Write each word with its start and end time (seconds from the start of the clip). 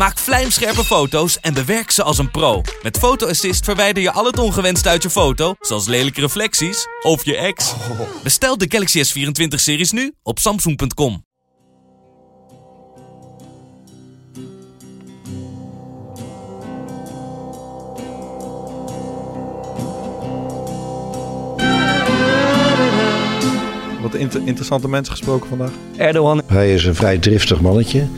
Maak 0.00 0.18
vlijmscherpe 0.18 0.84
foto's 0.84 1.40
en 1.40 1.54
bewerk 1.54 1.90
ze 1.90 2.02
als 2.02 2.18
een 2.18 2.30
pro. 2.30 2.62
Met 2.82 2.98
Photo 2.98 3.26
Assist 3.26 3.64
verwijder 3.64 4.02
je 4.02 4.12
al 4.12 4.24
het 4.24 4.38
ongewenst 4.38 4.86
uit 4.86 5.02
je 5.02 5.10
foto, 5.10 5.54
zoals 5.60 5.86
lelijke 5.86 6.20
reflecties 6.20 6.86
of 7.02 7.24
je 7.24 7.36
ex. 7.36 7.74
Bestel 8.22 8.58
de 8.58 8.66
Galaxy 8.68 9.02
S24-series 9.04 9.90
nu 9.90 10.12
op 10.22 10.38
samsung.com. 10.38 11.24
Wat 24.02 24.14
inter- 24.14 24.42
interessante 24.44 24.88
mensen 24.88 25.12
gesproken 25.12 25.48
vandaag. 25.48 25.70
Erdogan. 25.96 26.42
Hij 26.46 26.74
is 26.74 26.84
een 26.84 26.94
vrij 26.94 27.18
driftig 27.18 27.60
mannetje. 27.60 28.08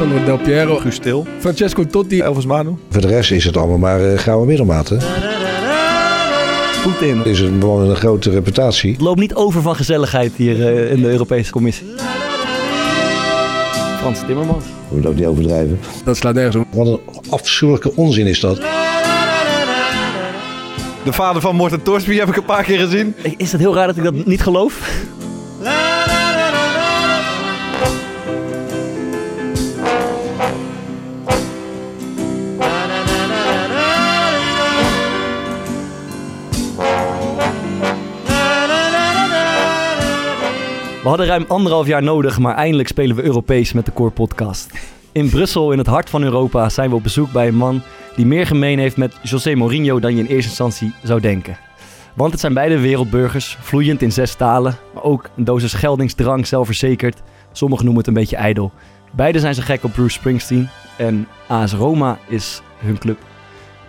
Alessandro 0.00 0.36
Del 0.36 0.44
Piero, 0.44 0.76
Guus 0.76 0.94
Stil, 0.94 1.26
Francesco 1.38 1.86
Totti, 1.86 2.20
Elvis 2.20 2.46
Manu. 2.46 2.76
Voor 2.88 3.00
de 3.00 3.06
rest 3.06 3.30
is 3.30 3.44
het 3.44 3.56
allemaal 3.56 3.78
maar 3.78 4.00
uh, 4.00 4.18
gouden 4.18 4.46
middelmaat. 4.46 4.88
Hè? 4.88 4.96
Poetin. 6.82 7.18
Het 7.18 7.26
is 7.26 7.40
een 7.40 7.62
een 7.62 7.96
grote 7.96 8.30
reputatie. 8.30 8.92
Het 8.92 9.00
loopt 9.00 9.20
niet 9.20 9.34
over 9.34 9.62
van 9.62 9.76
gezelligheid 9.76 10.32
hier 10.36 10.66
eh, 10.66 10.90
in 10.90 11.02
de 11.02 11.08
Europese 11.08 11.50
Commissie. 11.50 11.86
Frans 13.98 14.20
Timmermans. 14.26 14.64
We 14.64 14.92
moeten 14.92 15.10
ook 15.10 15.16
niet 15.16 15.26
overdrijven. 15.26 15.80
dat 16.04 16.16
slaat 16.16 16.34
nergens 16.34 16.56
op. 16.56 16.66
Wat 16.70 16.86
een 16.86 17.00
afschuwelijke 17.30 17.92
onzin 17.94 18.26
is 18.26 18.40
dat. 18.40 18.56
De 21.04 21.12
vader 21.12 21.42
van 21.42 21.56
Morten 21.56 21.82
Torsby 21.82 22.16
heb 22.16 22.28
ik 22.28 22.36
een 22.36 22.44
paar 22.44 22.64
keer 22.64 22.78
gezien. 22.78 23.14
Is 23.36 23.52
het 23.52 23.60
heel 23.60 23.74
raar 23.74 23.86
dat 23.86 23.96
ik 23.96 24.02
dat 24.02 24.26
niet 24.26 24.42
geloof? 24.42 25.06
We 41.08 41.14
hadden 41.14 41.32
ruim 41.32 41.44
anderhalf 41.48 41.86
jaar 41.86 42.02
nodig, 42.02 42.38
maar 42.38 42.54
eindelijk 42.54 42.88
spelen 42.88 43.16
we 43.16 43.22
Europees 43.22 43.72
met 43.72 43.86
de 43.86 43.92
Core 43.92 44.10
Podcast. 44.10 44.72
In 45.12 45.30
Brussel, 45.30 45.72
in 45.72 45.78
het 45.78 45.86
hart 45.86 46.10
van 46.10 46.22
Europa, 46.22 46.68
zijn 46.68 46.90
we 46.90 46.96
op 46.96 47.02
bezoek 47.02 47.32
bij 47.32 47.48
een 47.48 47.56
man 47.56 47.82
die 48.16 48.26
meer 48.26 48.46
gemeen 48.46 48.78
heeft 48.78 48.96
met 48.96 49.18
José 49.22 49.54
Mourinho 49.54 50.00
dan 50.00 50.12
je 50.12 50.18
in 50.18 50.26
eerste 50.26 50.48
instantie 50.48 50.94
zou 51.02 51.20
denken. 51.20 51.58
Want 52.14 52.30
het 52.30 52.40
zijn 52.40 52.54
beide 52.54 52.78
wereldburgers, 52.78 53.56
vloeiend 53.60 54.02
in 54.02 54.12
zes 54.12 54.34
talen, 54.34 54.76
maar 54.94 55.02
ook 55.02 55.30
een 55.36 55.44
dosis 55.44 55.72
geldingsdrang, 55.72 56.46
zelfverzekerd. 56.46 57.22
Sommigen 57.52 57.84
noemen 57.84 58.04
het 58.04 58.14
een 58.14 58.20
beetje 58.20 58.36
ijdel. 58.36 58.72
Beide 59.12 59.38
zijn 59.38 59.54
ze 59.54 59.62
gek 59.62 59.84
op 59.84 59.92
Bruce 59.92 60.18
Springsteen 60.18 60.68
en 60.98 61.28
AS 61.46 61.72
Roma 61.72 62.18
is 62.26 62.62
hun 62.76 62.98
club. 62.98 63.18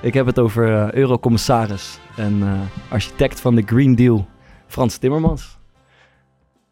Ik 0.01 0.13
heb 0.13 0.25
het 0.25 0.39
over 0.39 0.75
eh, 0.75 0.91
eurocommissaris 0.91 1.99
en 2.15 2.39
eh, 2.41 2.91
architect 2.93 3.41
van 3.41 3.55
de 3.55 3.63
Green 3.65 3.95
Deal, 3.95 4.27
Frans 4.67 4.97
Timmermans. 4.97 5.58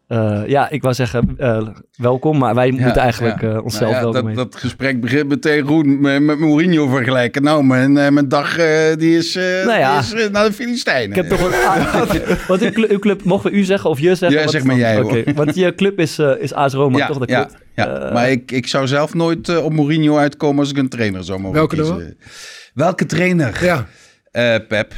Eh, 0.08 0.42
ja, 0.46 0.70
ik 0.70 0.82
wou 0.82 0.94
zeggen 0.94 1.34
eh, 1.38 1.68
welkom, 1.96 2.38
maar 2.38 2.54
wij 2.54 2.70
moeten 2.70 2.96
eigenlijk 3.02 3.40
ja. 3.40 3.48
eh, 3.52 3.64
onszelf 3.64 3.90
Nou 3.92 4.04
ja, 4.06 4.12
welkom 4.12 4.34
dat, 4.34 4.52
dat 4.52 4.60
gesprek 4.60 5.00
begint 5.00 5.28
meteen 5.28 5.62
goed 5.66 5.86
met, 6.00 6.22
met 6.22 6.38
Mourinho 6.38 6.86
vergelijken. 6.86 7.42
Nou, 7.42 7.64
mijn, 7.64 7.96
eh, 7.96 8.08
mijn 8.10 8.28
dag 8.28 8.58
eh, 8.58 8.96
die 8.96 9.16
is, 9.16 9.36
eh, 9.36 9.64
Nou 9.66 10.00
die 10.02 10.18
is 10.22 10.30
naar 10.30 10.44
de 10.44 10.52
Filistijnen. 10.52 11.08
Ik 11.08 11.14
heb 11.14 11.28
toch 11.28 11.40
een... 11.40 12.36
Want 12.48 12.62
uw, 12.62 12.70
cl- 12.70 12.92
uw 12.92 12.98
club, 12.98 13.24
mogen 13.24 13.50
we 13.50 13.56
u 13.56 13.64
zeggen 13.64 13.90
of 13.90 13.98
je 14.00 14.14
zeggen? 14.14 14.38
Ja, 14.38 14.42
Wat 14.44 14.52
zeg 14.52 14.64
maar 14.64 14.76
jij, 14.76 15.00
hoor. 15.00 15.22
Want 15.34 15.54
je 15.54 15.74
club 15.74 15.98
is, 15.98 16.18
is 16.18 16.52
AS 16.54 16.72
Roma, 16.72 16.98
ja, 16.98 17.06
toch? 17.06 17.18
Dat 17.18 17.28
ja, 17.28 17.48
ja. 17.74 18.10
Maar 18.12 18.30
ik, 18.30 18.52
ik 18.52 18.66
zou 18.66 18.86
zelf 18.86 19.14
nooit 19.14 19.58
op 19.62 19.72
Mourinho 19.72 20.16
uitkomen 20.16 20.60
als 20.60 20.70
ik 20.70 20.76
een 20.76 20.88
trainer 20.88 21.24
zou 21.24 21.38
mogen 21.40 21.56
Welke 21.56 21.76
dan 21.76 21.84
kiezen. 21.96 22.16
Welke 22.74 23.06
trainer? 23.06 23.64
Ja, 23.64 23.86
Eh, 24.30 24.54
Pep. 24.68 24.92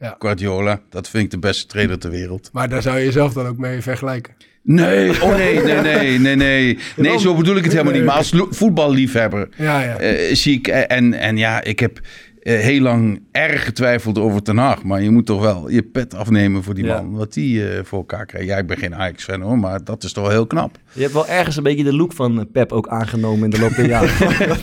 Ja. 0.00 0.16
Guardiola. 0.18 0.80
Dat 0.90 1.08
vind 1.08 1.24
ik 1.24 1.30
de 1.30 1.38
beste 1.38 1.66
trainer 1.66 1.98
ter 1.98 2.10
wereld. 2.10 2.48
maar 2.52 2.68
daar 2.68 2.82
zou 2.82 2.98
je 2.98 3.04
jezelf 3.04 3.32
dan 3.32 3.46
ook 3.46 3.56
mee 3.56 3.80
vergelijken. 3.82 4.34
Nee, 4.62 5.22
oh 5.22 5.36
nee, 5.36 5.60
nee, 5.60 5.80
nee, 5.80 6.18
nee, 6.18 6.36
nee. 6.36 6.78
Nee, 6.96 7.18
zo 7.28 7.34
bedoel 7.34 7.56
ik 7.56 7.64
het 7.64 7.72
helemaal 7.72 7.92
niet. 7.92 8.04
Maar 8.04 8.16
als 8.16 8.32
voetballiefhebber 8.50 9.48
Ja, 9.56 9.80
ja. 9.82 9.96
eh, 9.98 10.34
zie 10.34 10.58
ik... 10.58 10.68
En, 10.68 11.14
en 11.14 11.36
ja, 11.36 11.62
ik 11.64 11.78
heb 11.80 11.96
eh, 11.96 12.02
heel 12.40 12.80
lang 12.80 13.22
erg 13.32 13.64
getwijfeld 13.64 14.18
over 14.18 14.42
Ten 14.42 14.56
Hag. 14.56 14.82
Maar 14.82 15.02
je 15.02 15.10
moet 15.10 15.26
toch 15.26 15.40
wel 15.40 15.70
je 15.70 15.82
pet 15.82 16.14
afnemen 16.14 16.62
voor 16.62 16.74
die 16.74 16.84
Ja. 16.84 16.94
man. 17.02 17.16
Wat 17.16 17.32
die 17.32 17.68
eh, 17.68 17.84
voor 17.84 17.98
elkaar 17.98 18.26
krijgt. 18.26 18.46
Ja, 18.48 18.56
ik 18.56 18.66
ben 18.66 18.76
geen 18.76 18.94
Ajax-fan 18.94 19.40
hoor, 19.40 19.58
maar 19.58 19.84
dat 19.84 20.04
is 20.04 20.12
toch 20.12 20.24
wel 20.24 20.32
heel 20.32 20.46
knap. 20.46 20.76
Je 20.92 21.00
hebt 21.02 21.12
wel 21.12 21.26
ergens 21.26 21.56
een 21.56 21.62
beetje 21.62 21.84
de 21.84 21.94
look 21.94 22.12
van 22.12 22.38
eh, 22.38 22.44
Pep 22.52 22.72
ook 22.72 22.88
aangenomen 22.88 23.44
in 23.44 23.50
de 23.50 23.58
loop 23.60 23.74
der 23.74 23.86
jaren. 23.94 24.08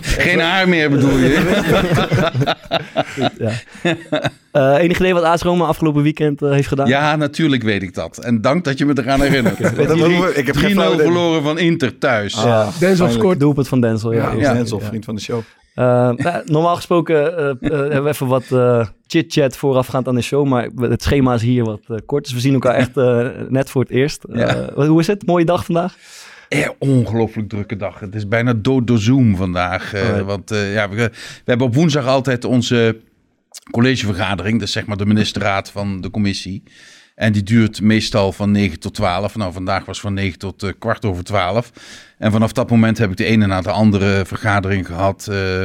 Geen 0.01 0.39
haar 0.39 0.69
meer 0.69 0.89
bedoel 0.89 1.17
je? 1.17 1.55
ja. 3.39 3.51
Eh, 4.51 4.75
enig 4.83 4.99
idee 4.99 5.13
wat 5.13 5.23
AS 5.23 5.41
Roma 5.41 5.65
afgelopen 5.65 6.01
weekend 6.03 6.41
eh, 6.41 6.51
heeft 6.51 6.67
gedaan? 6.67 6.87
Ja, 6.87 7.15
natuurlijk 7.15 7.63
weet 7.63 7.83
ik 7.83 7.93
dat. 7.93 8.17
En 8.17 8.41
dank 8.41 8.63
dat 8.63 8.77
je 8.77 8.85
me 8.85 8.93
eraan 8.97 9.21
herinnert. 9.21 9.59
Ik 10.37 10.45
heb 10.45 10.55
geen 10.55 10.69
3-0 10.71 10.73
flauw 10.73 10.93
idee. 10.93 11.05
verloren 11.05 11.43
van 11.43 11.59
Inter 11.59 11.97
thuis. 11.97 12.33
Ja, 12.33 12.69
Denzel 12.79 13.09
scoort. 13.09 13.39
doelpunt 13.39 13.67
van 13.67 13.81
Denzel. 13.81 14.11
Ja, 14.13 14.17
Ja. 14.17 14.29
eerst. 14.29 14.41
Ja, 14.41 14.47
Ja. 14.49 14.53
Denzel, 14.53 14.79
vriend 14.79 15.05
van 15.05 15.15
de 15.15 15.21
show. 15.21 15.41
Eh, 15.85 16.09
nou, 16.11 16.41
normaal 16.45 16.75
gesproken 16.75 17.37
eh, 17.37 17.49
eh, 17.49 17.57
hebben 17.59 18.03
we 18.03 18.09
even 18.09 18.27
wat 18.27 18.51
eh, 18.51 18.87
chit-chat 19.07 19.57
voorafgaand 19.57 20.07
aan 20.07 20.15
de 20.15 20.21
show, 20.21 20.47
maar 20.47 20.69
het 20.79 21.03
schema 21.03 21.33
is 21.33 21.41
hier 21.41 21.63
wat 21.63 21.79
eh, 21.87 21.97
kort, 22.05 22.23
dus 22.23 22.33
we 22.33 22.39
zien 22.39 22.53
elkaar 22.53 22.73
echt 22.75 22.97
eh, 22.97 23.27
net 23.49 23.69
voor 23.69 23.81
het 23.81 23.91
eerst. 23.91 24.23
Eh, 24.23 24.39
Ja. 24.75 24.87
hoe 24.87 24.99
is 24.99 25.07
het? 25.07 25.25
Mooie 25.25 25.45
dag 25.45 25.65
vandaag? 25.65 25.95
Eh, 26.49 26.69
ongelooflijk 26.79 27.49
drukke 27.49 27.75
dag. 27.75 27.99
Het 27.99 28.15
is 28.15 28.27
bijna 28.27 28.53
dood 28.53 28.87
door 28.87 28.97
Zoom 28.97 29.35
vandaag. 29.35 29.93
eh, 29.93 30.21
want 30.21 30.51
eh, 30.51 30.73
ja, 30.73 30.89
we, 30.89 30.95
we 30.95 31.11
hebben 31.45 31.67
op 31.67 31.75
woensdag 31.75 32.05
altijd 32.05 32.45
onze 32.45 32.97
collegevergadering. 33.71 34.59
Dat 34.59 34.67
is 34.67 34.73
zeg 34.73 34.85
maar 34.85 34.97
de 34.97 35.05
ministerraad 35.05 35.71
van 35.71 36.01
de 36.01 36.09
commissie. 36.11 36.63
En 37.17 37.31
die 37.31 37.43
duurt 37.43 37.81
meestal 37.81 38.31
van 38.31 38.51
9 38.51 38.79
tot 38.79 38.93
12. 38.93 39.35
Nou, 39.35 39.53
vandaag 39.53 39.85
was 39.85 39.99
van 39.99 40.13
9 40.13 40.39
tot 40.39 40.63
eh, 40.63 40.69
kwart 40.79 41.05
over 41.05 41.23
12. 41.23 41.71
En 42.17 42.31
vanaf 42.31 42.51
dat 42.51 42.69
moment 42.69 42.97
heb 42.97 43.11
ik 43.11 43.17
de 43.17 43.25
ene 43.25 43.45
na 43.47 43.61
de 43.61 43.71
andere 43.71 44.23
vergadering 44.25 44.85
gehad. 44.85 45.27
eh, 45.31 45.61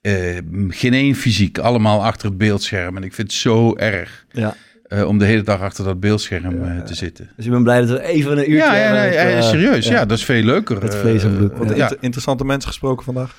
eh, 0.00 0.42
geen 0.68 0.92
één 0.94 1.14
fysiek, 1.14 1.58
allemaal 1.58 2.04
achter 2.04 2.28
het 2.28 2.38
beeldscherm. 2.38 2.96
En 2.96 3.02
ik 3.02 3.14
vind 3.14 3.30
het 3.30 3.40
zo 3.40 3.76
erg 3.76 4.26
Ja. 4.32 4.54
eh, 4.82 5.06
om 5.06 5.18
de 5.18 5.24
hele 5.24 5.42
dag 5.42 5.60
achter 5.60 5.84
dat 5.84 6.00
beeldscherm 6.00 6.62
eh, 6.64 6.82
te 6.82 6.94
zitten. 6.94 7.30
Dus 7.36 7.44
ik 7.44 7.50
ben 7.50 7.62
blij 7.62 7.80
dat 7.80 7.88
we 7.88 8.02
even 8.02 8.32
een 8.32 8.38
uurtje 8.38 8.54
Ja, 8.56 8.74
ja, 8.76 9.04
ja, 9.04 9.10
eh, 9.22 9.42
serieus. 9.42 9.86
Ja. 9.86 9.92
ja. 9.92 10.04
dat 10.04 10.18
is 10.18 10.24
veel 10.24 10.42
leuker. 10.42 10.82
Met 10.82 10.94
vlees 10.94 11.22
en 11.22 11.36
bloed. 11.36 11.52
Ja. 11.58 11.64
ja, 11.74 11.82
Inter- 11.82 11.98
interessante 12.00 12.44
mensen 12.44 12.68
gesproken 12.68 13.04
vandaag. 13.04 13.36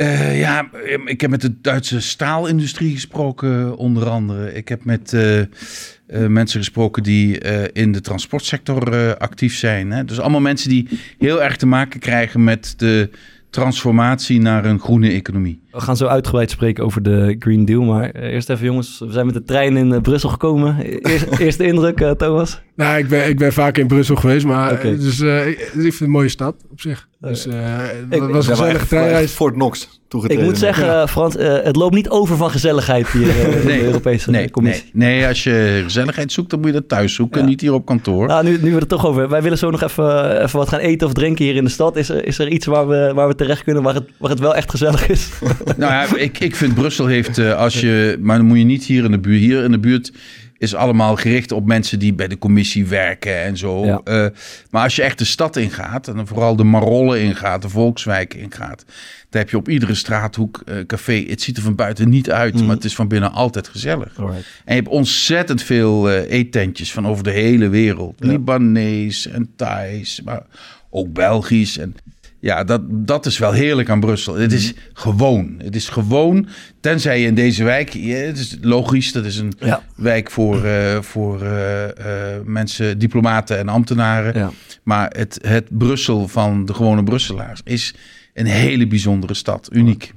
Eh, 0.00 0.38
ja, 0.38 0.68
eh, 0.72 0.98
ik 1.04 1.20
heb 1.20 1.30
met 1.30 1.40
de 1.40 1.60
Duitse 1.60 2.00
staalindustrie 2.00 2.92
gesproken, 2.92 3.76
onder 3.76 4.08
andere. 4.08 4.54
Ik 4.54 4.68
heb 4.68 4.84
met 4.84 5.12
eh, 5.12 5.40
eh, 5.40 5.46
mensen 6.26 6.58
gesproken 6.58 7.02
die 7.02 7.38
eh, 7.38 7.82
in 7.82 7.92
de 7.92 8.00
transportsector 8.00 8.92
eh, 8.92 9.12
actief 9.14 9.56
zijn. 9.56 9.90
Hè? 9.90 10.04
Dus 10.04 10.20
allemaal 10.20 10.40
mensen 10.40 10.68
die 10.68 10.88
heel 11.18 11.42
erg 11.42 11.56
te 11.56 11.66
maken 11.66 12.00
krijgen 12.00 12.44
met 12.44 12.74
de 12.76 13.10
transformatie 13.50 14.40
naar 14.40 14.64
een 14.64 14.80
groene 14.80 15.10
economie. 15.10 15.60
We 15.70 15.80
gaan 15.80 15.96
zo 15.96 16.06
uitgebreid 16.06 16.50
spreken 16.50 16.84
over 16.84 17.02
de 17.02 17.36
Green 17.38 17.64
Deal, 17.64 17.82
maar 17.82 18.10
eerst 18.10 18.50
even 18.50 18.64
jongens, 18.64 18.98
we 18.98 19.12
zijn 19.12 19.26
met 19.26 19.34
de 19.34 19.42
trein 19.42 19.76
in 19.76 20.00
Brussel 20.02 20.28
gekomen. 20.28 20.76
Eerst, 20.80 21.26
eerste 21.38 21.66
indruk, 21.66 22.14
Thomas? 22.18 22.62
Nou, 22.74 22.98
ik 22.98 23.08
ben, 23.08 23.28
ik 23.28 23.38
ben 23.38 23.52
vaak 23.52 23.78
in 23.78 23.86
Brussel 23.86 24.16
geweest, 24.16 24.46
maar 24.46 24.84
is, 24.84 25.20
eh, 25.20 25.48
ik 25.48 25.58
vind 25.58 25.92
het 25.92 26.00
een 26.00 26.10
mooie 26.10 26.28
stad 26.28 26.64
op 26.70 26.80
zich. 26.80 27.08
Dus 27.20 27.46
eh 27.46 27.54
Ik- 28.10 28.20
het 28.22 28.30
was 28.30 28.46
een 28.48 28.56
gezellige 28.56 28.86
treinreis. 28.86 29.30
Fort 29.32 29.54
Knox 29.54 29.82
Ik 29.82 29.88
toegetreden. 30.08 30.44
moet 30.44 30.58
zeggen, 30.58 31.08
Frans, 31.08 31.36
eh, 31.36 31.56
het 31.62 31.76
loopt 31.76 31.94
niet 31.94 32.08
over 32.08 32.36
van 32.36 32.50
gezelligheid 32.50 33.08
hier 33.08 33.28
eh, 33.28 33.56
in 33.60 33.66
de 33.66 33.82
Europese 33.84 34.30
nee, 34.30 34.50
Commissie. 34.50 34.90
nee, 34.92 35.16
nee, 35.18 35.26
als 35.26 35.44
je 35.44 35.80
gezelligheid 35.84 36.32
zoekt, 36.32 36.50
dan 36.50 36.58
moet 36.58 36.68
je 36.68 36.74
dat 36.74 36.88
thuis 36.88 37.14
zoeken, 37.14 37.40
Ja. 37.40 37.46
niet 37.46 37.60
hier 37.60 37.72
op 37.72 37.86
kantoor. 37.86 38.26
Nou, 38.26 38.44
nu, 38.44 38.58
nu 38.62 38.70
we 38.72 38.78
het 38.78 38.88
toch 38.88 39.00
over 39.00 39.12
hebben. 39.12 39.30
Wij 39.30 39.42
willen 39.42 39.58
zo 39.58 39.70
nog 39.70 39.82
even, 39.82 40.42
even 40.42 40.58
wat 40.58 40.68
gaan 40.68 40.78
eten 40.80 41.06
of 41.06 41.12
drinken 41.12 41.44
hier 41.44 41.54
in 41.56 41.64
de 41.64 41.70
stad. 41.70 41.96
Is 41.96 42.08
er, 42.08 42.24
is 42.26 42.38
er 42.38 42.48
iets 42.48 42.66
waar 42.66 42.88
we, 42.88 43.12
waar 43.14 43.28
we 43.28 43.34
terecht 43.34 43.64
kunnen, 43.64 43.82
waar 43.82 43.94
het, 43.94 44.08
waar 44.18 44.30
het 44.30 44.40
wel 44.40 44.54
echt 44.54 44.70
gezellig 44.70 45.08
is? 45.08 45.28
Nou 45.76 45.92
ja, 45.92 46.16
ik, 46.16 46.38
ik 46.40 46.56
vind 46.56 46.74
Brussel 46.74 47.06
heeft, 47.06 47.38
eh, 47.38 47.56
als 47.56 47.80
je, 47.80 48.16
maar 48.20 48.36
dan 48.36 48.46
moet 48.46 48.58
je 48.58 48.64
niet 48.64 48.84
hier 48.84 49.04
in 49.04 49.10
de 49.10 49.18
buurt. 49.18 49.40
Hier 49.40 49.64
in 49.64 49.70
de 49.70 49.78
buurt 49.78 50.12
is 50.60 50.74
allemaal 50.74 51.16
gericht 51.16 51.52
op 51.52 51.66
mensen 51.66 51.98
die 51.98 52.12
bij 52.14 52.28
de 52.28 52.38
commissie 52.38 52.86
werken 52.86 53.42
en 53.42 53.56
zo. 53.56 53.84
Ja. 53.86 54.00
Eh, 54.04 54.26
maar 54.70 54.82
als 54.82 54.96
je 54.96 55.02
echt 55.02 55.18
de 55.18 55.24
stad 55.24 55.56
ingaat, 55.56 56.08
en 56.08 56.16
dan 56.16 56.26
vooral 56.26 56.56
de 56.56 56.64
Marollen 56.64 57.20
ingaat, 57.20 57.62
de 57.62 57.68
Volkswijk 57.68 58.34
ingaat, 58.34 58.84
dan 59.30 59.40
heb 59.40 59.50
je 59.50 59.56
op 59.56 59.68
iedere 59.68 59.94
straathoek 59.94 60.62
eh, 60.66 60.76
café. 60.86 61.24
Het 61.28 61.42
ziet 61.42 61.56
er 61.56 61.62
van 61.62 61.74
buiten 61.74 62.08
niet 62.08 62.30
uit, 62.30 62.54
Mhm. 62.54 62.66
maar 62.66 62.74
het 62.74 62.84
is 62.84 62.94
van 62.94 63.08
binnen 63.08 63.32
altijd 63.32 63.68
gezellig. 63.68 64.12
En 64.16 64.34
je 64.64 64.72
hebt 64.72 64.88
ontzettend 64.88 65.62
veel 65.62 66.10
eh, 66.10 66.30
eetentjes 66.38 66.92
van 66.92 67.06
over 67.06 67.24
de 67.24 67.30
hele 67.30 67.68
wereld. 67.68 68.14
Libanees 68.18 69.26
en 69.26 69.50
Thais, 69.56 70.20
maar 70.24 70.42
ook 70.90 71.12
Belgisch. 71.12 71.78
En 71.78 71.94
ja, 72.40 72.64
dat, 72.64 72.80
dat 72.88 73.26
is 73.26 73.38
wel 73.38 73.52
heerlijk 73.52 73.90
aan 73.90 74.00
Brussel. 74.00 74.34
Het 74.34 74.52
is 74.52 74.74
gewoon. 74.92 75.54
Het 75.58 75.74
is 75.76 75.88
gewoon, 75.88 76.48
tenzij 76.80 77.20
je 77.20 77.26
in 77.26 77.34
deze 77.34 77.64
wijk... 77.64 77.92
ja, 77.92 78.16
het 78.16 78.38
is 78.38 78.56
logisch, 78.60 79.12
dat 79.12 79.24
is 79.24 79.36
een 79.36 79.52
Ja. 79.58 79.82
wijk 79.96 80.30
voor, 80.30 80.64
eh, 80.64 81.00
voor 81.00 81.42
eh, 81.42 82.34
eh, 82.34 82.42
mensen, 82.44 82.98
diplomaten 82.98 83.58
en 83.58 83.68
ambtenaren. 83.68 84.38
Ja. 84.38 84.50
Maar 84.82 85.12
het, 85.16 85.38
het 85.42 85.66
Brussel 85.70 86.28
van 86.28 86.64
de 86.64 86.74
gewone 86.74 87.02
Brusselaars 87.02 87.60
is 87.64 87.94
een 88.34 88.46
hele 88.46 88.86
bijzondere 88.86 89.34
stad. 89.34 89.68
Uniek. 89.72 90.12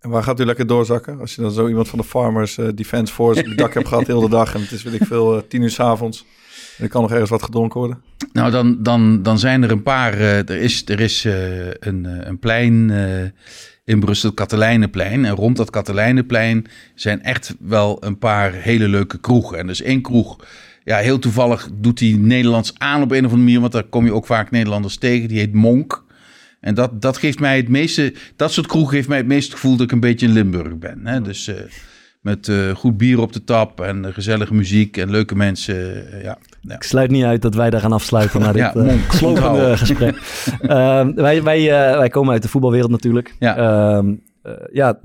En 0.00 0.10
waar 0.10 0.22
gaat 0.22 0.40
u 0.40 0.44
lekker 0.44 0.66
doorzakken? 0.66 1.20
Als 1.20 1.34
je 1.34 1.42
dan 1.42 1.50
zo 1.50 1.68
iemand 1.68 1.88
van 1.88 1.98
de 1.98 2.04
Farmers 2.04 2.58
Defense 2.74 3.12
Force 3.12 3.40
op 3.40 3.46
het 3.46 3.58
dak 3.58 3.74
hebt 3.74 3.88
gehad 3.88 4.06
heel 4.06 4.20
de 4.20 4.28
dag. 4.28 4.54
En 4.54 4.60
het 4.60 4.72
is, 4.72 4.82
weet 4.82 5.00
ik 5.00 5.06
veel, 5.06 5.46
tien 5.48 5.62
uur 5.62 5.70
s'avonds. 5.70 6.18
En 6.18 6.26
er 6.80 6.88
kan 6.88 7.02
nog 7.02 7.10
ergens 7.10 7.30
wat 7.30 7.42
gedronken 7.42 7.78
worden. 7.78 8.02
Nou, 8.32 8.50
dan, 8.50 8.82
dan, 8.82 9.22
dan 9.22 9.38
zijn 9.38 9.62
er 9.62 9.70
een 9.70 9.82
paar. 9.82 10.12
eh, 10.12 10.38
er 10.38 10.50
is, 10.56 10.82
er 10.86 11.00
is 11.00 11.24
eh, 11.24 11.66
een, 11.68 12.06
eh, 12.06 12.26
een 12.26 12.38
plein 12.38 12.90
in 13.84 14.00
Brussel, 14.00 14.28
het 14.28 14.38
Katelijnenplein. 14.38 15.24
En 15.24 15.34
rond 15.34 15.56
dat 15.56 15.70
Katelijnenplein 15.70 16.66
zijn 16.94 17.22
echt 17.22 17.54
wel 17.58 18.04
een 18.04 18.18
paar 18.18 18.52
hele 18.52 18.88
leuke 18.88 19.18
kroegen. 19.18 19.58
En 19.58 19.66
dus 19.66 19.82
één 19.82 20.02
kroeg, 20.02 20.44
ja, 20.84 20.98
heel 20.98 21.18
toevallig 21.18 21.68
doet 21.74 21.98
die 21.98 22.18
Nederlands 22.18 22.72
aan 22.78 23.02
op 23.02 23.10
een 23.10 23.16
of 23.18 23.24
andere 23.24 23.42
manier. 23.42 23.60
Want 23.60 23.72
daar 23.72 23.84
kom 23.84 24.04
je 24.04 24.12
ook 24.12 24.26
vaak 24.26 24.50
Nederlanders 24.50 24.96
tegen. 24.96 25.28
Die 25.28 25.38
heet 25.38 25.52
Monk. 25.52 26.04
En 26.60 26.74
dat, 26.74 27.02
dat 27.02 27.18
geeft 27.18 27.40
mij 27.40 27.56
het 27.56 27.68
meeste. 27.68 28.14
Dat 28.36 28.52
soort 28.52 28.66
kroegen 28.66 28.96
geeft 28.96 29.08
mij 29.08 29.18
het 29.18 29.26
meeste 29.26 29.52
gevoel 29.52 29.76
dat 29.76 29.86
ik 29.86 29.92
een 29.92 30.00
beetje 30.00 30.26
in 30.26 30.32
Limburg 30.32 30.78
ben. 30.78 31.06
Hè? 31.06 31.20
Dus 31.20 31.50
met 32.20 32.48
eh, 32.48 32.70
goed 32.74 32.96
bier 32.96 33.20
op 33.20 33.32
de 33.32 33.44
tap 33.44 33.80
en 33.80 34.12
gezellige 34.12 34.54
muziek 34.54 34.96
en 34.96 35.10
leuke 35.10 35.36
mensen. 35.36 36.12
eh, 36.12 36.22
ja. 36.22 36.38
Ja. 36.60 36.74
Ik 36.74 36.82
sluit 36.82 37.10
niet 37.10 37.24
uit 37.24 37.42
dat 37.42 37.54
wij 37.54 37.70
daar 37.70 37.80
gaan 37.80 37.92
afsluiten 37.92 38.40
na 38.40 38.52
dit 38.52 38.60
Ja, 38.62 38.74
eh, 38.74 39.10
slopende 39.10 39.76
gesprek. 39.84 40.16
Ehm, 40.60 41.14
wij, 41.14 41.42
wij, 41.42 41.64
wij 41.98 42.08
komen 42.08 42.32
uit 42.32 42.42
de 42.42 42.48
voetbalwereld 42.48 42.90
natuurlijk. 42.90 43.34
Ja. 43.38 43.56
Ehm, 43.56 44.14
eh, 44.42 44.52
ja, 44.72 44.98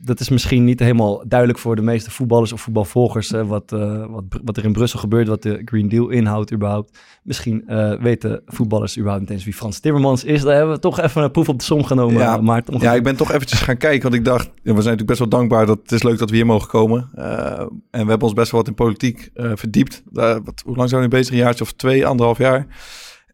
dat 0.00 0.20
is 0.20 0.28
misschien 0.28 0.64
niet 0.64 0.80
helemaal 0.80 1.22
duidelijk 1.28 1.58
voor 1.58 1.76
de 1.76 1.82
meeste 1.82 2.10
voetballers 2.10 2.52
of 2.52 2.60
voetbalvolgers. 2.60 3.30
hè, 3.30 3.46
wat, 3.46 3.72
eh, 3.72 4.04
wat, 4.08 4.24
wat 4.44 4.56
er 4.56 4.64
in 4.64 4.72
Brussel 4.72 4.98
gebeurt, 4.98 5.28
wat 5.28 5.42
de 5.42 5.62
Green 5.64 5.88
Deal 5.88 6.08
inhoudt 6.08 6.52
überhaupt. 6.52 6.98
Misschien 7.22 7.68
eh, 7.68 7.92
weten 8.00 8.42
voetballers 8.46 8.96
überhaupt 8.98 9.22
niet 9.22 9.30
eens 9.32 9.44
wie 9.44 9.54
Frans 9.54 9.80
Timmermans 9.80 10.24
is. 10.24 10.42
Daar 10.42 10.56
hebben 10.56 10.74
we 10.74 10.80
toch 10.80 11.00
even 11.00 11.22
een 11.22 11.30
proef 11.30 11.48
op 11.48 11.58
de 11.58 11.64
som 11.64 11.84
genomen, 11.84 12.18
Ja. 12.20 12.36
Maarten. 12.40 12.80
Ja, 12.80 12.94
ik 12.94 13.02
ben 13.02 13.16
toch 13.16 13.32
eventjes 13.32 13.60
gaan 13.60 13.76
kijken. 13.76 14.02
Want 14.02 14.14
ik 14.14 14.24
dacht, 14.24 14.46
we 14.46 14.52
zijn 14.62 14.74
natuurlijk 14.74 15.06
best 15.06 15.18
wel 15.18 15.28
dankbaar. 15.28 15.66
dat 15.66 15.78
Het 15.82 15.92
is 15.92 16.02
leuk 16.02 16.18
dat 16.18 16.30
we 16.30 16.36
hier 16.36 16.46
mogen 16.46 16.68
komen. 16.68 17.08
Eh, 17.14 17.60
en 17.90 18.04
we 18.04 18.08
hebben 18.10 18.20
ons 18.22 18.32
best 18.32 18.50
wel 18.50 18.60
wat 18.60 18.68
in 18.68 18.74
politiek 18.74 19.30
eh, 19.34 19.50
verdiept. 19.54 20.02
Daar- 20.10 20.42
wat, 20.42 20.62
hoe 20.66 20.76
lang 20.76 20.88
zijn 20.88 21.00
we 21.02 21.06
nu 21.08 21.12
bezig? 21.16 21.32
Een 21.32 21.40
jaartje 21.40 21.64
of 21.64 21.72
twee, 21.72 22.06
anderhalf 22.06 22.38
jaar. 22.38 22.66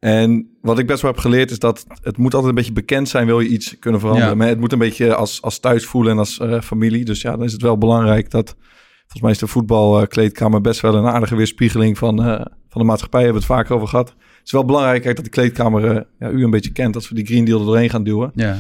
En 0.05 0.49
wat 0.61 0.79
ik 0.79 0.87
best 0.87 1.03
wel 1.03 1.11
heb 1.11 1.21
geleerd 1.21 1.51
is 1.51 1.59
dat 1.59 1.87
het 2.03 2.17
moet 2.17 2.35
altijd 2.35 2.51
een 2.51 2.59
beetje 2.59 2.73
bekend 2.73 3.09
zijn, 3.09 3.27
wil 3.27 3.41
je 3.41 3.49
iets 3.49 3.79
kunnen 3.79 4.01
veranderen. 4.01 4.31
Ja. 4.31 4.37
Maar 4.37 4.49
het 4.49 4.61
moet 4.61 4.73
een 4.73 4.79
beetje 4.79 5.15
als, 5.15 5.43
als 5.43 5.59
thuis 5.59 5.87
voelen 5.87 6.13
en 6.13 6.19
als 6.19 6.39
eh, 6.39 6.61
familie. 6.61 7.05
Dus 7.05 7.21
ja, 7.21 7.37
dan 7.37 7.45
is 7.45 7.53
het 7.53 7.63
wel 7.63 7.79
belangrijk 7.79 8.31
dat, 8.31 8.57
volgens 9.01 9.23
mij 9.23 9.31
is 9.31 9.39
de 9.39 9.47
voetbalkleedkamer 9.47 10.61
best 10.61 10.81
wel 10.81 10.95
een 10.95 11.07
aardige 11.07 11.37
weerspiegeling 11.37 11.99
van, 11.99 12.23
eh, 12.23 12.45
van 12.69 12.81
de 12.81 12.85
maatschappij. 12.85 13.23
Hebben 13.23 13.43
we 13.43 13.47
het 13.47 13.57
vaker 13.57 13.75
over 13.75 13.89
gehad. 13.89 14.09
Het 14.09 14.45
is 14.45 14.53
wel 14.53 14.65
belangrijk 14.65 15.03
kijk, 15.03 15.17
dat 15.17 15.25
de 15.25 15.31
kleedkamer 15.31 15.91
eh, 15.91 16.03
ja, 16.19 16.31
u 16.31 16.45
een 16.45 16.51
beetje 16.51 16.73
kent, 16.73 16.95
als 16.95 17.09
we 17.09 17.15
die 17.15 17.27
Green 17.27 17.45
Deal 17.45 17.61
er 17.61 17.67
doorheen 17.67 17.91
gaan 17.91 18.05
duwen. 18.05 18.31
ja, 18.35 18.59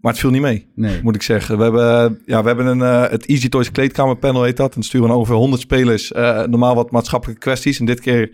Maar 0.00 0.12
het 0.12 0.20
viel 0.20 0.30
niet 0.30 0.42
mee, 0.42 0.66
nee. 0.74 1.00
moet 1.02 1.14
ik 1.14 1.22
zeggen. 1.22 1.56
We 1.56 1.62
hebben, 1.62 2.20
ja, 2.26 2.40
we 2.40 2.46
hebben 2.46 2.66
een, 2.66 3.10
het 3.10 3.26
Easy 3.26 3.48
Toys 3.48 3.70
kleedkamerpanel 3.70 4.42
heet 4.42 4.56
dat. 4.56 4.74
En 4.74 4.82
sturen 4.82 5.16
ongeveer 5.16 5.36
100 5.36 5.62
spelers 5.62 6.10
normaal 6.46 6.74
wat 6.74 6.90
maatschappelijke 6.90 7.40
kwesties. 7.42 7.78
En 7.78 7.86
dit 7.86 8.00
keer 8.00 8.30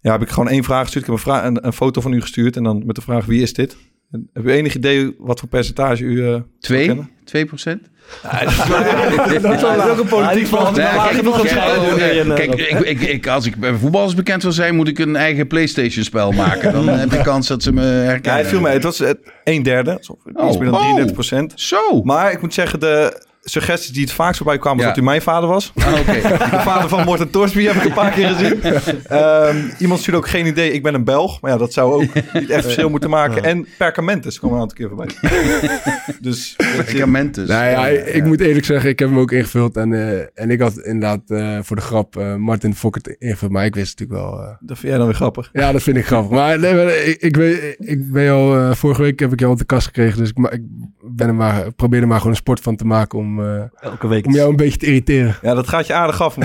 ja, 0.00 0.12
heb 0.12 0.22
ik 0.22 0.28
gewoon 0.28 0.48
één 0.48 0.64
vraag 0.64 0.82
gestuurd. 0.82 1.04
Ik 1.04 1.10
heb 1.10 1.20
een, 1.20 1.32
vraag, 1.32 1.44
een, 1.44 1.66
een 1.66 1.72
foto 1.72 2.00
van 2.00 2.12
u 2.12 2.20
gestuurd 2.20 2.56
en 2.56 2.62
dan 2.62 2.82
met 2.86 2.96
de 2.96 3.02
vraag 3.02 3.24
wie 3.24 3.42
is 3.42 3.52
dit? 3.52 3.76
En 4.10 4.30
heb 4.32 4.44
u 4.44 4.50
enig 4.50 4.74
idee 4.74 5.14
wat 5.18 5.40
voor 5.40 5.48
percentage 5.48 6.04
u 6.04 6.20
eh, 6.20 6.26
zou 6.28 6.42
Twee? 6.60 7.00
2 7.24 7.44
procent? 7.44 7.88
dat 8.22 8.42
is 9.76 9.90
ook 9.90 9.98
een 9.98 10.06
politiek 10.08 10.46
van. 10.46 10.74
Ja, 10.74 11.06
kijk, 11.06 11.26
oh, 11.26 12.60
eh, 12.60 12.90
ik, 12.90 13.00
ik, 13.00 13.26
als 13.26 13.46
ik 13.46 13.56
bij 13.56 13.74
voetballers 13.74 14.14
bekend 14.14 14.42
wil 14.42 14.52
zijn, 14.52 14.76
moet 14.76 14.88
ik 14.88 14.98
een 14.98 15.16
eigen 15.16 15.46
PlayStation 15.46 16.04
spel 16.04 16.32
maken. 16.32 16.72
Dan 16.72 16.88
heb 16.88 17.12
ik 17.12 17.22
kans 17.22 17.46
dat 17.46 17.62
ze 17.62 17.72
me 17.72 17.82
Ja, 17.82 17.86
herkennen. 17.86 18.40
het 18.40 18.48
viel 18.48 18.60
mij. 18.60 18.72
Het 18.72 18.82
was 18.82 19.00
eh, 19.00 19.10
een 19.44 19.62
derde. 19.62 19.94
Dus 19.96 20.08
iets 20.08 20.34
Oh, 20.34 20.50
meer 20.50 20.64
dan 20.64 20.74
oh. 20.74 20.80
33 20.80 21.12
procent. 21.12 21.52
Zo! 21.56 22.02
Maar 22.02 22.32
ik 22.32 22.40
moet 22.40 22.54
zeggen, 22.54 22.80
de 22.80 23.22
suggesties 23.42 23.92
die 23.92 24.02
het 24.02 24.12
vaakst 24.12 24.36
voorbij 24.36 24.58
kwamen... 24.58 24.76
was 24.78 24.86
Ja. 24.86 24.92
dat 24.94 25.02
u 25.02 25.06
mijn 25.06 25.22
vader 25.22 25.48
was. 25.48 25.72
Ah, 25.76 26.00
Oké. 26.00 26.12
De 26.56 26.60
vader 26.60 26.88
van 26.88 27.04
Morten 27.04 27.30
Torsby 27.30 27.62
heb 27.64 27.74
ik 27.74 27.84
een 27.84 27.92
paar 27.92 28.10
keer 28.12 28.28
gezien. 28.28 28.60
Ehm, 29.04 29.56
iemand 29.78 30.00
stuurde 30.00 30.18
ook 30.18 30.28
geen 30.28 30.46
idee, 30.46 30.72
ik 30.72 30.82
ben 30.82 30.94
een 30.94 31.04
Belg. 31.04 31.40
Maar 31.40 31.50
ja, 31.50 31.56
dat 31.56 31.72
zou 31.72 31.92
ook 31.92 32.14
niet 32.32 32.50
echt 32.50 32.62
verschil 32.64 32.90
moeten 32.90 33.10
maken. 33.10 33.44
En 33.44 33.66
perkamentes 33.78 34.38
kwam 34.38 34.52
een 34.52 34.60
aantal 34.60 34.76
keer 34.76 34.88
voorbij. 34.88 35.08
dus 36.20 36.56
Perkamentus. 36.76 37.48
Nou 37.48 37.64
ja, 37.64 37.86
ik 37.88 38.24
moet 38.24 38.40
eerlijk 38.40 38.64
zeggen, 38.66 38.90
ik 38.90 38.98
heb 38.98 39.08
hem 39.08 39.18
ook 39.18 39.32
ingevuld. 39.32 39.76
En, 39.76 39.92
eh, 39.92 40.26
en 40.34 40.50
ik 40.50 40.60
had 40.60 40.78
inderdaad 40.78 41.20
eh, 41.26 41.58
voor 41.62 41.76
de 41.76 41.82
grap 41.82 42.16
eh, 42.16 42.34
Martin 42.34 42.74
Fokkert 42.74 43.06
ingevuld. 43.18 43.50
Maar 43.50 43.64
ik 43.64 43.74
wist 43.74 43.98
natuurlijk 43.98 44.20
wel... 44.26 44.56
dat 44.60 44.78
vind 44.78 44.88
jij 44.88 44.96
dan 44.96 45.06
weer 45.06 45.14
grappig. 45.16 45.50
ja, 45.52 45.72
dat 45.72 45.82
vind 45.82 45.96
ik 45.96 46.06
grappig. 46.06 46.30
Maar 46.30 46.58
nee, 46.58 46.74
maar 46.74 46.88
ik, 46.94 47.16
ik, 47.20 47.36
weet, 47.36 47.76
ik 47.78 48.12
ben 48.12 48.30
al... 48.32 48.74
vorige 48.74 49.02
week 49.02 49.20
heb 49.20 49.32
ik 49.32 49.40
jou 49.40 49.52
op 49.52 49.58
de 49.58 49.64
kast 49.64 49.86
gekregen. 49.86 50.18
Dus 50.18 50.28
ik, 50.28 50.36
ma- 50.38 50.50
ik 50.50 50.62
ben 51.02 51.28
er 51.28 51.34
maar, 51.34 51.66
ik 51.66 51.76
probeer 51.76 52.00
er 52.00 52.06
maar 52.06 52.16
gewoon 52.16 52.32
een 52.32 52.38
sport 52.38 52.60
van 52.60 52.76
te 52.76 52.84
maken 52.84 53.18
om, 53.18 53.29
eh, 53.38 53.90
Elke 53.90 54.08
week. 54.08 54.26
om 54.26 54.34
jou 54.34 54.50
een 54.50 54.56
beetje 54.56 54.78
te 54.78 54.86
irriteren. 54.86 55.36
Ja, 55.42 55.54
dat 55.54 55.68
gaat 55.68 55.86
je 55.86 55.94
aardig 55.94 56.22
af. 56.22 56.36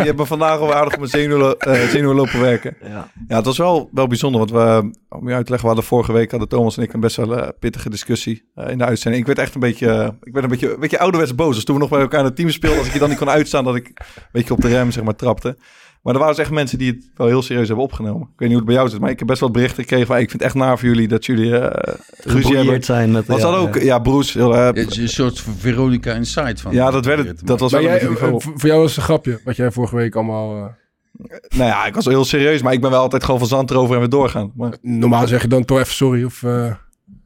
Je 0.00 0.06
hebt 0.06 0.18
me 0.18 0.26
vandaag 0.26 0.58
al 0.58 0.74
aardig 0.74 0.92
op 0.92 0.98
mijn 0.98 1.10
zenuwen, 1.10 1.58
eh, 1.58 1.88
zenuwen 1.88 2.16
lopen 2.16 2.40
werken. 2.40 2.76
Ja. 2.82 3.08
Ja, 3.28 3.36
het 3.36 3.44
was 3.44 3.58
wel, 3.58 3.88
wel 3.92 4.06
bijzonder. 4.06 4.38
Want 4.40 4.50
we, 4.50 4.90
om 5.08 5.28
je 5.28 5.34
uit 5.34 5.44
te 5.44 5.50
leggen, 5.50 5.68
we 5.68 5.74
hadden 5.74 5.84
vorige 5.84 6.12
week 6.12 6.30
hadden 6.30 6.48
Thomas 6.48 6.76
en 6.76 6.82
ik 6.82 6.92
een 6.92 7.00
best 7.00 7.16
wel 7.16 7.36
eh, 7.36 7.48
pittige 7.58 7.90
discussie 7.90 8.50
eh, 8.54 8.70
in 8.70 8.78
de 8.78 8.84
uitzending. 8.84 9.22
Ik 9.22 9.26
werd 9.26 9.38
echt 9.38 9.54
een 9.54 9.60
beetje, 9.60 10.14
ik 10.22 10.32
werd 10.32 10.44
een 10.44 10.50
beetje, 10.50 10.72
een 10.72 10.80
beetje 10.80 10.98
ouderwets 10.98 11.34
boos. 11.34 11.54
Dus 11.54 11.64
toen 11.64 11.74
we 11.74 11.80
nog 11.80 11.90
bij 11.90 12.00
elkaar 12.00 12.20
in 12.20 12.26
het 12.26 12.36
team 12.36 12.50
speelden, 12.50 12.78
als 12.78 12.86
ik 12.86 12.92
je 12.92 12.98
dan 12.98 13.08
niet 13.08 13.18
kon 13.18 13.30
uitstaan, 13.30 13.64
dat 13.64 13.74
ik 13.74 13.86
een 13.88 14.24
beetje 14.32 14.54
op 14.54 14.60
de 14.60 14.68
rem 14.68 14.90
zeg 14.90 15.04
maar 15.04 15.16
trapte. 15.16 15.56
Maar 16.02 16.12
er 16.14 16.18
waren 16.20 16.34
dus 16.34 16.44
echt 16.44 16.54
mensen 16.54 16.78
die 16.78 16.90
het 16.92 17.10
wel 17.14 17.26
heel 17.26 17.42
serieus 17.42 17.66
hebben 17.66 17.84
opgenomen. 17.84 18.22
Ik 18.22 18.28
weet 18.28 18.48
niet 18.48 18.48
hoe 18.48 18.56
het 18.56 18.66
bij 18.66 18.74
jou 18.74 18.88
zit, 18.88 19.00
maar 19.00 19.10
ik 19.10 19.18
heb 19.18 19.28
best 19.28 19.40
wel 19.40 19.50
berichten 19.50 19.82
gekregen 19.82 20.06
van, 20.06 20.16
ik 20.16 20.30
vind 20.30 20.32
het 20.32 20.42
echt 20.42 20.54
naar 20.54 20.78
voor 20.78 20.88
jullie 20.88 21.08
dat 21.08 21.26
jullie 21.26 21.58
eh 21.58 21.94
ruzie 22.18 22.56
hebben. 22.56 22.82
Zijn 22.82 23.10
met... 23.10 23.26
Was 23.26 23.40
ja, 23.40 23.50
dat 23.50 23.60
ook, 23.60 23.74
ja. 23.74 23.82
ja, 23.82 23.98
Broes, 23.98 24.32
heel, 24.34 24.54
eh, 24.56 24.66
Het 24.66 24.90
is 24.90 24.96
een 24.96 25.08
soort 25.08 25.44
Veronica 25.58 26.12
Inside 26.12 26.56
van. 26.56 26.72
ja, 26.74 26.90
dat 26.90 27.04
werd 27.04 27.26
het. 27.26 27.46
Dat 27.46 27.60
was 27.60 27.72
wel 27.72 27.80
een 27.80 27.86
jij, 27.86 28.00
eh, 28.00 28.06
voor 28.06 28.40
voor 28.42 28.68
jou 28.68 28.80
was 28.80 28.88
het 28.90 28.96
een 28.98 29.02
grapje. 29.02 29.40
Wat 29.44 29.56
jij 29.56 29.70
vorige 29.70 29.96
week 29.96 30.14
allemaal... 30.14 30.56
eh, 30.56 31.36
Nou 31.48 31.68
ja, 31.70 31.86
ik 31.86 31.94
was 31.94 32.04
wel 32.04 32.14
heel 32.14 32.24
serieus, 32.24 32.62
maar 32.62 32.72
ik 32.72 32.80
ben 32.80 32.90
wel 32.90 33.00
altijd 33.00 33.24
gewoon 33.24 33.40
van 33.40 33.48
zand 33.48 33.70
erover 33.70 33.94
en 33.94 34.00
weer 34.00 34.08
doorgaan. 34.08 34.52
Maar, 34.54 34.76
normaal 34.82 35.26
zeg 35.26 35.42
je 35.42 35.48
dan 35.48 35.64
toch 35.64 35.78
even 35.78 35.94
sorry. 35.94 36.24
Of, 36.24 36.42
eh, 36.42 36.72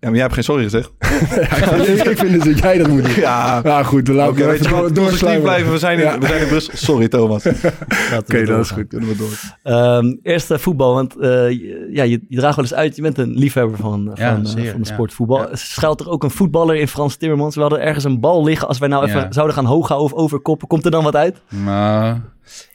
ja, 0.04 0.10
maar 0.10 0.12
jij 0.12 0.22
hebt 0.22 0.34
geen 0.34 0.44
sorry 0.44 0.62
gezegd. 0.62 0.90
ja, 0.98 1.40
ik, 1.40 1.84
vind, 1.84 2.06
ik 2.08 2.18
vind 2.18 2.32
dus 2.32 2.44
dat 2.54 2.58
jij 2.62 2.78
dat 2.78 2.88
moet 2.88 3.04
doen. 3.04 3.14
Ja, 3.14 3.60
Ja, 3.64 3.82
goed. 3.82 4.06
We 4.08 4.14
laten 4.14 4.34
weet 4.46 4.64
je 4.64 4.90
even 5.28 5.40
blijven. 5.42 5.72
We 5.72 5.78
zijn 5.78 5.98
in, 5.98 6.04
Ja. 6.04 6.18
we 6.18 6.26
zijn 6.26 6.40
in 6.42 6.48
Brussel. 6.48 6.72
Sorry, 6.76 7.08
Thomas. 7.08 7.46
Oké, 8.20 8.44
dat 8.44 8.60
is 8.64 8.70
goed. 8.70 8.86
Kunnen 8.88 9.08
we 9.08 9.16
door. 9.16 9.28
Ehm, 9.62 10.14
eerst 10.22 10.52
voetbal, 10.52 10.94
want 10.94 11.16
eh, 11.16 11.28
je- 11.50 11.88
ja, 11.92 12.02
je, 12.02 12.20
je 12.28 12.36
draagt 12.36 12.56
wel 12.56 12.64
eens 12.64 12.74
uit. 12.74 12.96
Je 12.96 13.02
bent 13.02 13.18
een 13.18 13.32
liefhebber 13.38 13.76
van, 13.78 14.10
Ja, 14.14 14.34
van, 14.34 14.44
eh, 14.44 14.50
zeer, 14.50 14.70
van 14.70 14.80
de 14.82 14.88
ja. 14.88 14.92
sport 14.94 15.12
voetbal. 15.12 15.38
Ja. 15.38 15.48
Schuilt 15.56 16.00
er 16.00 16.08
ook 16.10 16.22
een 16.22 16.30
voetballer 16.30 16.76
in 16.76 16.88
Frans 16.88 17.16
Timmermans? 17.16 17.54
We 17.54 17.60
hadden 17.60 17.80
ergens 17.80 18.04
een 18.04 18.20
bal 18.20 18.44
liggen. 18.44 18.68
Als 18.68 18.78
wij 18.78 18.88
nou 18.88 19.06
even 19.06 19.20
Ja. 19.20 19.32
zouden 19.32 19.54
gaan 19.56 19.64
hoog 19.64 19.88
houden 19.88 20.12
of 20.12 20.18
overkoppen, 20.22 20.68
komt 20.68 20.84
er 20.84 20.90
dan 20.90 21.04
wat 21.04 21.16
uit? 21.16 21.40
Maar 21.48 22.20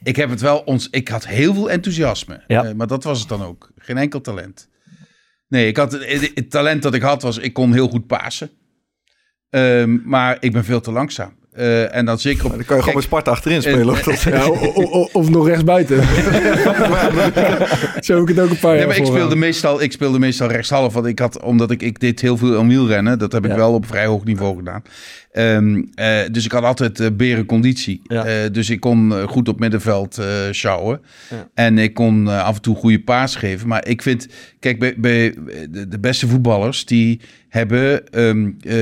ik 0.04 0.16
heb 0.16 0.30
het 0.30 0.42
wel 0.42 0.58
ons. 0.66 0.88
Ik 0.92 1.08
had 1.08 1.28
heel 1.28 1.54
veel 1.54 1.70
enthousiasme. 1.70 2.42
Ja. 2.48 2.64
Eh, 2.64 2.74
maar 2.74 2.88
dat 2.88 3.04
was 3.04 3.20
het 3.20 3.30
dan 3.30 3.44
ook. 3.44 3.72
Geen 3.78 3.98
enkel 3.98 4.22
talent. 4.22 4.68
Nee, 5.50 5.68
ik 5.68 5.78
had, 5.78 5.92
het, 5.92 6.50
talent 6.50 6.82
dat 6.82 6.94
ik 6.94 7.02
had 7.02 7.22
was, 7.22 7.38
ik 7.38 7.54
kon 7.54 7.74
heel 7.74 7.88
goed 7.88 8.08
pasen. 8.08 8.50
Ehm, 9.50 9.98
maar 10.04 10.38
ik 10.40 10.52
ben 10.52 10.66
veel 10.66 10.82
te 10.82 10.92
langzaam. 10.92 11.39
Eh, 11.54 11.96
en 11.96 12.06
dan 12.06 12.20
zeker 12.20 12.46
op... 12.46 12.52
Dan 12.52 12.66
kan 12.66 12.76
je 12.76 12.82
gewoon 12.82 12.96
met 12.98 13.04
Sparta 13.08 13.32
achterin 13.32 13.62
spelen. 13.62 13.80
en- 13.82 13.90
of 13.90 14.02
dat- 14.02 14.22
Ja, 14.22 14.44
o- 14.44 14.72
o- 14.74 14.90
o- 14.92 15.10
of 15.12 15.30
nog 15.30 15.48
rechtsbuiten. 15.48 16.04
Zo 18.06 18.14
heb 18.20 18.30
ik 18.30 18.36
het 18.36 18.40
ook 18.40 18.50
een 18.50 18.60
paar 18.60 18.70
Nee, 18.72 18.80
jaar 18.80 18.88
maar 18.88 18.98
ik 18.98 19.06
speelde 19.06 19.34
eh, 19.34 19.40
meestal, 19.40 19.82
ik 19.82 19.92
speelde 19.92 20.20
meestal 20.20 20.48
rechtshalf. 20.48 20.94
Want 20.94 21.06
ik 21.06 21.20
had, 21.20 21.42
omdat 21.42 21.72
ik, 21.72 21.82
ik 21.82 22.00
deed 22.00 22.22
heel 22.22 22.38
veel 22.38 22.60
aan 22.60 22.68
wielrennen. 22.68 23.20
Dat 23.20 23.32
heb 23.32 23.44
ik 23.46 23.52
Ja. 23.52 23.58
wel 23.58 23.74
op 23.74 23.86
vrij 23.86 24.06
hoog 24.06 24.24
niveau 24.24 24.58
gedaan. 24.58 24.82
Ehm, 25.32 25.84
eh, 25.96 26.18
dus 26.32 26.46
ik 26.46 26.52
had 26.52 26.64
altijd 26.64 27.00
eh 27.00 27.08
berenconditie. 27.14 28.02
Ja. 28.04 28.26
Eh, 28.26 28.52
dus 28.52 28.70
ik 28.70 28.80
kon 28.80 29.16
eh, 29.16 29.28
goed 29.28 29.48
op 29.50 29.60
middenveld 29.60 30.18
eh 30.18 30.26
sjouwen. 30.52 31.02
Ja. 31.30 31.48
En 31.54 31.78
ik 31.78 31.94
kon 31.94 32.28
eh, 32.30 32.44
af 32.44 32.56
en 32.56 32.62
toe 32.62 32.76
goede 32.76 33.00
paas 33.00 33.36
geven. 33.36 33.68
Maar 33.68 33.88
ik 33.88 34.02
vind, 34.02 34.28
kijk, 34.60 34.80
bij, 34.80 34.94
bij 34.98 35.36
de, 35.70 35.88
de 35.88 36.00
beste 36.00 36.28
voetballers, 36.28 36.86
die 36.86 37.20
hebben 37.50 38.08
ehm, 38.12 38.50
eh, 38.62 38.76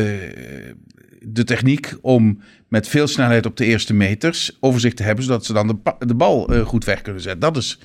de 1.21 1.43
techniek 1.43 1.93
om 2.01 2.41
met 2.67 2.87
veel 2.87 3.07
snelheid 3.07 3.45
op 3.45 3.57
de 3.57 3.65
eerste 3.65 3.93
meters 3.93 4.57
overzicht 4.59 4.95
te 4.97 5.03
hebben, 5.03 5.23
zodat 5.23 5.45
ze 5.45 5.53
dan 5.53 5.67
de, 5.67 5.75
de 6.05 6.15
bal 6.15 6.49
eh, 6.53 6.65
goed 6.65 6.85
weg 6.85 7.01
kunnen 7.01 7.21
zetten. 7.21 7.41
Dat 7.41 7.57
is 7.57 7.79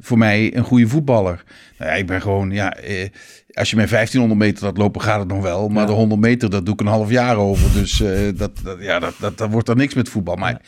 voor 0.00 0.18
mij 0.18 0.56
een 0.56 0.64
goede 0.64 0.88
voetballer. 0.88 1.44
Nou 1.78 1.90
ja, 1.90 1.96
ik 1.96 2.06
ben 2.06 2.20
gewoon, 2.22 2.50
ja, 2.50 2.74
eh, 2.74 3.08
als 3.52 3.70
je 3.70 3.76
mij 3.76 3.86
1500 3.88 4.40
meter 4.40 4.64
laat 4.64 4.76
lopen, 4.76 5.00
gaat 5.00 5.18
het 5.18 5.28
nog 5.28 5.42
wel. 5.42 5.68
Maar 5.68 5.86
de 5.86 5.92
100 5.92 6.20
meter, 6.20 6.50
dat 6.50 6.64
doe 6.64 6.74
ik 6.74 6.80
een 6.80 6.86
half 6.86 7.10
jaar 7.10 7.36
over. 7.36 7.72
Dus 7.80 8.00
eh, 8.00 8.18
dat, 8.36 8.50
dat, 8.62 8.76
ja, 8.80 8.98
dat, 8.98 9.14
dat, 9.20 9.38
dat 9.38 9.50
wordt 9.50 9.66
dan 9.66 9.76
niks 9.76 9.94
met 9.94 10.08
voetbal. 10.08 10.36
Maar 10.36 10.60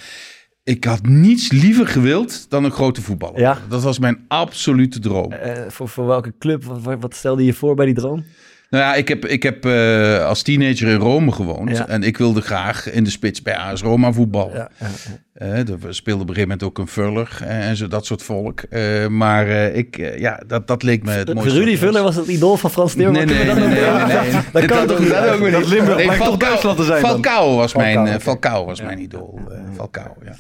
ik 0.65 0.85
had 0.85 1.07
niets 1.07 1.51
liever 1.53 1.87
gewild 1.87 2.51
dan 2.51 2.65
een 2.65 2.71
grote 2.71 3.03
voetballer. 3.03 3.41
Ja. 3.41 3.59
Dat 3.69 3.83
was 3.83 3.99
mijn 3.99 4.25
absolute 4.29 4.99
droom. 4.99 5.33
Voor, 5.69 5.89
voor 5.89 6.07
welke 6.07 6.35
club? 6.39 6.65
Wat, 6.65 6.83
wat- 6.83 7.01
wat 7.01 7.15
stelde 7.15 7.45
je 7.45 7.53
voor 7.55 7.75
bij 7.75 7.87
die 7.87 7.95
droom? 7.95 8.25
Nou 8.71 8.85
ja, 8.85 8.95
ik 8.95 9.09
heb, 9.09 9.27
ik 9.27 9.43
heb 9.43 9.65
eh, 9.67 10.25
als 10.25 10.43
teenager 10.43 10.89
in 10.89 10.97
Rome 10.99 11.33
gewoond. 11.33 11.77
Ja. 11.77 11.89
En 11.89 12.03
ik 12.03 12.19
wilde 12.19 12.41
graag 12.41 12.91
in 12.91 13.05
de 13.05 13.11
spits 13.11 13.43
bij 13.43 13.57
AS 13.57 13.83
Roma 13.83 14.13
voetballen. 14.13 14.55
Ja, 14.55 14.69
ja, 14.81 14.87
Eh, 15.33 15.59
er 15.59 15.67
speelde 15.95 16.23
op 16.23 16.29
een 16.29 16.35
gegeven 16.35 16.41
moment 16.41 16.63
ook 16.63 16.79
een 16.79 16.87
Vuller 16.87 17.39
eh, 17.43 17.69
en 17.69 17.77
zo, 17.77 17.89
dat 17.89 18.07
soort 18.07 18.23
volk. 18.23 18.61
Eh, 18.61 19.07
maar 19.07 19.47
eh, 19.49 19.77
ik, 19.77 20.13
ja, 20.19 20.41
dat, 20.47 20.67
dat 20.67 20.83
leek 20.83 21.03
me 21.03 21.11
het 21.11 21.35
mooiste. 21.35 21.59
Rudy 21.59 21.71
er 21.73 21.79
Vuller 21.79 22.03
was 22.03 22.17
het 22.17 22.27
idool 22.27 22.57
van 22.57 22.71
Frans 22.71 22.95
Nee, 22.95 23.07
Timmerman. 23.13 23.37
nee, 23.37 23.55
nee, 23.55 23.55
nee, 23.69 23.85
dat 23.91 24.07
nee, 24.07 24.17
nog- 24.33 24.33
nee. 24.33 24.43
Dat 24.53 24.65
kan 24.65 24.87
toch 24.87 24.99
niet? 25.01 25.09
dat 25.11 25.29
ook 25.29 25.41
weer 25.41 25.51
Dat 25.51 25.61
niet. 25.61 25.69
Limburg 25.71 25.97
Nee, 25.97 26.07
toch 26.07 26.17
Falcao- 26.17 26.37
Duitsland 26.49 26.77
te 26.77 26.85
zijn 26.85 27.03
dan. 27.03 27.11
Falcao 27.11 27.57
was 27.57 27.75
mijn, 27.75 28.21
Falcao, 28.21 28.61
eh, 28.61 28.67
was 28.67 28.83
mijn 28.83 28.99
idool. 28.99 29.41
eh, 29.51 29.59
Falcao, 29.77 30.15
ja. 30.25 30.33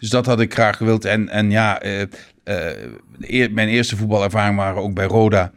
Dus 0.00 0.10
dat 0.10 0.26
had 0.26 0.40
ik 0.40 0.52
graag 0.52 0.76
gewild. 0.76 1.04
En, 1.04 1.28
en 1.28 1.50
ja, 1.50 1.80
eh, 1.80 2.02
eh, 2.44 3.50
mijn 3.52 3.68
eerste 3.68 3.96
voetbalervaring 3.96 4.56
waren 4.56 4.82
ook 4.82 4.94
bij 4.94 5.06
Roda. 5.06 5.52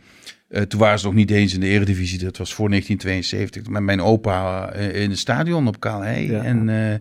Eh, 0.49 0.61
toen 0.61 0.79
waren 0.79 0.99
ze 0.99 1.05
nog 1.05 1.13
niet 1.13 1.31
eens 1.31 1.53
in 1.53 1.59
de 1.59 1.67
eredivisie. 1.67 2.19
Dat 2.19 2.37
was 2.37 2.53
voor 2.53 2.69
1972. 2.69 3.73
Met 3.73 3.81
mijn 3.81 4.01
opa 4.01 4.69
eh, 4.71 5.01
in 5.01 5.09
het 5.09 5.19
stadion 5.19 5.67
op 5.67 5.79
Kaalhei. 5.79 6.31
Ja. 6.31 6.43
En 6.43 6.69
eh, 6.69 6.97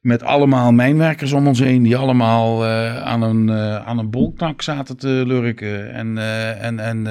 met 0.00 0.22
allemaal 0.22 0.72
mijnwerkers 0.72 1.32
om 1.32 1.46
ons 1.46 1.58
heen. 1.58 1.82
Die 1.82 1.96
allemaal 1.96 2.66
aan, 3.04 3.22
een, 3.22 3.50
aan 3.84 3.98
een 3.98 4.10
bolknak 4.10 4.62
zaten 4.62 4.96
te 4.96 5.22
lurken. 5.26 5.92
En, 5.92 6.18
en, 6.58 6.78
en 6.78 7.02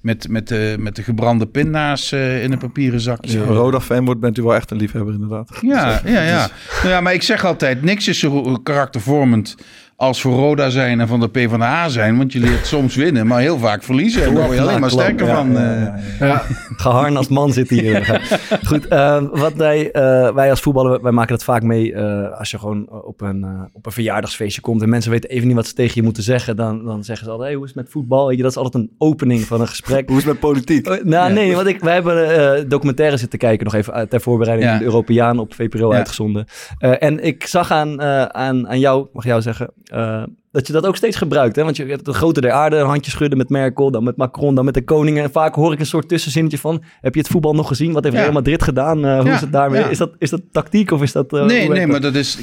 met, 0.00 0.28
met, 0.28 0.48
de, 0.48 0.76
met 0.78 0.96
de 0.96 1.02
gebrande 1.02 1.46
pinda's 1.46 2.12
in 2.12 2.52
een 2.52 2.58
papieren 2.58 3.00
zakje. 3.00 3.22
Als 3.22 3.32
je 3.32 3.38
een 3.38 3.56
Roda-fan 3.56 4.04
wordt, 4.04 4.20
bent 4.20 4.38
u 4.38 4.42
wel 4.42 4.54
echt 4.54 4.70
een 4.70 4.76
liefhebber 4.76 5.14
inderdaad. 5.14 5.58
Ja, 5.60 6.00
ja, 6.04 6.22
ja. 6.22 6.48
Nou 6.76 6.88
ja, 6.88 7.00
maar 7.00 7.14
ik 7.14 7.22
zeg 7.22 7.44
altijd, 7.44 7.82
niks 7.82 8.08
is 8.08 8.18
zo 8.18 8.58
karaktervormend 8.62 9.56
als 9.96 10.20
voor 10.20 10.32
Roda 10.34 10.70
zijn 10.70 11.00
en 11.00 11.08
van 11.08 11.20
de 11.20 11.28
PvdA 11.28 11.88
zijn. 11.88 12.16
Want 12.16 12.32
je 12.32 12.38
leert 12.40 12.66
soms 12.66 12.94
winnen, 12.96 13.26
maar 13.26 13.40
heel 13.40 13.58
vaak 13.58 13.82
verliezen. 13.82 14.22
En 14.24 14.34
daar 14.34 14.44
word 14.44 14.56
je 14.56 14.62
alleen 14.62 14.80
maar 14.80 14.90
sterker 14.90 15.26
van. 15.26 15.56
eh. 15.58 15.84
Ja, 16.20 16.42
Geharnast 16.76 17.30
man 17.30 17.52
zit 17.52 17.68
hier. 17.68 18.20
Goed, 18.68 18.88
eh, 18.88 19.22
wat 19.32 19.52
wij, 19.54 19.90
eh, 19.90 20.34
wij 20.34 20.50
als 20.50 20.60
voetballer, 20.60 21.02
wij 21.02 21.12
maken 21.12 21.30
dat 21.32 21.44
vaak 21.44 21.62
mee 21.62 21.92
eh, 21.94 22.38
als 22.38 22.50
je 22.50 22.58
gewoon 22.58 22.88
op 23.04 23.20
een, 23.20 23.46
op 23.72 23.86
een 23.86 23.92
verjaardagsfeestje 23.92 24.60
komt 24.60 24.82
en 24.82 24.88
mensen 24.88 25.10
weten 25.10 25.30
even 25.30 25.46
niet 25.46 25.56
wat 25.56 25.66
ze 25.66 25.74
tegen 25.74 25.92
je 25.94 26.02
moeten 26.02 26.22
zeggen. 26.22 26.56
Dan, 26.56 26.84
dan 26.84 27.04
zeggen 27.04 27.24
ze 27.26 27.30
altijd, 27.32 27.48
hey, 27.48 27.56
hoe 27.58 27.66
is 27.66 27.72
het 27.74 27.82
met 27.84 27.92
voetbal? 27.92 28.26
Weet 28.26 28.36
je, 28.36 28.42
dat 28.42 28.50
is 28.50 28.56
altijd 28.58 28.74
een 28.84 28.90
opening 28.98 29.40
van 29.40 29.60
een 29.60 29.68
gesprek. 29.68 30.08
Hoe 30.08 30.18
is 30.18 30.24
het 30.24 30.32
met 30.32 30.40
politiek? 30.40 30.88
Oh, 30.88 31.02
nou, 31.04 31.32
nee, 31.32 31.54
want 31.54 31.66
ik, 31.66 31.80
wij 31.80 31.94
hebben 31.94 32.14
eh 32.58 32.64
documentaire 32.68 33.16
zitten 33.16 33.38
kijken 33.38 33.64
nog 33.64 33.74
even 33.74 34.08
ter 34.08 34.20
voorbereiding 34.20 34.70
Ja. 34.70 34.78
de 34.78 34.84
Europeaan 34.84 35.38
op 35.38 35.54
VPRO 35.54 35.90
Ja. 35.90 35.96
uitgezonden. 35.96 36.46
Eh, 36.78 36.92
en 37.02 37.24
ik 37.24 37.46
zag 37.46 37.70
aan, 37.70 38.02
aan, 38.32 38.68
aan 38.68 38.78
jou, 38.78 39.06
mag 39.12 39.24
jou 39.24 39.42
zeggen, 39.42 39.70
eh, 39.86 40.22
dat 40.52 40.66
je 40.66 40.72
dat 40.72 40.86
ook 40.86 40.96
steeds 40.96 41.16
gebruikt. 41.16 41.56
Hè? 41.56 41.62
Want 41.64 41.76
je 41.76 41.84
hebt 41.84 42.04
de 42.04 42.12
grote 42.12 42.40
der 42.40 42.50
aarde, 42.52 42.76
een 42.76 42.86
handje 42.86 43.10
schudden 43.10 43.38
met 43.38 43.48
Merkel, 43.48 43.90
dan 43.90 44.04
met 44.04 44.16
Macron, 44.16 44.54
dan 44.54 44.64
met 44.64 44.74
de 44.74 44.84
koningen. 44.84 45.22
En 45.22 45.30
vaak 45.30 45.54
hoor 45.54 45.72
ik 45.72 45.80
een 45.80 45.86
soort 45.86 46.08
tussenzinnetje 46.08 46.58
van, 46.58 46.82
heb 47.00 47.14
je 47.14 47.20
het 47.20 47.28
voetbal 47.28 47.54
nog 47.54 47.68
gezien? 47.68 47.92
Wat 47.92 48.02
heeft 48.04 48.16
Ja. 48.16 48.22
Real 48.22 48.32
Madrid 48.32 48.62
gedaan? 48.62 49.04
Eh, 49.04 49.16
hoe 49.18 49.26
Ja, 49.28 49.34
is 49.34 49.40
het 49.40 49.52
daarmee? 49.52 49.80
ja. 49.80 49.88
Is, 49.88 49.98
dat, 49.98 50.14
is 50.18 50.30
dat 50.30 50.42
tactiek 50.52 50.90
of 50.90 51.02
is 51.02 51.12
dat... 51.12 51.32
eh, 51.32 51.44
nee, 51.44 51.68
nee, 51.68 51.78
dat? 51.78 51.88
maar 51.88 52.00
dat 52.00 52.14
is. 52.14 52.38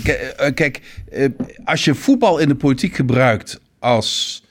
Kijk, 0.54 0.82
als 1.66 1.86
je 1.86 1.96
voetbal 1.96 2.38
in 2.38 2.48
de 2.48 2.56
politiek 2.56 2.96
gebruikt 2.96 3.62
als 3.80 4.44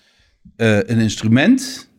een 0.56 0.98
instrument, 1.00 1.90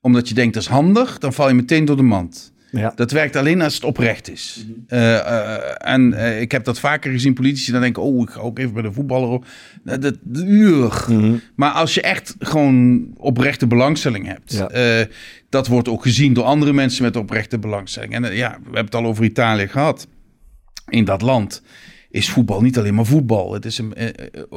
omdat 0.00 0.28
je 0.28 0.34
denkt 0.34 0.54
dat 0.54 0.62
is 0.62 0.68
handig, 0.68 1.18
dan 1.18 1.32
val 1.32 1.48
je 1.48 1.54
meteen 1.54 1.84
door 1.84 1.96
de 1.96 2.02
mand. 2.02 2.51
Ja. 2.72 2.92
Dat 2.96 3.10
werkt 3.10 3.36
alleen 3.36 3.62
als 3.62 3.74
het 3.74 3.84
oprecht 3.84 4.30
is. 4.30 4.66
Eh, 4.86 5.18
eh, 5.18 5.74
en 5.78 6.12
eh, 6.14 6.40
ik 6.40 6.52
heb 6.52 6.64
dat 6.64 6.80
vaker 6.80 7.12
gezien, 7.12 7.34
politici 7.34 7.72
dan 7.72 7.80
denken, 7.80 8.02
oh, 8.02 8.22
ik 8.22 8.30
ga 8.30 8.40
ook 8.40 8.58
even 8.58 8.72
bij 8.72 8.82
de 8.82 8.92
voetballer. 8.92 9.28
op. 9.28 9.46
Nou, 9.84 9.98
dat, 9.98 10.14
uur. 10.34 11.04
Mhm. 11.08 11.34
Maar 11.54 11.70
als 11.70 11.94
je 11.94 12.00
echt 12.00 12.34
gewoon 12.38 13.06
oprechte 13.16 13.66
belangstelling 13.66 14.26
hebt, 14.26 14.52
Ja. 14.52 15.06
dat 15.48 15.66
wordt 15.66 15.88
ook 15.88 16.02
gezien 16.02 16.32
door 16.32 16.44
andere 16.44 16.72
mensen 16.72 17.02
met 17.02 17.16
oprechte 17.16 17.58
belangstelling. 17.58 18.14
En 18.14 18.34
ja, 18.34 18.50
we 18.50 18.64
hebben 18.64 18.84
het 18.84 18.94
al 18.94 19.04
over 19.06 19.24
Italië 19.24 19.68
gehad. 19.68 20.06
In 20.88 21.04
dat 21.04 21.22
land 21.22 21.62
is 22.10 22.30
voetbal 22.30 22.60
niet 22.60 22.78
alleen 22.78 22.94
maar 22.94 23.06
voetbal. 23.06 23.52
Het 23.52 23.64
is 23.64 23.78
een, 23.78 23.94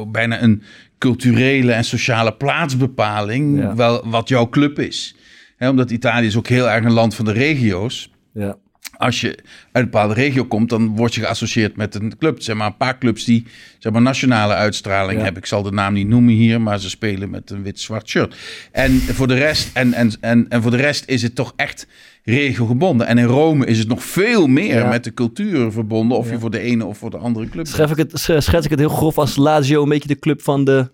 bijna 0.07 0.41
een 0.41 0.63
culturele 0.97 1.71
en 1.71 1.83
sociale 1.83 2.33
plaatsbepaling, 2.33 3.59
Ja. 3.59 3.75
wel 3.75 4.09
wat 4.09 4.29
jouw 4.29 4.49
club 4.49 4.79
is. 4.79 5.15
Hè, 5.57 5.69
omdat 5.69 5.91
Italië 5.91 6.27
is 6.27 6.37
ook 6.37 6.47
heel 6.47 6.69
erg 6.69 6.85
een 6.85 6.91
land 6.91 7.15
van 7.15 7.25
de 7.25 7.31
regio's 7.31 8.11
Ja. 8.33 8.55
als 8.97 9.21
je 9.21 9.27
uit 9.27 9.45
een 9.71 9.83
bepaalde 9.83 10.13
regio 10.13 10.45
komt, 10.45 10.69
dan 10.69 10.95
word 10.95 11.15
je 11.15 11.21
geassocieerd 11.21 11.75
met 11.75 11.95
een 11.95 12.17
club. 12.17 12.41
Zijn 12.41 12.57
maar 12.57 12.67
een 12.67 12.77
paar 12.77 12.97
clubs 12.97 13.23
die 13.23 13.45
zeg 13.79 13.91
maar, 13.91 14.01
nationale 14.01 14.53
uitstraling 14.53 15.17
Ja. 15.17 15.23
hebben. 15.23 15.41
Ik 15.41 15.47
zal 15.47 15.63
de 15.63 15.71
naam 15.71 15.93
niet 15.93 16.07
noemen 16.07 16.33
hier, 16.33 16.61
maar 16.61 16.79
ze 16.79 16.89
spelen 16.89 17.29
met 17.29 17.49
een 17.49 17.63
wit-zwart 17.63 18.09
shirt. 18.09 18.35
En 18.71 18.91
voor, 18.99 19.27
de 19.27 19.33
rest, 19.33 19.69
en, 19.73 19.93
en, 19.93 20.11
en, 20.19 20.45
en 20.49 20.61
voor 20.61 20.71
de 20.71 20.77
rest 20.77 21.03
is 21.07 21.21
het 21.21 21.35
toch 21.35 21.53
echt 21.55 21.87
regiogebonden. 22.23 23.07
En 23.07 23.17
in 23.17 23.25
Rome 23.25 23.65
is 23.65 23.79
het 23.79 23.87
nog 23.87 24.03
veel 24.03 24.47
meer 24.47 24.75
Ja. 24.77 24.89
met 24.89 25.03
de 25.03 25.13
cultuur 25.13 25.71
verbonden. 25.71 26.17
Of 26.17 26.25
Ja. 26.25 26.31
je 26.31 26.39
voor 26.39 26.51
de 26.51 26.59
ene 26.59 26.85
of 26.85 26.97
voor 26.97 27.09
de 27.09 27.17
andere 27.17 27.49
club 27.49 27.67
Schets 27.67 27.91
ik, 27.91 27.97
het, 27.97 28.11
sch- 28.19 28.37
schets 28.37 28.65
ik 28.65 28.69
het 28.71 28.79
heel 28.79 28.89
grof 28.89 29.17
als 29.17 29.35
Lazio 29.35 29.83
een 29.83 29.89
beetje 29.89 30.07
de 30.07 30.19
club 30.19 30.41
van 30.41 30.63
de 30.65 30.91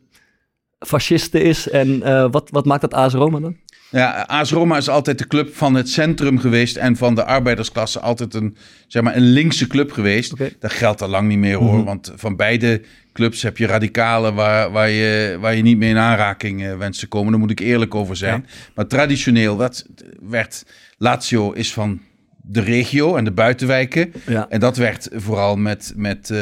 fascisten 0.80 1.42
is. 1.44 1.70
En 1.70 2.04
eh, 2.04 2.28
wat, 2.32 2.50
wat 2.50 2.66
maakt 2.66 2.82
dat 2.82 2.94
AS 2.94 3.14
Roma 3.14 3.40
dan? 3.40 3.58
Ja, 3.92 4.24
AS 4.28 4.52
Roma 4.52 4.78
is 4.78 4.90
altijd 4.90 5.18
de 5.18 5.28
club 5.28 5.56
van 5.56 5.74
het 5.76 5.90
centrum 5.90 6.40
geweest 6.40 6.76
en 6.78 6.96
van 6.96 7.16
de 7.16 7.24
arbeidersklasse 7.26 8.00
altijd 8.00 8.34
een, 8.34 8.58
zeg 8.88 9.04
maar, 9.04 9.16
een 9.16 9.30
linkse 9.32 9.68
club 9.68 9.92
geweest. 9.92 10.34
Dat 10.60 10.72
geldt 10.72 11.02
al 11.02 11.08
lang 11.10 11.28
niet 11.28 11.38
meer 11.38 11.56
hoor, 11.58 11.76
Mhm. 11.76 11.84
want 11.86 12.12
van 12.16 12.36
beide 12.36 12.82
clubs 13.14 13.42
heb 13.42 13.58
je 13.58 13.66
radicalen 13.66 14.34
waar, 14.34 14.72
waar, 14.72 14.90
je, 14.90 15.38
waar 15.40 15.56
je 15.56 15.62
niet 15.62 15.78
mee 15.78 15.90
in 15.90 15.98
aanraking 15.98 16.64
eh, 16.66 16.78
wenst 16.78 17.00
te 17.00 17.08
komen. 17.08 17.32
Daar 17.32 17.40
moet 17.42 17.52
ik 17.52 17.60
eerlijk 17.60 17.96
over 17.96 18.16
zijn. 18.16 18.46
Maar 18.76 18.88
traditioneel 18.88 19.58
dat 19.58 19.86
werd, 20.22 20.66
Lazio 20.98 21.52
is 21.52 21.74
van 21.74 22.02
de 22.42 22.62
regio 22.62 23.16
en 23.16 23.24
de 23.24 23.32
buitenwijken. 23.32 24.14
Ja. 24.28 24.46
En 24.50 24.60
dat 24.60 24.78
werd 24.78 25.10
vooral 25.14 25.56
met, 25.56 25.94
met, 25.96 26.30
eh, 26.30 26.40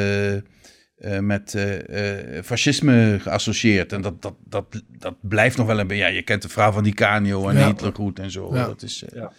eh, 0.99 1.19
met 1.19 1.53
eh, 1.55 2.37
eh, 2.37 2.43
fascisme 2.43 3.17
geassocieerd. 3.21 3.93
En 3.93 4.01
dat, 4.01 4.21
dat, 4.21 4.35
dat, 4.45 4.83
dat 4.97 5.15
blijft 5.21 5.57
nog 5.57 5.67
wel 5.67 5.79
een 5.79 5.87
beetje. 5.87 6.03
Ja, 6.03 6.09
je 6.09 6.21
kent 6.21 6.41
de 6.41 6.49
vrouw 6.49 6.71
van 6.71 6.83
Di 6.83 6.91
Canio 6.93 7.47
en 7.49 7.57
Ja. 7.57 7.65
Hitler 7.67 7.93
goed 7.93 8.19
en 8.19 8.31
zo. 8.31 8.55
Ja. 8.55 8.65
Dat 8.65 8.81
is, 8.81 9.03
eh, 9.03 9.19
Ja. 9.21 9.31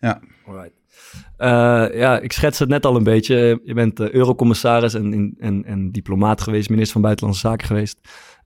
ja. 0.00 0.20
Alright. 0.46 0.74
Eh, 1.36 1.98
ja, 1.98 2.18
ik 2.20 2.32
schets 2.32 2.58
het 2.58 2.68
net 2.68 2.86
al 2.86 2.96
een 2.96 3.04
beetje. 3.04 3.60
Je 3.64 3.74
bent 3.74 4.00
eh, 4.00 4.10
eurocommissaris 4.10 4.94
en, 4.94 5.34
en, 5.38 5.64
en 5.64 5.90
diplomaat 5.92 6.40
geweest, 6.40 6.68
minister 6.68 6.92
van 6.92 7.02
Buitenlandse 7.02 7.46
Zaken 7.46 7.66
geweest. 7.66 7.98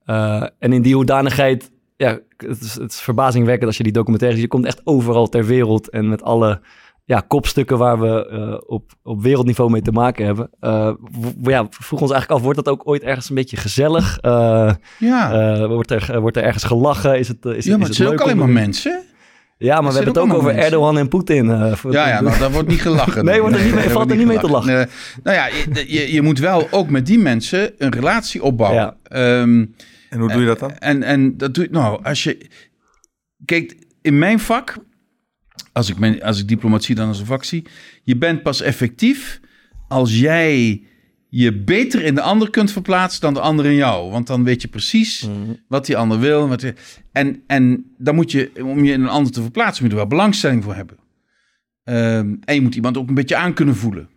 Eh, 0.04 0.46
en 0.58 0.72
in 0.72 0.82
die 0.82 0.94
hoedanigheid, 0.94 1.70
ja, 1.96 2.18
het 2.36 2.60
is, 2.60 2.74
het 2.74 2.92
is 2.92 3.00
verbazingwekkend 3.00 3.66
als 3.66 3.76
je 3.76 3.82
die 3.82 3.92
documentaire 3.92 4.36
ziet. 4.36 4.44
Je 4.46 4.52
komt 4.52 4.66
echt 4.66 4.80
overal 4.84 5.28
ter 5.28 5.44
wereld 5.44 5.90
en 5.90 6.08
met 6.08 6.22
alle 6.22 6.60
ja, 7.10 7.20
kopstukken 7.28 7.78
waar 7.78 8.00
we 8.00 8.26
eh, 8.28 8.56
op, 8.66 8.92
op 9.02 9.22
wereldniveau 9.22 9.70
mee 9.70 9.82
te 9.82 9.92
maken 9.92 10.24
hebben. 10.26 10.50
Eh, 10.60 10.92
w- 11.40 11.48
ja, 11.48 11.62
we 11.64 11.68
vroegen 11.70 12.00
ons 12.06 12.10
eigenlijk 12.10 12.30
af, 12.30 12.42
wordt 12.42 12.64
dat 12.64 12.68
ook 12.74 12.88
ooit 12.88 13.02
ergens 13.02 13.28
een 13.28 13.34
beetje 13.34 13.56
gezellig? 13.56 14.18
Eh, 14.18 14.72
Ja. 14.98 15.32
eh, 15.54 15.66
wordt, 15.66 15.90
er, 15.90 16.20
wordt 16.20 16.36
er 16.36 16.42
ergens 16.42 16.64
gelachen? 16.64 17.18
Is 17.18 17.28
het, 17.28 17.44
is, 17.44 17.64
ja, 17.64 17.72
maar 17.72 17.80
is 17.80 17.86
het 17.86 17.96
zijn 17.96 18.08
ook 18.08 18.14
leuk 18.14 18.22
alleen 18.22 18.36
maar 18.36 18.48
mensen. 18.48 19.02
Ja, 19.58 19.80
maar 19.80 19.90
we 19.90 19.96
hebben 19.96 20.14
het 20.14 20.22
ook 20.22 20.32
over 20.32 20.44
mensen. 20.46 20.64
Erdogan 20.64 20.98
en 20.98 21.08
Poetin. 21.08 21.50
eh, 21.50 21.72
voor- 21.74 21.92
Ja, 21.92 22.08
ja, 22.08 22.20
nou, 22.20 22.38
daar 22.38 22.50
wordt 22.52 22.68
niet 22.68 22.80
gelachen. 22.82 23.24
Nee, 23.24 23.40
wordt 23.40 23.56
er 23.56 23.62
niet 23.64 23.74
mee- 23.74 23.82
daar 23.84 23.92
valt 23.92 24.10
er 24.10 24.16
niet 24.16 24.26
mee 24.26 24.38
te 24.38 24.46
gelachen. 24.46 24.74
Nee. 24.74 24.86
nou 25.22 25.36
ja, 25.36 25.46
je, 25.46 25.84
je, 25.92 26.12
je 26.12 26.22
moet 26.22 26.38
wel 26.38 26.68
ook 26.70 26.88
met 26.90 27.06
die 27.06 27.18
mensen 27.18 27.72
een 27.78 27.92
relatie 27.92 28.42
opbouwen. 28.42 28.80
Ja. 28.82 28.96
Ehm, 29.02 29.64
En 30.10 30.18
hoe 30.20 30.28
doe 30.32 30.40
je 30.40 30.46
dat 30.46 30.58
dan? 30.58 30.72
En, 30.78 31.02
en 31.02 31.36
dat 31.36 31.54
doe 31.54 31.64
je, 31.64 31.70
nou, 31.70 32.04
als 32.04 32.22
je, 32.24 32.48
kijk, 33.44 33.76
in 34.02 34.18
mijn 34.18 34.40
vak, 34.40 34.76
als 35.72 35.88
ik, 35.90 35.98
mijn, 35.98 36.22
als 36.22 36.40
ik 36.40 36.48
diplomatie 36.48 36.94
dan 36.94 37.08
als 37.08 37.20
een 37.20 37.26
vak 37.26 37.44
zie, 37.44 37.64
je 38.02 38.16
bent 38.16 38.42
pas 38.42 38.60
effectief 38.60 39.40
als 39.88 40.18
jij 40.18 40.82
je 41.28 41.52
beter 41.52 42.04
in 42.04 42.14
de 42.14 42.20
ander 42.20 42.50
kunt 42.50 42.72
verplaatsen 42.72 43.20
dan 43.20 43.34
de 43.34 43.40
ander 43.40 43.66
in 43.66 43.74
jou. 43.74 44.10
Want 44.10 44.26
dan 44.26 44.44
weet 44.44 44.62
je 44.62 44.68
precies 44.68 45.28
wat 45.68 45.86
die 45.86 45.96
ander 45.96 46.20
wil. 46.20 46.48
Wat 46.48 46.72
en, 47.12 47.42
en 47.46 47.84
dan 47.98 48.14
moet 48.14 48.30
je, 48.30 48.50
om 48.64 48.84
je 48.84 48.92
in 48.92 49.00
een 49.00 49.08
ander 49.08 49.32
te 49.32 49.42
verplaatsen, 49.42 49.82
moet 49.82 49.92
je 49.92 49.98
er 49.98 50.08
wel 50.08 50.18
belangstelling 50.18 50.64
voor 50.64 50.74
hebben. 50.74 50.96
Ehm, 51.84 52.34
en 52.44 52.54
je 52.54 52.60
moet 52.60 52.74
iemand 52.74 52.96
ook 52.96 53.08
een 53.08 53.14
beetje 53.14 53.36
aan 53.36 53.54
kunnen 53.54 53.76
voelen. 53.76 54.08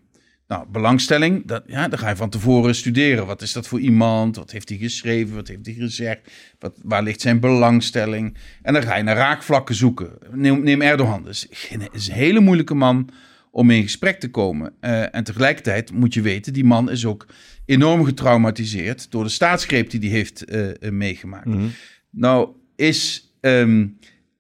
Nou, 0.48 0.66
belangstelling, 0.72 1.46
dat, 1.46 1.64
ja, 1.68 1.88
dan 1.88 2.00
ga 2.00 2.10
je 2.10 2.16
van 2.16 2.30
tevoren 2.30 2.76
studeren. 2.76 3.26
Wat 3.26 3.42
is 3.42 3.54
dat 3.54 3.68
voor 3.68 3.80
iemand? 3.80 4.36
Wat 4.36 4.52
heeft 4.52 4.70
hij 4.70 4.78
geschreven? 4.78 5.36
Wat 5.36 5.48
heeft 5.48 5.66
hij 5.66 5.76
gezegd? 5.76 6.32
Wat, 6.60 6.80
waar 6.84 7.04
ligt 7.04 7.22
zijn 7.22 7.40
belangstelling? 7.40 8.38
En 8.62 8.74
dan 8.74 8.84
ga 8.84 8.96
je 8.96 9.04
naar 9.04 9.16
raakvlakken 9.16 9.76
zoeken. 9.76 10.12
Neem, 10.32 10.64
neem 10.64 10.82
Erdogan. 10.82 11.24
Dat 11.24 11.32
is, 11.32 11.48
een 11.72 12.14
hele 12.14 12.40
moeilijke 12.40 12.74
man 12.74 13.10
om 13.52 13.70
in 13.70 13.82
gesprek 13.82 14.20
te 14.20 14.30
komen. 14.30 14.74
Eh, 14.80 15.16
en 15.16 15.24
tegelijkertijd 15.24 15.92
moet 15.92 16.14
je 16.14 16.22
weten, 16.22 16.54
die 16.54 16.64
man 16.64 16.92
is 16.92 17.06
ook 17.06 17.28
enorm 17.66 18.04
getraumatiseerd 18.06 19.12
door 19.12 19.24
de 19.24 19.30
staatsgreep 19.30 19.90
die 19.90 20.00
hij 20.00 20.10
heeft 20.10 20.46
eh, 20.46 20.70
eh, 20.70 20.92
meegemaakt. 20.92 21.46
Mhm. 21.46 21.68
Nou, 22.10 22.50
is 22.76 23.34
ehm, 23.40 23.86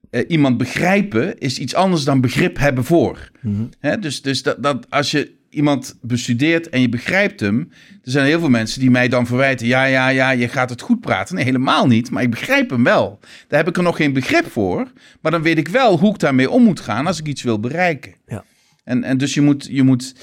eh, 0.10 0.22
iemand 0.28 0.58
begrijpen 0.58 1.38
is 1.38 1.60
iets 1.60 1.76
anders 1.76 2.04
dan 2.04 2.22
begrip 2.22 2.58
hebben 2.58 2.84
voor. 2.84 3.32
Mhm. 3.42 3.64
Hè, 3.80 4.00
dus 4.00 4.22
dus 4.22 4.44
dat, 4.44 4.64
dat 4.64 4.90
als 4.90 5.12
je 5.12 5.32
iemand 5.54 5.98
bestudeert 6.02 6.70
en 6.70 6.82
je 6.82 6.90
begrijpt 6.90 7.40
hem, 7.40 7.72
er 8.04 8.12
zijn 8.12 8.26
heel 8.26 8.40
veel 8.40 8.50
mensen 8.50 8.80
die 8.80 8.92
mij 8.92 9.08
dan 9.08 9.28
verwijten: 9.28 9.68
ja, 9.68 9.86
ja, 9.86 10.08
ja, 10.08 10.32
je 10.32 10.48
gaat 10.48 10.70
het 10.70 10.82
goed 10.82 11.02
praten. 11.02 11.36
Nee, 11.36 11.44
helemaal 11.44 11.88
niet, 11.88 12.12
maar 12.12 12.24
ik 12.24 12.30
begrijp 12.30 12.70
hem 12.70 12.84
wel. 12.84 13.20
Daar 13.48 13.60
heb 13.60 13.68
ik 13.68 13.78
er 13.78 13.84
nog 13.84 13.96
geen 13.96 14.14
begrip 14.14 14.52
voor, 14.52 14.92
maar 15.22 15.32
dan 15.32 15.42
weet 15.42 15.58
ik 15.58 15.68
wel 15.68 16.00
hoe 16.00 16.14
ik 16.14 16.20
daarmee 16.20 16.50
om 16.50 16.64
moet 16.64 16.80
gaan 16.80 17.08
als 17.08 17.20
ik 17.20 17.28
iets 17.28 17.44
wil 17.44 17.60
bereiken. 17.60 18.14
Ja. 18.26 18.44
En, 18.84 19.04
en 19.04 19.18
dus 19.18 19.34
je 19.34 19.42
moet, 19.42 19.68
je 19.70 19.84
moet 19.84 20.16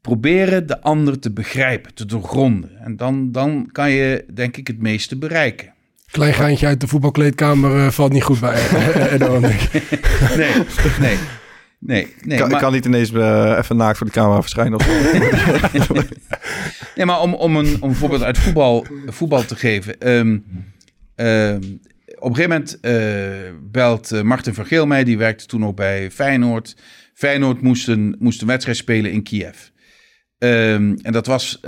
proberen 0.00 0.66
de 0.66 0.80
ander 0.80 1.18
te 1.18 1.32
begrijpen, 1.32 1.94
te 1.94 2.06
doorgronden. 2.06 2.70
En 2.84 2.96
dan, 2.96 3.32
dan 3.32 3.68
kan 3.72 3.90
je, 3.90 4.24
denk 4.34 4.56
ik, 4.56 4.66
het 4.66 4.78
meeste 4.82 5.16
bereiken. 5.16 5.74
Klein 6.10 6.34
geintje 6.34 6.66
uit 6.66 6.80
de 6.80 6.86
voetbalkleedkamer 6.86 7.76
eh, 7.76 7.90
valt 7.90 8.12
niet 8.12 8.22
goed 8.22 8.40
bij. 8.40 8.62
Nee, 10.36 10.52
nee, 11.00 11.16
nee. 11.78 12.14
nee 12.22 12.38
kan, 12.38 12.50
maar- 12.50 12.60
kan 12.60 12.72
niet 12.72 12.84
ineens 12.84 13.12
eh, 13.12 13.56
even 13.58 13.76
naakt 13.76 13.98
voor 13.98 14.06
de 14.06 14.12
camera 14.12 14.40
verschijnen 14.40 14.78
of. 14.78 14.86
Nee, 16.94 17.06
maar 17.06 17.20
om, 17.20 17.34
om, 17.34 17.56
een, 17.56 17.82
om 17.82 17.88
een 17.88 17.94
voorbeeld 17.94 18.22
uit 18.22 18.38
voetbal, 18.38 18.86
voetbal 19.06 19.44
te 19.44 19.56
geven. 19.56 19.98
Ehm, 19.98 20.38
ehm, 21.14 21.60
op 22.18 22.28
een 22.28 22.36
gegeven 22.36 22.50
moment 22.50 22.80
eh, 22.80 23.52
belt 23.70 24.12
eh, 24.12 24.22
Martin 24.22 24.54
van 24.54 24.66
Geel 24.66 24.86
mij. 24.86 25.04
Die 25.04 25.18
werkte 25.18 25.46
toen 25.46 25.60
nog 25.60 25.74
bij 25.74 26.10
Feyenoord. 26.10 26.76
Feyenoord 27.14 27.60
moest 27.60 27.88
een, 27.88 28.16
moest 28.18 28.40
een 28.40 28.46
wedstrijd 28.46 28.76
spelen 28.76 29.12
in 29.12 29.22
Kiev. 29.22 29.56
Ehm, 30.38 30.94
en 31.02 31.12
dat 31.12 31.26
was 31.26 31.60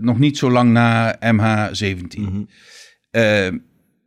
nog 0.00 0.18
niet 0.18 0.38
zo 0.38 0.50
lang 0.50 0.72
na 0.72 1.18
MH17. 1.20 2.46
Eh, 3.16 3.46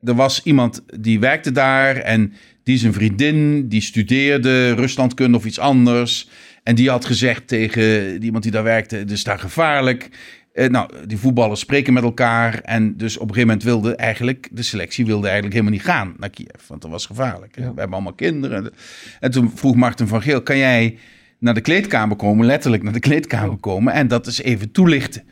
er 0.01 0.15
was 0.15 0.43
iemand 0.43 0.83
die 0.99 1.19
werkte 1.19 1.51
daar 1.51 1.95
en 1.95 2.33
die 2.69 2.77
is 2.77 2.83
een 2.83 2.93
vriendin, 2.93 3.67
die 3.67 3.81
studeerde 3.81 4.73
Ruslandkunde 4.73 5.37
of 5.37 5.45
iets 5.45 5.59
anders. 5.59 6.29
En 6.63 6.75
die 6.75 6.89
had 6.89 7.05
gezegd 7.05 7.47
tegen 7.47 8.23
iemand 8.23 8.43
die 8.43 8.51
daar 8.51 8.63
werkte, 8.63 8.95
het 8.95 9.11
is 9.11 9.23
daar 9.23 9.39
gevaarlijk. 9.39 10.09
Eh, 10.53 10.69
nou, 10.69 10.91
die 11.07 11.17
voetballers 11.17 11.59
spreken 11.59 11.93
met 11.93 12.03
elkaar. 12.03 12.59
En 12.59 12.97
dus 12.97 13.15
op 13.15 13.21
een 13.21 13.33
gegeven 13.33 13.47
moment 13.47 13.63
wilde 13.63 13.95
eigenlijk, 13.95 14.49
de 14.51 14.61
selectie 14.61 15.05
wilde 15.05 15.25
eigenlijk 15.25 15.53
helemaal 15.53 15.75
niet 15.75 15.85
gaan 15.85 16.15
naar 16.17 16.29
Kiev. 16.29 16.67
Want 16.67 16.81
dat 16.81 16.91
was 16.91 17.05
gevaarlijk. 17.05 17.55
We 17.55 17.61
hebben 17.61 17.91
allemaal 17.91 18.13
kinderen. 18.13 18.71
En 19.19 19.31
toen 19.31 19.51
vroeg 19.55 19.75
Martin 19.75 20.07
van 20.07 20.21
Geel, 20.21 20.41
kan 20.41 20.57
jij 20.57 20.97
naar 21.39 21.53
de 21.53 21.61
kleedkamer 21.61 22.15
komen, 22.15 22.45
letterlijk 22.45 22.83
naar 22.83 22.93
de 22.93 22.99
kleedkamer 22.99 23.57
komen 23.57 23.93
en 23.93 24.07
dat 24.07 24.25
eens 24.25 24.41
even 24.41 24.71
toelichten. 24.71 25.23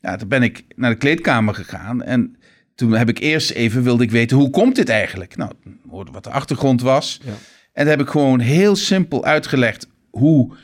Ja, 0.00 0.16
toen 0.16 0.28
ben 0.28 0.42
ik 0.42 0.64
naar 0.76 0.90
de 0.90 0.96
kleedkamer 0.96 1.54
gegaan 1.54 2.02
en 2.02 2.36
toen 2.76 2.92
heb 2.92 3.08
ik 3.08 3.18
eerst 3.18 3.50
even 3.50 3.82
wilde 3.82 4.04
ik 4.04 4.10
weten 4.10 4.36
hoe 4.36 4.50
komt 4.50 4.76
dit 4.76 4.88
eigenlijk? 4.88 5.36
Nou, 5.36 5.52
hoorde 5.90 6.10
wat 6.10 6.24
de 6.24 6.30
achtergrond 6.30 6.80
was. 6.82 7.20
En 7.72 7.84
dan 7.84 7.86
heb 7.86 8.00
ik 8.00 8.08
gewoon 8.08 8.40
heel 8.40 8.76
simpel 8.76 9.24
uitgelegd 9.24 9.88
hoe 10.10 10.54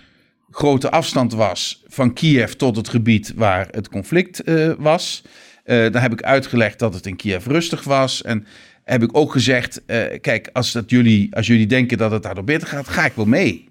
grote 0.50 0.90
afstand 0.90 1.32
was 1.32 1.82
van 1.86 2.12
Kiev 2.12 2.52
tot 2.52 2.76
het 2.76 2.88
gebied 2.88 3.32
waar 3.36 3.68
het 3.70 3.88
conflict 3.88 4.42
eh, 4.42 4.72
was. 4.78 5.22
Eh 5.64 5.92
dan 5.92 6.02
heb 6.02 6.12
ik 6.12 6.22
uitgelegd 6.22 6.78
dat 6.78 6.94
het 6.94 7.06
in 7.06 7.16
Kiev 7.16 7.46
rustig 7.46 7.84
was. 7.84 8.22
En 8.22 8.46
heb 8.84 9.02
ik 9.02 9.16
ook 9.16 9.32
gezegd: 9.32 9.84
eh, 9.86 10.20
kijk, 10.20 10.50
als, 10.52 10.72
dat 10.72 10.90
jullie, 10.90 11.36
als 11.36 11.46
jullie 11.46 11.66
denken 11.66 11.98
dat 11.98 12.10
het 12.10 12.22
daardoor 12.22 12.44
beter 12.44 12.68
gaat, 12.68 12.88
ga 12.88 13.04
ik 13.04 13.12
wel 13.14 13.26
mee. 13.26 13.70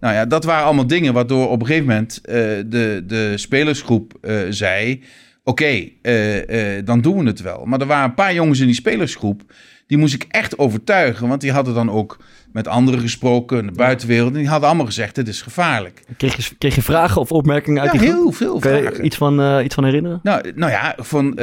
Nou 0.00 0.14
ja, 0.14 0.26
dat 0.26 0.44
waren 0.44 0.64
allemaal 0.64 0.86
dingen 0.86 1.12
waardoor 1.12 1.48
op 1.48 1.60
een 1.60 1.66
gegeven 1.66 1.88
moment 1.88 2.20
de, 2.24 3.02
de 3.06 3.32
spelersgroep 3.36 4.18
zei: 4.50 5.02
Oké, 5.50 5.88
eh, 6.02 6.76
eh, 6.76 6.84
dan 6.84 7.00
doen 7.00 7.18
we 7.18 7.24
het 7.26 7.40
wel. 7.40 7.64
Maar 7.64 7.80
er 7.80 7.86
waren 7.86 8.08
een 8.08 8.14
paar 8.14 8.34
jongens 8.34 8.60
in 8.60 8.66
die 8.66 8.74
spelersgroep. 8.74 9.42
Die 9.86 9.98
moest 9.98 10.14
ik 10.14 10.24
echt 10.28 10.58
overtuigen. 10.58 11.28
Want 11.28 11.40
die 11.40 11.52
hadden 11.52 11.74
dan 11.74 11.90
ook 11.90 12.18
met 12.52 12.68
anderen 12.68 13.00
gesproken 13.00 13.58
in 13.58 13.66
de 13.66 13.72
buitenwereld. 13.72 14.32
En 14.32 14.38
die 14.38 14.48
hadden 14.48 14.68
allemaal 14.68 14.86
gezegd: 14.86 15.14
Dit 15.14 15.28
is 15.28 15.42
gevaarlijk. 15.42 16.02
Kreeg 16.16 16.36
je, 16.36 16.54
kreeg 16.58 16.74
je 16.74 16.82
vragen 16.82 17.20
of 17.20 17.32
opmerkingen 17.32 17.82
uit 17.82 17.92
Ja, 17.92 17.98
die 17.98 18.08
groep? 18.08 18.20
heel 18.22 18.32
veel 18.32 18.58
Kan 18.58 18.72
je 18.76 18.82
vragen. 18.82 19.04
iets 19.04 19.16
van, 19.16 19.40
eh, 19.40 19.64
iets 19.64 19.74
van 19.74 19.84
herinneren? 19.84 20.20
Nou, 20.22 20.52
nou 20.54 20.72
ja, 20.72 20.94
van, 20.96 21.38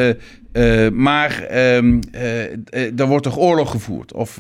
maar 0.94 1.42
ehm, 1.44 2.00
eh, 2.12 2.44
eh, 2.46 3.00
er 3.00 3.08
wordt 3.08 3.24
toch 3.24 3.38
oorlog 3.38 3.72
gevoerd? 3.72 4.14
Of, 4.14 4.40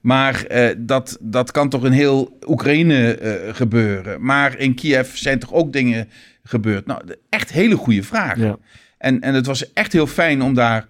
maar 0.00 0.46
dat, 0.78 1.18
dat 1.20 1.50
kan 1.50 1.68
toch 1.68 1.84
in 1.84 1.92
heel 1.92 2.38
Oekraïne 2.46 3.18
gebeuren? 3.52 4.24
Maar 4.24 4.58
in 4.58 4.74
Kiev 4.74 5.14
zijn 5.14 5.38
toch 5.38 5.52
ook 5.52 5.72
dingen 5.72 6.08
gebeurd? 6.42 6.86
Nou, 6.86 7.00
echt 7.28 7.52
hele 7.52 7.76
goede 7.76 8.02
vraag. 8.02 8.38
Ja. 8.38 8.56
En, 9.00 9.20
en 9.20 9.34
het 9.34 9.46
was 9.46 9.72
echt 9.72 9.92
heel 9.92 10.06
fijn 10.06 10.42
om 10.42 10.54
daar 10.54 10.86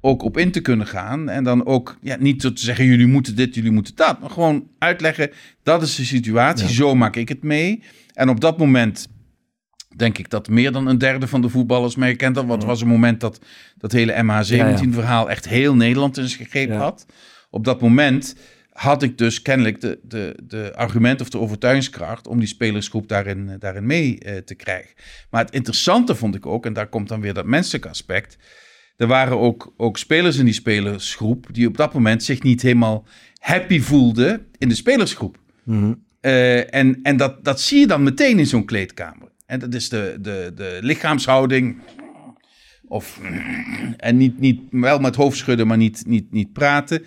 ook 0.00 0.22
op 0.22 0.38
in 0.38 0.50
te 0.50 0.60
kunnen 0.60 0.86
gaan. 0.86 1.28
En 1.28 1.44
dan 1.44 1.66
ook 1.66 1.98
ja, 2.00 2.16
niet 2.18 2.40
te 2.40 2.50
zeggen, 2.54 2.84
jullie 2.84 3.06
moeten 3.06 3.36
dit, 3.36 3.54
jullie 3.54 3.70
moeten 3.70 3.96
dat. 3.96 4.20
Maar 4.20 4.30
gewoon 4.30 4.68
uitleggen, 4.78 5.30
dat 5.62 5.82
is 5.82 5.94
de 5.94 6.04
situatie, 6.04 6.72
zo 6.72 6.94
maak 6.94 7.16
ik 7.16 7.28
het 7.28 7.42
mee. 7.42 7.82
En 8.12 8.28
op 8.28 8.40
dat 8.40 8.58
moment 8.58 9.08
denk 9.96 10.18
ik 10.18 10.30
dat 10.30 10.48
meer 10.48 10.72
dan 10.72 10.86
een 10.86 10.98
derde 10.98 11.26
van 11.26 11.40
de 11.40 11.48
voetballers 11.48 11.96
mij 11.96 12.16
kent. 12.16 12.36
Want 12.36 12.62
er 12.62 12.68
was 12.68 12.80
een 12.80 12.88
moment 12.88 13.20
dat 13.20 13.40
dat 13.78 13.92
hele 13.92 14.12
MH17-verhaal 14.22 15.30
echt 15.30 15.48
heel 15.48 15.74
Nederland 15.74 16.18
in 16.18 16.28
zijn 16.28 16.72
had. 16.72 17.06
Op 17.50 17.64
dat 17.64 17.80
moment 17.80 18.36
had 18.74 19.02
ik 19.02 19.18
dus 19.18 19.42
kennelijk 19.42 19.80
de, 19.80 19.98
de, 20.02 20.36
de 20.42 20.76
argument 20.76 21.20
of 21.20 21.28
de 21.28 21.38
overtuigingskracht 21.38 22.26
om 22.26 22.38
die 22.38 22.48
spelersgroep 22.48 23.08
daarin, 23.08 23.48
eh, 23.48 23.54
daarin 23.58 23.86
mee 23.86 24.18
eh, 24.18 24.36
te 24.36 24.54
krijgen. 24.54 24.94
Maar 25.30 25.44
het 25.44 25.54
interessante 25.54 26.14
vond 26.14 26.34
ik 26.34 26.46
ook, 26.46 26.66
en 26.66 26.72
daar 26.72 26.88
komt 26.88 27.08
dan 27.08 27.20
weer 27.20 27.34
dat 27.34 27.46
menselijke 27.46 27.88
aspect. 27.88 28.38
Er 28.96 29.06
waren 29.06 29.38
ook, 29.38 29.74
ook 29.76 29.98
spelers 29.98 30.36
in 30.36 30.44
die 30.44 30.54
spelersgroep 30.54 31.46
die 31.52 31.66
op 31.66 31.76
dat 31.76 31.94
moment 31.94 32.22
zich 32.22 32.42
niet 32.42 32.62
helemaal 32.62 33.06
happy 33.38 33.80
voelden 33.80 34.46
in 34.58 34.68
de 34.68 34.74
spelersgroep. 34.74 35.38
Mhm. 35.62 35.94
Eh, 36.20 36.74
en 36.74 36.98
en 37.02 37.16
dat, 37.16 37.44
dat 37.44 37.60
zie 37.60 37.78
je 37.78 37.86
dan 37.86 38.02
meteen 38.02 38.38
in 38.38 38.46
zo'n 38.46 38.64
kleedkamer. 38.64 39.28
En 39.46 39.58
dat 39.58 39.74
is 39.74 39.88
de, 39.88 40.16
de, 40.20 40.52
de 40.54 40.78
lichaamshouding. 40.80 41.78
Of, 42.88 43.20
en 43.96 44.16
niet, 44.16 44.38
niet, 44.40 44.60
wel 44.70 44.98
met 44.98 45.16
hoofd 45.16 45.38
schudden, 45.38 45.66
maar 45.66 45.76
niet, 45.76 46.02
niet, 46.06 46.32
niet 46.32 46.52
praten. 46.52 47.04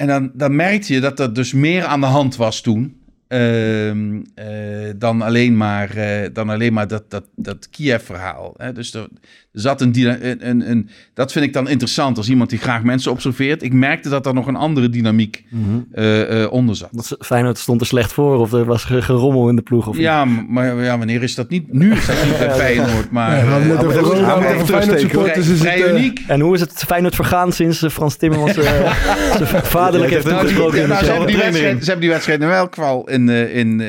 En 0.00 0.06
dan, 0.06 0.30
dan 0.34 0.56
merkte 0.56 0.94
je 0.94 1.00
dat 1.00 1.20
er 1.20 1.34
dus 1.34 1.52
meer 1.52 1.84
aan 1.84 2.00
de 2.00 2.06
hand 2.06 2.36
was 2.36 2.60
toen. 2.60 2.98
ehm, 3.28 4.22
eh, 4.34 4.90
dan 4.96 5.22
alleen 5.22 5.56
maar, 5.56 5.96
eh, 5.96 6.28
dan 6.32 6.48
alleen 6.48 6.72
maar 6.72 6.88
dat, 6.88 7.10
dat, 7.10 7.24
dat 7.36 7.68
Kiev-verhaal. 7.68 8.56
Dus 8.72 8.94
er 8.94 9.08
zat 9.52 9.80
een, 9.80 9.94
een, 9.96 10.48
een, 10.48 10.70
een- 10.70 10.88
Dat 11.14 11.32
vind 11.32 11.44
ik 11.44 11.52
dan 11.52 11.68
interessant 11.68 12.16
als 12.16 12.28
iemand 12.28 12.50
die 12.50 12.58
graag 12.58 12.82
mensen 12.82 13.10
observeert. 13.12 13.62
Ik 13.62 13.72
merkte 13.72 14.08
dat 14.08 14.26
er 14.26 14.34
nog 14.34 14.46
een 14.46 14.56
andere 14.56 14.88
dynamiek 14.90 15.44
eh, 15.92 16.42
eh, 16.42 16.52
onder 16.52 16.76
zat. 16.76 16.88
Dat 16.92 17.04
is- 17.04 17.26
Feyenoord 17.26 17.58
stond 17.58 17.80
er 17.80 17.86
slecht 17.86 18.12
voor 18.12 18.38
of 18.38 18.52
er 18.52 18.64
was 18.64 18.84
ge- 18.84 19.02
gerommel 19.02 19.48
in 19.48 19.56
de 19.56 19.62
ploeg? 19.62 19.86
Of 19.86 19.96
Ja, 19.98 20.24
maar 20.24 20.82
ja, 20.82 20.98
wanneer 20.98 21.22
is 21.22 21.34
dat 21.34 21.48
niet? 21.50 21.72
Nu 21.72 21.92
is 21.92 22.06
dat 22.06 22.24
niet 22.24 22.38
bij 22.46 22.50
Feyenoord, 22.50 23.10
maar 23.10 23.36
Ja, 23.46 23.56
over 23.56 23.90
is- 23.90 23.96
over 23.96 24.66
Feyenoord 24.66 25.00
supporters. 25.00 25.46
het, 25.46 25.62
eh, 25.64 25.92
uniek. 25.92 26.20
En 26.26 26.40
hoe 26.40 26.54
is 26.54 26.60
het 26.60 26.72
Feyenoord 26.86 27.14
vergaan 27.14 27.52
sinds 27.52 27.84
Frans 27.90 28.16
Timmermans 28.16 28.56
eh, 28.56 28.64
zijn 29.36 29.64
vaderlijk 29.64 30.10
heeft 30.12 30.26
toegesproken? 30.28 30.82
In 30.82 30.88
nou, 30.88 30.98
ze, 31.00 31.04
show? 31.04 31.16
hebben 31.16 31.34
die 31.34 31.42
wedstrijd, 31.44 31.78
ze 31.78 31.84
hebben 31.84 32.00
die 32.00 32.10
wedstrijd 32.10 32.40
in 32.42 32.48
elk 32.50 32.74
geval 32.74 33.08
in, 33.08 33.28
eh, 33.28 33.56
in 33.56 33.80
eh, 33.80 33.88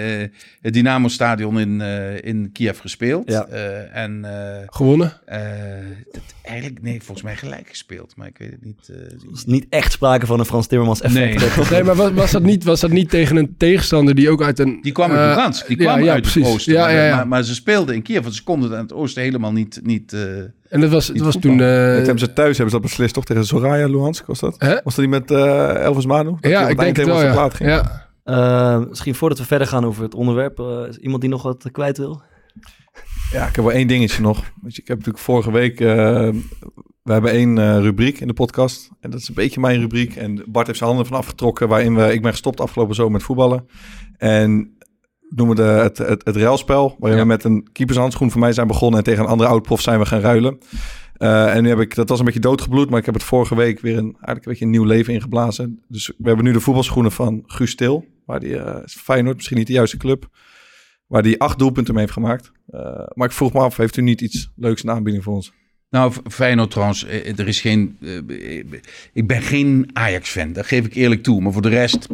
het 0.62 0.74
Dynamo-stadion 0.74 1.60
in, 1.60 1.82
eh, 1.82 2.21
in 2.24 2.50
Kiev 2.54 2.80
gespeeld. 2.80 3.30
Ja. 3.32 3.45
Eh, 3.52 4.04
en 4.04 4.26
eh, 4.26 4.58
Gewonnen. 4.65 5.13
Eh, 5.52 5.86
dat, 6.12 6.22
eigenlijk, 6.42 6.82
nee, 6.82 7.02
volgens 7.02 7.22
mij 7.22 7.36
gelijk 7.36 7.70
gespeeld, 7.70 8.14
maar 8.16 8.28
ik 8.28 8.38
weet 8.38 8.52
het 8.52 8.64
niet. 8.64 8.90
eh, 8.90 9.32
is 9.34 9.46
niet 9.46 9.66
echt 9.70 9.92
sprake 9.92 10.26
van 10.26 10.40
een 10.40 10.46
Frans 10.46 10.68
Timmermans 10.68 11.02
effect. 11.02 11.40
Nee. 11.58 11.70
Nee, 11.70 11.84
maar 11.84 11.96
was, 11.96 12.12
was, 12.12 12.32
dat 12.32 12.42
niet, 12.42 12.64
was 12.64 12.80
dat 12.80 12.92
niet 12.92 13.10
tegen 13.10 13.36
een 13.36 13.56
tegenstander 13.58 14.16
die 14.16 14.30
ook 14.30 14.44
uit 14.44 14.60
een... 14.60 14.80
Die 14.82 14.92
kwam 14.92 15.12
uit 15.12 15.20
eh, 15.20 15.36
Lugansk, 15.36 15.68
die 15.68 15.78
ja, 15.78 15.84
kwam 15.84 16.04
ja, 16.04 16.12
uit 16.12 16.22
precies. 16.22 16.44
het 16.44 16.54
oosten. 16.54 16.74
Ja, 16.74 16.82
maar, 16.82 16.94
ja, 16.94 17.06
ja. 17.06 17.16
Maar, 17.16 17.28
maar 17.28 17.44
ze 17.44 17.54
speelden 17.54 17.96
in 17.96 18.02
Kiev, 18.02 18.22
want 18.22 18.36
ze 18.36 18.44
konden 18.44 18.72
aan 18.76 18.84
het 18.84 18.94
oosten 18.94 19.22
helemaal 19.22 19.52
niet... 19.52 19.80
niet 19.84 20.14
eh, 20.14 20.38
En 20.70 20.82
dat 20.82 20.90
was, 20.90 21.08
dat 21.08 21.18
was 21.18 21.38
toen... 21.40 21.60
eh, 21.62 21.68
hebben 21.68 22.20
ze 22.20 22.34
thuis 22.34 22.58
hebben 22.58 22.76
ze 22.76 22.80
dat 22.80 22.82
beslist, 22.82 23.14
toch? 23.14 23.26
Tegen 23.26 23.46
Soraya 23.46 23.88
Luhansk 23.88 24.26
was 24.26 24.40
dat? 24.40 24.56
Hè? 24.58 24.80
Was 24.84 24.96
dat 24.96 25.06
niet 25.06 25.14
met 25.14 25.32
eh 25.32 25.84
Elvis 25.84 26.06
Manu? 26.06 26.30
Dat 26.30 26.42
die 26.42 26.52
ja, 26.52 26.70
ik 26.70 26.78
denk 26.78 26.98
het 26.98 27.06
wel, 27.06 27.16
was 27.16 27.24
ja. 27.24 27.50
ging? 27.50 27.70
ja. 27.70 28.10
Eh, 28.24 28.80
misschien 28.90 29.16
voordat 29.16 29.38
we 29.38 29.46
verder 29.46 29.68
gaan 29.68 29.86
over 29.86 30.04
het 30.04 30.16
onderwerp, 30.16 30.60
is 30.90 30.98
iemand 30.98 31.22
die 31.22 31.30
nog 31.30 31.42
wat 31.44 31.70
kwijt 31.72 31.98
wil? 31.98 32.22
Ja, 33.32 33.48
ik 33.48 33.56
heb 33.56 33.65
wel 33.65 33.72
één 33.74 33.88
dingetje 33.88 34.22
nog. 34.22 34.38
Ik 34.65 34.88
heb 34.88 34.98
natuurlijk 34.98 35.17
vorige 35.24 35.52
week... 35.52 35.80
eh, 35.80 36.30
we 37.04 37.12
hebben 37.12 37.32
één 37.32 37.58
eh, 37.58 37.78
rubriek 37.80 38.20
in 38.20 38.28
de 38.28 38.34
podcast. 38.34 38.89
En 39.00 39.10
dat 39.10 39.20
is 39.20 39.28
een 39.28 39.34
beetje 39.34 39.60
mijn 39.60 39.80
rubriek. 39.80 40.15
En 40.15 40.44
Bart 40.48 40.65
heeft 40.67 40.78
zijn 40.78 40.89
handen 40.89 41.08
van 41.08 41.17
afgetrokken. 41.17 41.67
Waarin 41.67 41.96
we... 41.96 42.13
Ik 42.13 42.22
ben 42.22 42.32
gestopt 42.32 42.60
afgelopen 42.62 42.96
zomer 42.96 43.12
met 43.12 43.24
voetballen. 43.24 43.67
En 44.17 44.78
noemen 45.30 45.56
we 45.56 45.62
de, 45.62 45.67
het, 45.67 45.98
het, 45.98 46.26
het 46.26 46.36
ruilspel. 46.36 46.96
Waarin 47.00 47.17
Ja. 47.20 47.24
we 47.26 47.30
met 47.32 47.44
een 47.44 47.67
keepershandschoen 47.72 48.32
voor 48.32 48.39
mij 48.39 48.54
zijn 48.54 48.67
begonnen. 48.67 48.98
En 49.00 49.06
tegen 49.06 49.24
een 49.24 49.30
andere 49.30 49.50
oud-prof 49.50 49.82
zijn 49.82 50.00
we 50.00 50.06
gaan 50.06 50.20
ruilen. 50.22 50.58
Eh, 51.13 51.56
en 51.56 51.63
nu 51.63 51.70
heb 51.70 51.80
ik... 51.80 51.96
Dat 51.96 52.10
was 52.10 52.20
een 52.20 52.26
beetje 52.26 52.39
doodgebloed. 52.39 52.89
Maar 52.89 53.00
ik 53.00 53.06
heb 53.06 53.13
het 53.13 53.24
vorige 53.24 53.56
week 53.56 53.80
weer 53.80 53.98
een, 53.98 54.04
eigenlijk 54.04 54.46
een 54.46 54.52
beetje 54.52 54.65
een 54.65 54.72
nieuw 54.72 54.84
leven 54.84 55.13
ingeblazen. 55.13 55.82
Dus 55.88 56.08
we 56.17 56.28
hebben 56.28 56.46
nu 56.46 56.52
de 56.54 56.60
voetbalschoenen 56.60 57.12
van 57.12 57.44
Guus 57.46 57.76
Til. 57.76 58.06
Waar 58.26 58.39
die, 58.39 58.58
eh, 58.58 58.84
is 58.86 58.96
Feyenoord, 58.96 59.36
misschien 59.36 59.58
niet 59.58 59.67
de 59.67 59.74
juiste 59.74 59.98
club. 59.98 60.28
Waar 61.12 61.24
hij 61.24 61.38
acht 61.38 61.60
doelpunten 61.60 61.93
mee 61.93 62.04
heeft 62.04 62.15
gemaakt. 62.15 62.52
Eh, 62.71 62.80
maar 63.13 63.28
ik 63.28 63.34
vroeg 63.34 63.54
me 63.54 63.60
af, 63.60 63.78
heeft 63.78 63.97
u 63.97 64.02
niet 64.02 64.21
iets 64.21 64.50
leuks 64.56 64.84
in 64.84 64.89
aanbieding 64.91 65.24
voor 65.24 65.34
ons? 65.34 65.52
Nou, 65.89 66.13
Feyenoord 66.30 66.71
trouwens, 66.71 67.06
eh, 67.06 67.39
er 67.39 67.47
is 67.47 67.62
geen... 67.62 67.97
eh, 68.02 68.63
ik 69.13 69.28
ben 69.28 69.41
geen 69.41 69.89
Ajax-fan, 69.93 70.54
dat 70.54 70.65
geef 70.65 70.86
ik 70.86 70.93
eerlijk 70.95 71.24
toe. 71.24 71.41
Maar 71.41 71.52
voor 71.54 71.62
de 71.62 71.69
rest, 71.69 72.08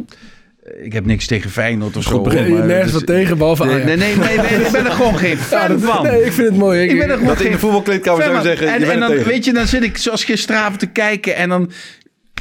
ik 0.82 0.92
heb 0.92 1.06
niks 1.06 1.26
tegen 1.26 1.50
Feyenoord 1.50 1.96
of 1.96 2.02
zo. 2.02 2.20
begin. 2.22 2.52
maar 2.52 2.66
Nergens 2.66 2.92
wat 2.92 3.06
tegen, 3.06 3.38
behalve 3.38 3.64
Nee, 3.64 3.74
Ajax. 3.74 3.86
nee, 3.86 3.96
nee, 3.96 4.16
nee, 4.16 4.36
nee, 4.38 4.66
ik 4.66 4.72
ben 4.72 4.84
er 4.86 4.92
gewoon 4.92 5.18
geen 5.18 5.30
Ja, 5.36 5.36
fan 5.36 5.68
dat- 5.68 5.80
van. 5.80 6.02
nee, 6.02 6.24
ik 6.24 6.32
vind 6.32 6.48
het 6.48 6.56
mooi. 6.56 6.82
Ik, 6.82 6.90
Ik 6.90 6.98
ben 6.98 7.08
er 7.10 7.16
gewoon 7.18 7.34
Dat 7.34 7.44
in 7.44 7.52
de 7.52 7.58
voetbalkleedkamer 7.58 8.22
zou 8.22 8.36
je 8.36 8.42
zeggen, 8.42 8.66
En, 8.66 8.72
je 8.72 8.78
bent 8.80 8.92
en 8.92 9.00
dan, 9.00 9.08
tegen. 9.10 9.26
weet 9.26 9.44
je, 9.44 9.52
dan 9.52 9.66
zit 9.66 9.82
ik 9.82 9.96
zoals 9.96 10.24
gisteravond 10.24 10.78
te 10.78 10.86
kijken 10.86 11.36
en 11.36 11.48
dan... 11.48 11.70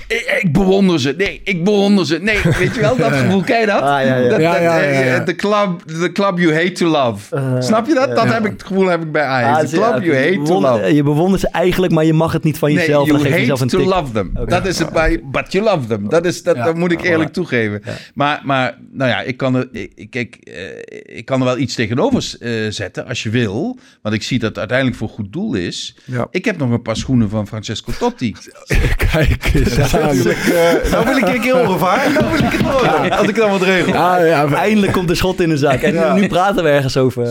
Ik, 0.08 0.40
ik 0.44 0.52
bewonder 0.54 1.00
ze. 1.00 1.14
Nee, 1.18 1.42
ik 1.44 1.64
bewonder 1.64 2.06
ze. 2.06 2.20
Nee, 2.22 2.38
weet 2.60 2.76
je 2.76 2.82
wel, 2.82 2.96
dat 2.96 3.12
gevoel, 3.12 3.42
ken 3.42 3.60
je 3.60 3.66
dat? 3.66 3.82
Ah, 3.82 3.88
ja, 3.88 4.02
ja. 4.18 4.30
Dat- 4.30 4.40
Ja, 4.42 4.52
dat, 4.54 4.62
ja, 4.62 4.78
ja, 4.82 5.00
ja. 5.04 5.24
The 5.24 5.36
club, 5.36 5.82
the 6.02 6.12
club 6.12 6.38
you 6.38 6.54
hate 6.54 6.72
to 6.72 6.88
love. 6.88 7.36
Eh, 7.36 7.56
Snap 7.60 7.88
je 7.88 7.94
dat? 7.94 8.16
Dat 8.16 8.24
ja. 8.26 8.34
heb 8.34 8.46
ik, 8.46 8.52
het 8.52 8.64
gevoel 8.64 8.86
heb 8.88 9.02
ik 9.02 9.12
bij 9.12 9.24
Ajax. 9.24 9.62
Ah, 9.64 9.70
the 9.70 9.76
club 9.92 10.04
you 10.04 10.16
hate 10.18 10.42
to 10.44 10.62
love. 10.62 10.94
Je 10.94 11.04
bewondert 11.04 11.42
ze 11.42 11.50
eigenlijk, 11.50 11.94
maar 11.94 12.06
je 12.06 12.14
mag 12.14 12.32
het 12.32 12.44
niet 12.44 12.58
van 12.58 12.70
Nee, 12.74 12.78
jezelf. 12.78 13.08
you 13.08 13.18
geef 13.18 13.26
je 13.26 13.30
hate 13.32 13.42
jezelf 13.42 13.62
een 13.62 13.68
to 13.68 13.78
tik. 13.78 13.88
love 13.88 14.12
them. 14.12 14.32
Dat 14.46 14.66
is 14.66 14.80
het 14.80 14.90
bij, 14.90 15.22
but 15.32 15.52
you 15.52 15.64
love 15.66 15.88
them. 15.88 16.10
Dat, 16.10 16.26
is, 16.26 16.44
dat, 16.44 16.56
Ja. 16.56 16.64
dat 16.64 16.76
moet 16.76 16.92
ik 16.92 17.02
Ja, 17.02 17.10
eerlijk 17.10 17.30
voilà. 17.30 17.34
toegeven. 17.34 17.82
Ja. 17.86 17.92
Maar, 18.14 18.42
maar, 18.44 18.78
nou 18.92 19.10
ja, 19.10 19.22
ik 19.22 19.38
kan 19.38 19.56
er, 19.56 19.68
ik, 19.72 20.16
ik- 20.16 20.36
eh, 20.44 21.18
ik 21.18 21.26
kan 21.26 21.40
er 21.40 21.46
wel 21.46 21.58
iets 21.58 21.76
tegenover 21.76 22.36
eh, 22.40 22.52
zetten 22.70 23.08
als 23.08 23.24
je 23.24 23.30
wil. 23.30 23.78
Want 24.02 24.16
ik 24.16 24.24
zie 24.24 24.40
dat 24.40 24.50
het 24.50 24.58
uiteindelijk 24.58 24.98
voor 24.98 25.10
goed 25.10 25.34
doel 25.34 25.54
is. 25.54 25.96
Ja. 26.06 26.28
Ik 26.32 26.46
heb 26.46 26.58
nog 26.58 26.70
een 26.72 26.82
paar 26.82 26.96
schoenen 26.98 27.30
van 27.30 27.48
Francesco 27.48 27.92
Totti. 28.00 28.36
Kijk 29.12 29.52
eens. 29.54 29.96
Natuurlijk, 30.02 30.38
eh, 30.40 30.92
nou 30.92 31.06
wil 31.06 31.18
ik 31.18 31.28
een 31.28 31.42
keer 31.42 31.60
ongevaar. 31.60 32.12
Nou 32.12 32.26
wil 32.32 32.44
ik 32.46 32.52
het 32.52 32.62
horen. 32.62 33.12
Als 33.18 33.28
ik 33.28 33.36
dan 33.36 33.50
wat 33.50 33.62
regel. 33.62 33.94
Ja, 33.94 34.24
ja, 34.24 34.46
maar- 34.46 34.60
Eindelijk 34.60 34.94
komt 34.94 35.08
de 35.08 35.16
schot 35.16 35.42
in 35.42 35.50
de 35.50 35.58
zaak. 35.58 35.82
En 35.82 35.94
Ja. 35.94 36.14
nu 36.14 36.28
praten 36.28 36.64
we 36.64 36.70
ergens 36.70 36.98
over. 36.98 37.28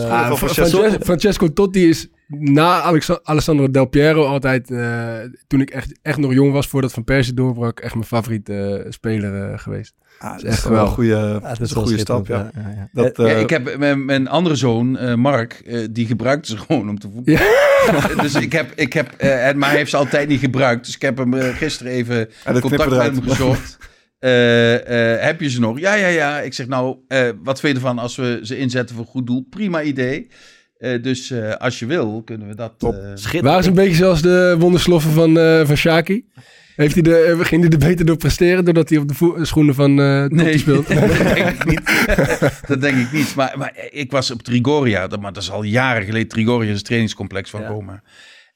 Francesco- 1.03 1.53
Totti 1.53 1.89
is 1.89 2.07
na 2.27 2.81
Alessandro 3.23 3.71
Del 3.71 3.85
Piero 3.85 4.25
altijd, 4.25 4.71
eh, 4.71 5.07
toen 5.47 5.61
ik 5.61 5.69
echt, 5.69 5.99
echt 6.01 6.17
nog 6.17 6.33
jong 6.33 6.51
was, 6.51 6.67
voordat 6.67 6.93
Van 6.93 7.03
Persie 7.03 7.33
doorbrak, 7.33 7.79
echt 7.79 7.93
mijn 7.93 8.05
favoriete 8.05 8.53
eh, 8.85 8.91
speler 8.91 9.51
eh, 9.51 9.59
geweest. 9.59 9.93
Ah, 10.19 10.33
dat 10.33 10.43
echt 10.43 10.57
is 10.57 10.63
wel 10.63 10.81
een 10.85 10.91
goede, 10.91 11.41
is 11.61 11.69
een 11.71 11.75
goede 11.77 11.97
stap. 11.97 12.27
Ja. 12.27 12.51
ja, 12.55 12.61
ja. 12.75 12.89
Dat, 12.91 13.17
Ja, 13.17 13.25
eh, 13.25 13.39
ik 13.39 13.49
heb 13.49 13.77
mijn, 13.77 14.05
mijn 14.05 14.27
andere 14.27 14.55
zoon, 14.55 14.97
eh, 14.97 15.13
Mark, 15.13 15.53
eh, 15.65 15.79
die 15.91 16.05
gebruikte 16.05 16.49
ze 16.51 16.57
gewoon 16.57 16.89
om 16.89 16.99
te 16.99 17.07
voetballen. 17.13 18.17
dus 18.23 18.35
ik 18.35 18.51
heb, 18.51 18.71
ik 18.75 18.93
heb 18.93 19.13
eh, 19.17 19.47
en- 19.47 19.57
maar 19.57 19.69
hij 19.69 19.77
heeft 19.77 19.89
ze 19.89 19.97
altijd 19.97 20.27
niet 20.27 20.39
gebruikt. 20.39 20.85
Dus 20.85 20.95
ik 20.95 21.01
heb 21.01 21.17
hem 21.17 21.33
gisteren 21.33 21.91
even 21.91 22.29
contact 22.61 22.89
met 22.89 23.01
hem 23.01 23.21
gezocht. 23.21 23.77
Eh, 24.19 25.13
eh, 25.15 25.21
heb 25.21 25.41
je 25.41 25.49
ze 25.49 25.59
nog? 25.59 25.79
Ja, 25.79 25.93
ja, 25.93 26.07
ja. 26.07 26.39
Ik 26.41 26.53
zeg 26.53 26.67
nou, 26.67 26.97
eh, 27.07 27.29
wat 27.43 27.59
vind 27.59 27.73
je 27.77 27.79
ervan 27.83 27.99
als 27.99 28.15
we 28.15 28.39
ze 28.43 28.57
inzetten 28.57 28.95
voor 28.95 29.05
goed 29.05 29.27
doel? 29.27 29.45
Prima 29.49 29.81
idee. 29.81 30.27
Eh, 30.77 31.03
dus 31.03 31.31
eh, 31.31 31.53
als 31.53 31.79
je 31.79 31.85
wil, 31.85 32.21
kunnen 32.25 32.47
we 32.47 32.55
dat... 32.55 32.73
Top. 32.77 32.95
Waren 33.41 33.63
ze 33.63 33.69
een 33.69 33.75
beetje 33.75 33.95
zoals 33.95 34.21
de 34.21 34.55
wondersloffen 34.59 35.11
van, 35.11 35.37
eh 35.39 35.65
van 35.65 35.75
Shaki? 35.77 36.25
Heeft 36.77 36.93
hij 36.93 37.03
de, 37.03 37.17
eh, 37.17 37.45
ging 37.45 37.61
hij 37.61 37.71
er 37.71 37.77
beter 37.77 38.05
door 38.05 38.17
presteren 38.17 38.65
doordat 38.65 38.89
hij 38.89 38.97
op 38.97 39.07
de 39.07 39.45
schoenen 39.45 39.75
van 39.75 39.97
Totti 39.97 40.35
Nee, 40.35 40.57
speelt? 40.57 40.87
dat 40.93 41.35
denk 41.35 41.49
ik 41.49 41.65
niet. 41.65 42.07
dat 42.67 42.81
denk 42.81 42.97
ik 42.97 43.11
niet. 43.11 43.35
Maar, 43.35 43.57
maar 43.57 43.87
ik 43.89 44.11
was 44.11 44.31
op 44.31 44.41
Trigoria, 44.41 45.07
dat, 45.07 45.21
maar 45.21 45.33
dat 45.33 45.43
is 45.43 45.51
al 45.51 45.63
jaren 45.63 46.05
geleden. 46.05 46.27
Trigoria 46.27 46.69
is 46.69 46.75
het 46.75 46.85
trainingscomplex 46.85 47.49
van 47.49 47.61
Ja. 47.61 47.67
Roma. 47.67 48.03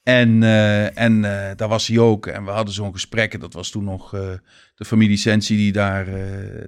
En, 0.04 0.44
eh, 0.44 0.98
en 0.98 1.22
daar 1.56 1.68
was 1.68 1.88
hij 1.88 1.98
ook. 1.98 2.28
En 2.28 2.46
we 2.46 2.52
hadden 2.52 2.74
zo'n 2.74 2.94
gesprek. 2.94 3.34
En 3.34 3.40
dat 3.40 3.54
was 3.54 3.70
toen 3.70 3.84
nog 3.84 4.10
de 4.76 4.86
familie 4.86 5.18
Sensi 5.18 5.56
die 5.56 5.72
daar... 5.72 6.08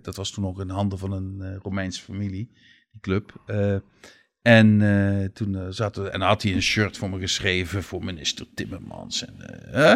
dat 0.01 0.15
was 0.15 0.31
toen 0.31 0.43
nog 0.43 0.61
in 0.61 0.69
handen 0.69 0.99
van 0.99 1.11
een 1.11 1.59
Romeinse 1.61 2.01
familie, 2.01 2.51
die 2.91 3.01
club. 3.01 3.41
En 4.43 4.81
eh, 4.81 5.25
toen 5.33 5.55
eh, 5.55 5.61
zaten 5.69 6.13
en 6.13 6.21
had 6.21 6.41
hij 6.41 6.53
een 6.53 6.61
shirt 6.61 6.97
voor 6.97 7.09
me 7.09 7.19
geschreven 7.19 7.83
voor 7.83 8.03
minister 8.03 8.45
Timmermans. 8.55 9.25
En, 9.25 9.33
eh, 9.39 9.73
hè, 9.73 9.95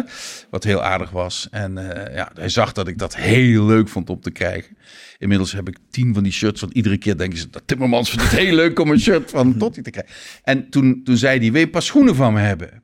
wat 0.50 0.64
heel 0.64 0.82
aardig 0.82 1.10
was. 1.10 1.48
En 1.50 1.78
eh, 1.78 2.14
ja, 2.14 2.30
hij 2.34 2.48
zag 2.48 2.72
dat 2.72 2.88
ik 2.88 2.98
dat 2.98 3.16
heel 3.16 3.66
leuk 3.66 3.88
vond 3.88 4.10
om 4.10 4.20
te 4.20 4.30
krijgen. 4.30 4.76
Inmiddels 5.18 5.52
heb 5.52 5.68
ik 5.68 5.78
tien 5.90 6.14
van 6.14 6.22
die 6.22 6.32
shirts. 6.32 6.60
Want 6.60 6.72
iedere 6.72 6.96
keer 6.98 7.16
denken 7.16 7.38
ze 7.38 7.50
dat 7.50 7.62
Timmermans 7.66 8.10
vindt 8.10 8.30
het 8.30 8.40
heel 8.40 8.54
leuk 8.54 8.78
om 8.78 8.90
een 8.90 9.00
shirt 9.00 9.30
van 9.30 9.56
Totti 9.58 9.82
te 9.82 9.90
krijgen. 9.90 10.14
En 10.42 10.70
toen, 10.70 11.00
toen 11.04 11.16
zei 11.16 11.38
hij, 11.38 11.50
wil 11.50 11.60
je 11.60 11.66
een 11.66 11.72
paar 11.72 11.82
schoenen 11.82 12.14
van 12.14 12.32
me 12.32 12.40
hebben? 12.40 12.82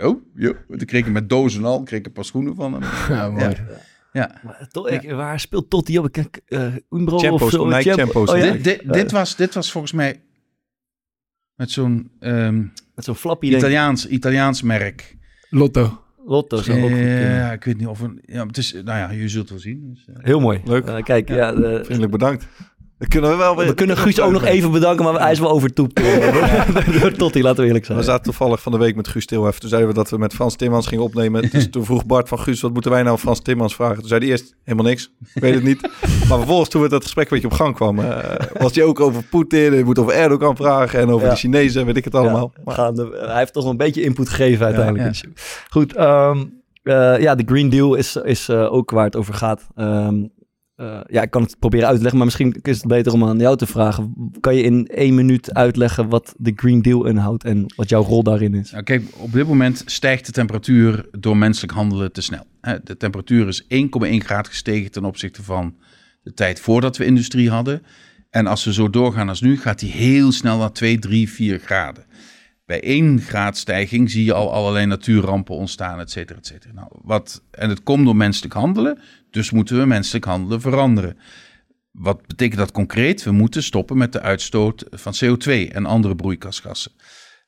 Oh, 0.00 0.22
ja. 0.34 0.52
Toen 0.68 0.84
kreeg 0.84 1.06
ik 1.06 1.12
met 1.12 1.28
dozen 1.28 1.60
en 1.60 1.66
al, 1.66 1.82
kreeg 1.82 1.98
ik 1.98 2.06
een 2.06 2.12
paar 2.12 2.24
schoenen 2.24 2.54
van 2.54 2.72
hem. 2.72 2.82
Ja, 3.16 3.30
mooi. 3.30 3.44
Ja. 3.44 3.54
Ja. 4.12 4.40
Maar 4.44 4.68
toch, 4.70 4.88
ik, 4.88 5.10
waar 5.10 5.40
speelt 5.40 5.70
Totti 5.70 5.98
op? 5.98 6.16
Ik, 6.16 6.40
uh, 6.48 6.74
Umbro 6.90 7.18
Champo's, 7.18 7.42
of 7.42 7.50
zo? 7.50 7.66
Nike 7.66 7.82
Champo- 7.82 8.02
Champo's. 8.02 8.30
Oh, 8.30 8.38
ja. 8.38 8.52
Dit, 8.52 8.64
dit, 8.64 8.92
dit, 8.92 9.10
was, 9.10 9.36
dit 9.36 9.54
was 9.54 9.70
volgens 9.70 9.92
mij 9.92 10.20
met 11.56 11.70
zo'n 11.70 12.10
ehm, 12.20 12.56
Met 12.94 13.04
zo'n 13.04 13.14
ik. 13.14 13.56
Italiaans, 13.56 14.08
Italiaans 14.08 14.62
merk. 14.62 15.16
Lotto. 15.50 16.00
Lotto 16.26 16.56
zou 16.62 16.82
ook. 16.82 16.90
Ja, 16.90 17.52
ik 17.52 17.64
weet 17.64 17.78
niet 17.78 17.86
of 17.86 18.00
een. 18.00 18.20
Ja, 18.24 18.46
het 18.46 18.56
is, 18.56 18.72
nou 18.72 18.84
ja, 18.84 19.10
je 19.10 19.28
zult 19.28 19.48
wel 19.50 19.58
zien. 19.58 19.90
Dus, 19.94 20.04
eh. 20.16 20.24
Heel 20.24 20.40
mooi. 20.40 20.60
Leuk. 20.64 20.84
Eh, 20.86 21.02
kijk, 21.02 21.28
ja. 21.28 21.52
de- 21.52 21.80
Vriendelijk 21.82 22.12
bedankt. 22.12 22.46
Dan 22.98 23.08
kunnen 23.08 23.30
we 23.30 23.36
wel 23.36 23.56
weer... 23.56 23.66
we 23.66 23.74
kunnen 23.74 23.96
Guus 23.96 24.20
ook 24.20 24.32
nog 24.32 24.44
even 24.44 24.70
bedanken, 24.70 25.04
maar 25.04 25.20
hij 25.20 25.32
is 25.32 25.38
wel 25.38 25.50
overtoept. 25.50 25.96
door- 27.00 27.12
Totti, 27.18 27.42
laten 27.42 27.60
we 27.60 27.66
eerlijk 27.66 27.84
zijn. 27.84 27.98
We 27.98 28.04
zaten 28.04 28.22
toevallig 28.24 28.62
van 28.62 28.72
de 28.72 28.78
week 28.78 28.96
met 28.96 29.08
Guus 29.08 29.22
Stilhef. 29.22 29.58
Toen 29.58 29.68
zeiden 29.68 29.90
we 29.90 29.96
dat 29.96 30.10
we 30.10 30.18
met 30.18 30.34
Frans 30.34 30.56
Timmans 30.56 30.86
gingen 30.86 31.04
opnemen. 31.04 31.50
Dus 31.50 31.70
toen 31.70 31.84
vroeg 31.84 32.06
Bart 32.06 32.28
van 32.28 32.38
Guus, 32.38 32.60
wat 32.60 32.72
moeten 32.72 32.90
wij 32.90 33.02
nou 33.02 33.18
Frans 33.18 33.40
Timmans 33.42 33.74
vragen? 33.74 33.98
Toen 33.98 34.08
zei 34.08 34.20
hij 34.20 34.28
eerst 34.30 34.54
helemaal 34.64 34.86
niks. 34.90 35.10
Ik 35.34 35.42
weet 35.42 35.54
het 35.54 35.62
niet. 35.64 35.80
Maar 36.28 36.38
vervolgens 36.38 36.68
toen 36.68 36.82
we 36.82 36.88
dat 36.88 37.02
gesprek 37.02 37.24
een 37.30 37.30
beetje 37.40 37.46
op 37.48 37.60
gang 37.62 37.74
kwam, 37.74 37.98
eh, 37.98 38.18
was 38.58 38.74
hij 38.74 38.84
ook 38.84 39.00
over 39.00 39.22
Poetin. 39.22 39.74
Je 39.74 39.84
moet 39.84 39.98
over 39.98 40.12
Erdogan 40.12 40.56
vragen 40.56 41.00
en 41.00 41.08
over 41.10 41.26
Ja. 41.26 41.32
de 41.32 41.38
Chinezen, 41.38 41.86
weet 41.86 41.96
ik 41.96 42.04
het 42.04 42.14
allemaal. 42.14 42.52
Ja, 42.56 42.60
Maar- 42.64 42.74
gaande- 42.74 43.24
hij 43.26 43.38
heeft 43.38 43.52
toch 43.52 43.64
een 43.64 43.76
beetje 43.76 44.02
input 44.02 44.28
gegeven 44.28 44.66
uiteindelijk. 44.66 45.14
Ja. 45.14 45.28
Goed, 45.70 45.94
ehm, 45.94 46.44
eh, 46.82 47.20
ja, 47.20 47.34
de 47.34 47.42
Green 47.46 47.68
Deal 47.68 47.94
is, 47.94 48.16
is 48.16 48.48
eh, 48.48 48.72
ook 48.72 48.90
waar 48.90 49.04
het 49.04 49.16
over 49.16 49.34
gaat. 49.34 49.66
Ehm, 49.74 50.14
eh, 50.76 51.00
ja, 51.06 51.22
ik 51.22 51.30
kan 51.30 51.42
het 51.42 51.58
proberen 51.58 51.86
uit 51.86 51.96
te 51.96 52.02
leggen, 52.02 52.18
maar 52.18 52.26
misschien 52.26 52.60
is 52.62 52.76
het 52.76 52.86
beter 52.86 53.12
om 53.12 53.24
aan 53.24 53.38
jou 53.38 53.56
te 53.56 53.66
vragen. 53.66 54.14
Kan 54.40 54.54
je 54.54 54.62
in 54.62 54.86
één 54.86 55.14
minuut 55.14 55.54
uitleggen 55.54 56.08
wat 56.08 56.34
de 56.36 56.52
Green 56.54 56.82
Deal 56.82 57.06
inhoudt 57.06 57.44
en 57.44 57.72
wat 57.76 57.88
jouw 57.88 58.02
rol 58.02 58.22
daarin 58.22 58.54
is? 58.54 58.70
Nou, 58.70 58.84
kijk, 58.84 59.02
op 59.16 59.32
dit 59.32 59.46
moment 59.46 59.82
stijgt 59.86 60.26
de 60.26 60.32
temperatuur 60.32 61.08
door 61.18 61.36
menselijk 61.36 61.72
handelen 61.72 62.12
te 62.12 62.20
snel. 62.20 62.46
De 62.84 62.96
temperatuur 62.96 63.48
is 63.48 63.62
1,1 63.62 63.68
graad 64.16 64.48
gestegen 64.48 64.90
ten 64.90 65.04
opzichte 65.04 65.42
van 65.42 65.76
de 66.22 66.34
tijd 66.34 66.60
voordat 66.60 66.96
we 66.96 67.04
industrie 67.04 67.50
hadden. 67.50 67.82
En 68.30 68.46
als 68.46 68.64
we 68.64 68.72
zo 68.72 68.90
doorgaan 68.90 69.28
als 69.28 69.40
nu, 69.40 69.58
gaat 69.58 69.78
die 69.78 69.90
heel 69.90 70.32
snel 70.32 70.58
naar 70.58 70.72
2, 70.72 70.98
3, 70.98 71.30
4 71.30 71.58
graden. 71.58 72.04
Bij 72.66 72.82
1 72.82 73.20
graad 73.20 73.56
stijging 73.56 74.10
zie 74.10 74.24
je 74.24 74.32
al 74.32 74.52
allerlei 74.52 74.86
natuurrampen 74.86 75.54
ontstaan, 75.54 76.00
et 76.00 76.10
cetera, 76.10 76.38
et 76.38 76.46
cetera. 76.46 76.72
Nou, 76.72 76.88
wat, 77.02 77.42
en 77.50 77.68
het 77.68 77.82
komt 77.82 78.04
door 78.04 78.16
menselijk 78.16 78.54
handelen, 78.54 78.98
dus 79.36 79.50
moeten 79.50 79.78
we 79.78 79.86
menselijk 79.86 80.24
handelen 80.24 80.60
veranderen. 80.60 81.16
Wat 81.90 82.26
betekent 82.26 82.58
dat 82.58 82.72
concreet? 82.72 83.22
We 83.22 83.32
moeten 83.32 83.62
stoppen 83.62 83.96
met 83.96 84.12
de 84.12 84.20
uitstoot 84.20 84.84
van 84.90 85.14
CO2 85.24 85.72
en 85.72 85.86
andere 85.86 86.14
broeikasgassen. 86.14 86.92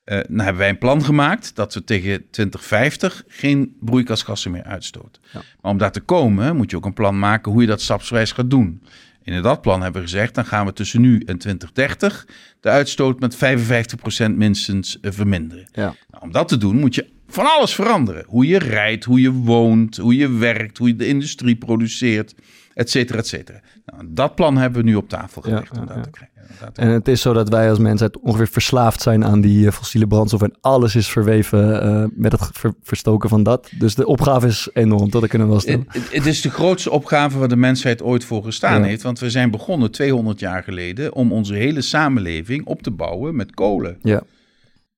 Eh 0.04 0.18
nou 0.18 0.42
hebben 0.42 0.56
wij 0.56 0.68
een 0.68 0.78
plan 0.78 1.04
gemaakt 1.04 1.54
dat 1.54 1.74
we 1.74 1.84
tegen 1.84 2.30
2050 2.30 3.24
geen 3.28 3.76
broeikasgassen 3.80 4.50
meer 4.50 4.62
uitstoten. 4.62 5.22
Ja. 5.32 5.42
Maar 5.60 5.72
om 5.72 5.78
daar 5.78 5.92
te 5.92 6.00
komen 6.00 6.56
moet 6.56 6.70
je 6.70 6.76
ook 6.76 6.84
een 6.84 6.92
plan 6.92 7.18
maken 7.18 7.52
hoe 7.52 7.60
je 7.60 7.66
dat 7.66 7.80
stapsgewijs 7.80 8.32
gaat 8.32 8.50
doen. 8.50 8.82
En 9.22 9.34
in 9.34 9.42
dat 9.42 9.60
plan 9.60 9.82
hebben 9.82 10.00
we 10.00 10.08
gezegd, 10.08 10.34
dan 10.34 10.46
gaan 10.46 10.66
we 10.66 10.72
tussen 10.72 11.00
nu 11.00 11.14
en 11.18 11.38
2030 11.38 12.26
de 12.60 12.68
uitstoot 12.68 13.20
met 13.20 13.36
55% 13.36 14.30
minstens 14.34 15.00
eh, 15.00 15.12
verminderen. 15.12 15.68
Ja. 15.72 15.94
Nou, 16.10 16.22
om 16.22 16.32
dat 16.32 16.48
te 16.48 16.56
doen 16.56 16.76
moet 16.76 16.94
je 16.94 17.16
van 17.28 17.46
alles 17.46 17.74
veranderen. 17.74 18.24
Hoe 18.26 18.46
je 18.46 18.58
rijdt, 18.58 19.04
hoe 19.04 19.20
je 19.20 19.32
woont, 19.32 19.96
hoe 19.96 20.16
je 20.16 20.28
werkt, 20.32 20.78
hoe 20.78 20.88
je 20.88 20.96
de 20.96 21.06
industrie 21.06 21.56
produceert, 21.56 22.34
et 22.74 22.90
cetera, 22.90 23.18
et 23.18 23.26
cetera. 23.26 23.60
Nou, 23.86 24.04
dat 24.08 24.34
plan 24.34 24.56
hebben 24.56 24.82
we 24.82 24.88
nu 24.88 24.94
op 24.94 25.08
tafel 25.08 25.42
Ja, 25.48 25.54
gelegd 25.56 25.70
om 25.72 25.78
ja, 25.78 25.84
dat 25.86 25.96
ja. 25.96 26.02
te 26.02 26.10
krijgen. 26.10 26.34
om 26.60 26.72
En 26.74 26.88
het 26.88 27.08
is 27.08 27.20
zo 27.20 27.32
dat 27.32 27.48
wij 27.48 27.70
als 27.70 27.78
mensheid 27.78 28.18
ongeveer 28.18 28.48
verslaafd 28.48 29.02
zijn 29.02 29.24
aan 29.24 29.40
die 29.40 29.66
eh, 29.66 29.72
fossiele 29.72 30.06
brandstof. 30.06 30.42
En 30.42 30.54
alles 30.60 30.94
is 30.94 31.08
verweven 31.08 31.82
eh, 31.82 32.04
met 32.14 32.32
het 32.32 32.48
ver- 32.52 32.74
verstoken 32.82 33.28
van 33.28 33.42
dat. 33.42 33.70
Dus 33.78 33.94
de 33.94 34.06
opgave 34.06 34.46
is 34.46 34.68
enorm, 34.72 35.10
dat 35.10 35.26
kunnen 35.26 35.46
we 35.46 35.52
wel 35.52 35.62
stellen. 35.62 35.84
Het, 35.88 36.02
het- 36.02 36.12
het 36.12 36.26
is 36.26 36.40
de 36.40 36.50
grootste 36.50 36.90
opgave 36.90 37.38
waar 37.38 37.48
de 37.48 37.56
mensheid 37.56 38.02
ooit 38.02 38.24
voor 38.24 38.44
gestaan 38.44 38.82
heeft. 38.82 39.02
Want 39.02 39.18
we 39.18 39.30
zijn 39.30 39.50
begonnen 39.50 39.90
200 39.90 40.40
jaar 40.40 40.62
geleden 40.62 41.14
om 41.14 41.32
onze 41.32 41.54
hele 41.54 41.80
samenleving 41.80 42.64
op 42.66 42.82
te 42.82 42.90
bouwen 42.90 43.36
met 43.36 43.54
kolen. 43.54 43.98
Ja. 44.02 44.22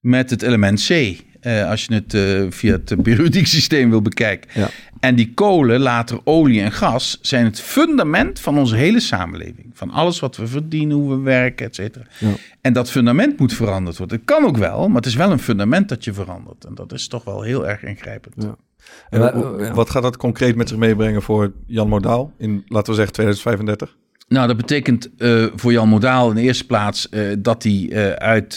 Met 0.01 0.31
het 0.31 0.43
element 0.43 0.87
C. 0.89 1.17
eh, 1.41 1.69
als 1.69 1.85
je 1.85 1.95
het 1.95 2.15
eh, 2.15 2.43
via 2.49 2.73
het 2.73 3.03
periodiek 3.03 3.47
systeem 3.57 3.91
wil 3.91 4.03
bekijken. 4.03 4.51
Ja. 4.55 4.69
En 5.01 5.15
die 5.15 5.35
kolen, 5.35 5.81
later 5.81 6.21
olie 6.25 6.61
en 6.61 6.73
gas, 6.73 7.19
zijn 7.23 7.45
het 7.45 7.61
fundament 7.61 8.41
van 8.41 8.59
onze 8.59 8.77
hele 8.77 9.01
samenleving. 9.01 9.71
Van 9.73 9.91
alles 9.91 10.21
wat 10.21 10.37
we 10.37 10.47
verdienen, 10.47 10.97
hoe 10.97 11.11
we 11.17 11.23
werken, 11.23 11.67
et 11.67 11.75
cetera. 11.75 12.05
Ja. 12.19 12.33
En 12.61 12.73
dat 12.73 12.91
fundament 12.91 13.39
moet 13.39 13.53
veranderd 13.53 13.97
worden. 13.99 14.17
Het 14.17 14.27
kan 14.27 14.45
ook 14.45 14.57
wel, 14.57 14.87
maar 14.87 14.97
het 14.97 15.07
is 15.07 15.15
wel 15.15 15.31
een 15.31 15.39
fundament 15.39 15.89
dat 15.89 16.05
je 16.05 16.13
verandert. 16.13 16.65
En 16.65 16.75
dat 16.75 16.93
is 16.93 17.09
toch 17.09 17.25
wel 17.25 17.43
heel 17.43 17.69
erg 17.69 17.83
ingrijpend. 17.83 18.35
Ja. 18.37 18.57
En 19.11 19.21
ja. 19.21 19.73
Wat 19.73 19.91
gaat 19.91 20.03
dat 20.03 20.17
concreet 20.17 20.57
met 20.57 20.69
zich 20.69 20.79
meebrengen 20.79 21.23
voor 21.23 21.53
Jan 21.67 21.89
Modaal 21.89 22.33
in, 22.39 22.65
laten 22.69 22.91
we 22.91 22.95
zeggen, 22.95 23.15
2035? 23.15 23.97
Nou, 24.31 24.47
dat 24.47 24.57
betekent 24.57 25.11
eh, 25.17 25.47
voor 25.55 25.73
Jan 25.73 25.89
Modaal 25.89 26.29
in 26.29 26.35
de 26.35 26.43
eerste 26.43 26.67
plaats 26.67 27.09
eh, 27.09 27.23
dat 27.39 27.63
hij 27.63 27.89
eh, 27.91 28.11
uit 28.11 28.57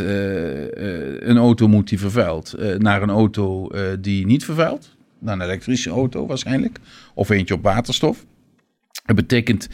een 1.19 1.37
auto 1.37 1.67
moet 1.67 1.89
die 1.89 1.99
vervuilt 1.99 2.55
naar 2.77 3.01
een 3.01 3.09
auto 3.09 3.71
die 3.99 4.25
niet 4.25 4.45
vervuilt. 4.45 4.95
Naar 5.19 5.33
een 5.33 5.41
elektrische 5.41 5.89
auto 5.89 6.25
waarschijnlijk. 6.25 6.79
Of 7.13 7.29
eentje 7.29 7.53
op 7.53 7.63
waterstof. 7.63 8.25
Het 9.05 9.15
betekent 9.15 9.69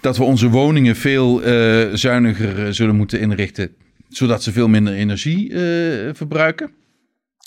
dat 0.00 0.16
we 0.16 0.22
onze 0.22 0.48
woningen 0.48 0.96
veel 0.96 1.40
zuiniger 1.96 2.74
zullen 2.74 2.96
moeten 2.96 3.20
inrichten, 3.20 3.70
zodat 4.08 4.42
ze 4.42 4.52
veel 4.52 4.68
minder 4.68 4.92
energie 4.92 5.50
verbruiken. 6.12 6.70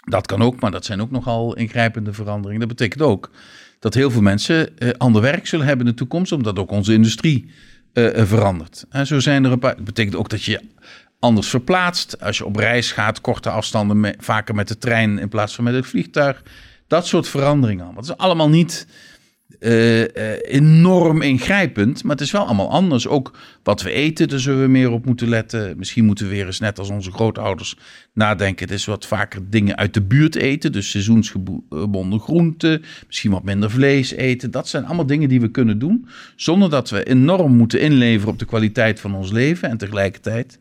Dat 0.10 0.28
kan 0.28 0.41
ook, 0.41 0.60
maar 0.60 0.72
dat 0.72 0.86
zijn 0.86 1.02
ook 1.02 1.12
nogal 1.12 1.56
ingrijpende 1.56 2.13
veranderingen. 2.13 2.67
Dat 2.67 2.78
betekent 2.78 3.02
ook 3.02 3.32
dat 3.80 3.93
heel 3.93 4.12
veel 4.12 4.22
mensen 4.22 4.69
ander 4.98 5.22
werk 5.22 5.48
zullen 5.48 5.65
hebben 5.65 5.86
in 5.86 5.91
de 5.91 5.98
toekomst, 5.98 6.32
omdat 6.32 6.60
ook 6.60 6.72
onze 6.72 6.93
industrie 6.93 7.52
eh, 7.93 8.25
verandert. 8.25 8.86
En 8.89 9.08
zo 9.08 9.19
zijn 9.19 9.45
er 9.45 9.51
een 9.51 9.60
paar. 9.60 9.75
Dat 9.75 9.86
betekent 9.86 10.15
ook 10.15 10.29
dat 10.29 10.43
je 10.43 10.62
anders 11.19 11.49
verplaatst. 11.49 12.21
Als 12.21 12.38
je 12.38 12.45
op 12.45 12.56
reis 12.56 12.91
gaat, 12.91 13.21
korte 13.21 13.49
afstanden, 13.49 14.15
vaker 14.19 14.56
met 14.56 14.67
de 14.67 14.77
trein 14.77 15.19
in 15.19 15.29
plaats 15.29 15.56
van 15.56 15.63
met 15.63 15.73
het 15.73 15.88
vliegtuig. 15.88 16.43
Dat 16.88 17.08
soort 17.08 17.27
veranderingen. 17.27 17.95
Dat 17.95 18.03
is 18.03 18.17
allemaal 18.17 18.49
niet 18.49 18.88
eh, 19.63 20.02
eh, 20.02 20.39
enorm 20.41 21.21
ingrijpend, 21.21 22.04
maar 22.04 22.15
het 22.15 22.26
is 22.26 22.32
wel 22.32 22.45
allemaal 22.45 22.69
anders. 22.69 23.08
Ook 23.08 23.38
wat 23.63 23.82
we 23.82 23.91
eten, 23.91 24.28
daar 24.28 24.39
zullen 24.39 24.62
we 24.62 24.67
meer 24.67 24.91
op 24.91 25.06
moeten 25.06 25.30
letten. 25.30 25.78
Misschien 25.78 26.06
moeten 26.06 26.26
we 26.26 26.32
weer 26.32 26.45
eens, 26.45 26.60
net 26.60 26.80
als 26.80 26.89
onze 26.89 27.12
grootouders, 27.12 27.76
nadenken. 28.13 28.65
Het 28.65 28.76
is 28.76 28.86
wat 28.86 29.06
vaker 29.06 29.41
dingen 29.49 29.78
uit 29.78 29.93
de 29.93 30.02
buurt 30.02 30.36
eten, 30.36 30.71
dus 30.71 30.89
seizoensgebonden 30.89 32.19
groenten. 32.19 32.84
Misschien 33.08 33.32
wat 33.32 33.43
minder 33.43 33.71
vlees 33.71 34.12
eten. 34.12 34.52
Dat 34.52 34.67
zijn 34.67 34.86
allemaal 34.86 35.06
dingen 35.06 35.30
die 35.30 35.41
we 35.41 35.52
kunnen 35.52 35.80
doen, 35.80 36.08
zonder 36.36 36.69
dat 36.69 36.89
we 36.89 37.04
enorm 37.04 37.56
moeten 37.56 37.82
inleveren 37.82 38.34
op 38.34 38.39
de 38.39 38.45
kwaliteit 38.45 38.99
van 38.99 39.15
ons 39.15 39.32
leven. 39.32 39.69
En 39.69 39.78
tegelijkertijd, 39.78 40.60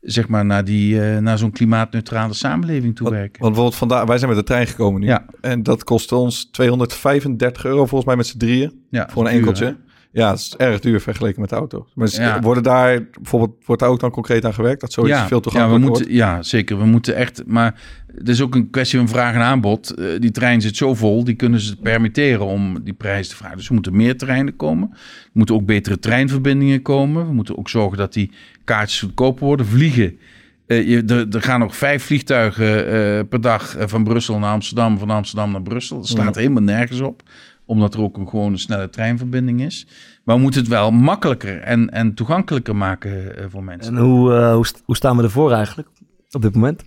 zeg 0.00 0.28
maar, 0.28 0.44
naar, 0.44 0.64
die, 0.64 1.02
eh, 1.02 1.18
naar 1.18 1.38
zo'n 1.38 1.50
klimaatneutrale 1.50 2.34
samenleving 2.34 2.96
toe 2.96 3.10
werken. 3.10 3.40
want 3.40 3.54
bijvoorbeeld 3.54 3.74
vandaag, 3.74 4.04
wij 4.04 4.18
zijn 4.18 4.30
met 4.30 4.38
de 4.38 4.44
trein 4.44 4.66
gekomen 4.66 5.00
nu. 5.00 5.06
Ja. 5.06 5.24
En 5.40 5.62
dat 5.62 5.84
kostte 5.84 6.14
ons 6.16 6.48
235 6.50 7.64
euro 7.64 7.86
volgens 7.86 8.04
mij 8.04 8.16
met 8.16 8.26
z'n 8.26 8.38
drieën. 8.38 8.82
Ja, 8.90 9.08
Voor 9.10 9.26
een 9.26 9.32
enkeltje. 9.32 9.76
Ja, 10.12 10.30
dat 10.30 10.38
is 10.38 10.54
erg 10.56 10.80
duur 10.80 11.00
vergeleken 11.00 11.40
met 11.40 11.50
de 11.50 11.56
auto. 11.56 11.86
Maar 11.94 12.08
Ja. 12.10 12.40
worden 12.40 12.62
daar 12.62 13.06
bijvoorbeeld, 13.12 13.64
wordt 13.64 13.82
daar 13.82 13.90
ook 13.90 14.00
dan 14.00 14.10
concreet 14.10 14.44
aan 14.44 14.54
gewerkt? 14.54 14.80
Dat 14.80 14.92
zoiets 14.92 15.20
veel 15.20 15.42
ja, 15.52 15.70
we 15.70 15.78
moeten, 15.78 16.12
ja, 16.12 16.42
zeker. 16.42 16.78
We 16.78 16.84
moeten 16.84 17.14
echt. 17.14 17.42
Maar 17.46 17.80
het 18.14 18.28
is 18.28 18.40
ook 18.40 18.54
een 18.54 18.70
kwestie 18.70 18.98
van 18.98 19.08
vraag 19.08 19.34
en 19.34 19.40
aanbod. 19.40 19.90
Eh, 19.90 20.06
die 20.18 20.30
trein 20.30 20.60
zit 20.60 20.76
zo 20.76 20.94
vol, 20.94 21.24
die 21.24 21.34
kunnen 21.34 21.60
ze 21.60 21.76
permitteren 21.76 22.46
om 22.46 22.84
die 22.84 22.92
prijs 22.92 23.28
te 23.28 23.36
vragen. 23.36 23.56
Dus 23.56 23.66
er 23.66 23.74
moeten 23.74 23.96
meer 23.96 24.16
treinen 24.16 24.56
komen. 24.56 24.88
Er 24.92 25.30
moeten 25.32 25.54
ook 25.54 25.66
betere 25.66 25.98
treinverbindingen 25.98 26.82
komen. 26.82 27.26
We 27.26 27.32
moeten 27.32 27.58
ook 27.58 27.68
zorgen 27.68 27.98
dat 27.98 28.12
die 28.12 28.30
kaartjes 28.64 29.00
goedkoper 29.00 29.44
worden. 29.46 29.66
Vliegen. 29.66 30.18
Eh, 30.66 30.88
je, 30.88 31.02
er, 31.06 31.28
er 31.28 31.42
gaan 31.42 31.60
nog 31.60 31.76
vijf 31.76 32.04
vliegtuigen 32.04 32.86
eh, 32.86 33.28
per 33.28 33.40
dag 33.40 33.76
van 33.78 34.04
Brussel 34.04 34.38
naar 34.38 34.52
Amsterdam, 34.52 34.98
van 34.98 35.10
Amsterdam 35.10 35.50
naar 35.50 35.62
Brussel. 35.62 35.96
Dat 35.96 36.08
slaat 36.08 36.34
helemaal 36.34 36.62
nergens 36.62 37.00
op, 37.00 37.22
omdat 37.68 37.94
er 37.94 38.00
ook 38.00 38.16
een 38.16 38.28
gewoon 38.28 38.52
een 38.52 38.58
snelle 38.58 38.90
treinverbinding 38.90 39.60
is. 39.62 39.86
Maar 40.24 40.36
we 40.36 40.42
moeten 40.42 40.60
het 40.60 40.70
wel 40.70 40.90
makkelijker 40.90 41.60
en, 41.60 41.90
en 41.90 42.14
toegankelijker 42.14 42.76
maken 42.76 43.36
eh, 43.36 43.44
voor 43.48 43.64
mensen. 43.64 43.96
En 43.96 44.02
hoe, 44.02 44.34
eh, 44.34 44.54
hoe, 44.54 44.66
st- 44.66 44.82
hoe 44.84 44.96
staan 44.96 45.16
we 45.16 45.22
ervoor 45.22 45.52
eigenlijk 45.52 45.88
op 46.30 46.42
dit 46.42 46.54
moment? 46.54 46.84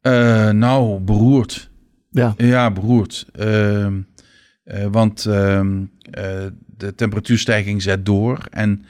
Eh, 0.00 0.50
nou, 0.50 1.00
beroerd. 1.00 1.70
Ja. 2.10 2.34
Ja, 2.36 2.70
beroerd. 2.70 3.26
Ehm, 3.32 4.00
eh, 4.64 4.86
want 4.90 5.26
ehm, 5.26 5.82
eh, 6.10 6.46
de 6.76 6.94
temperatuurstijging 6.94 7.82
zet 7.82 8.06
door. 8.06 8.46
En 8.50 8.84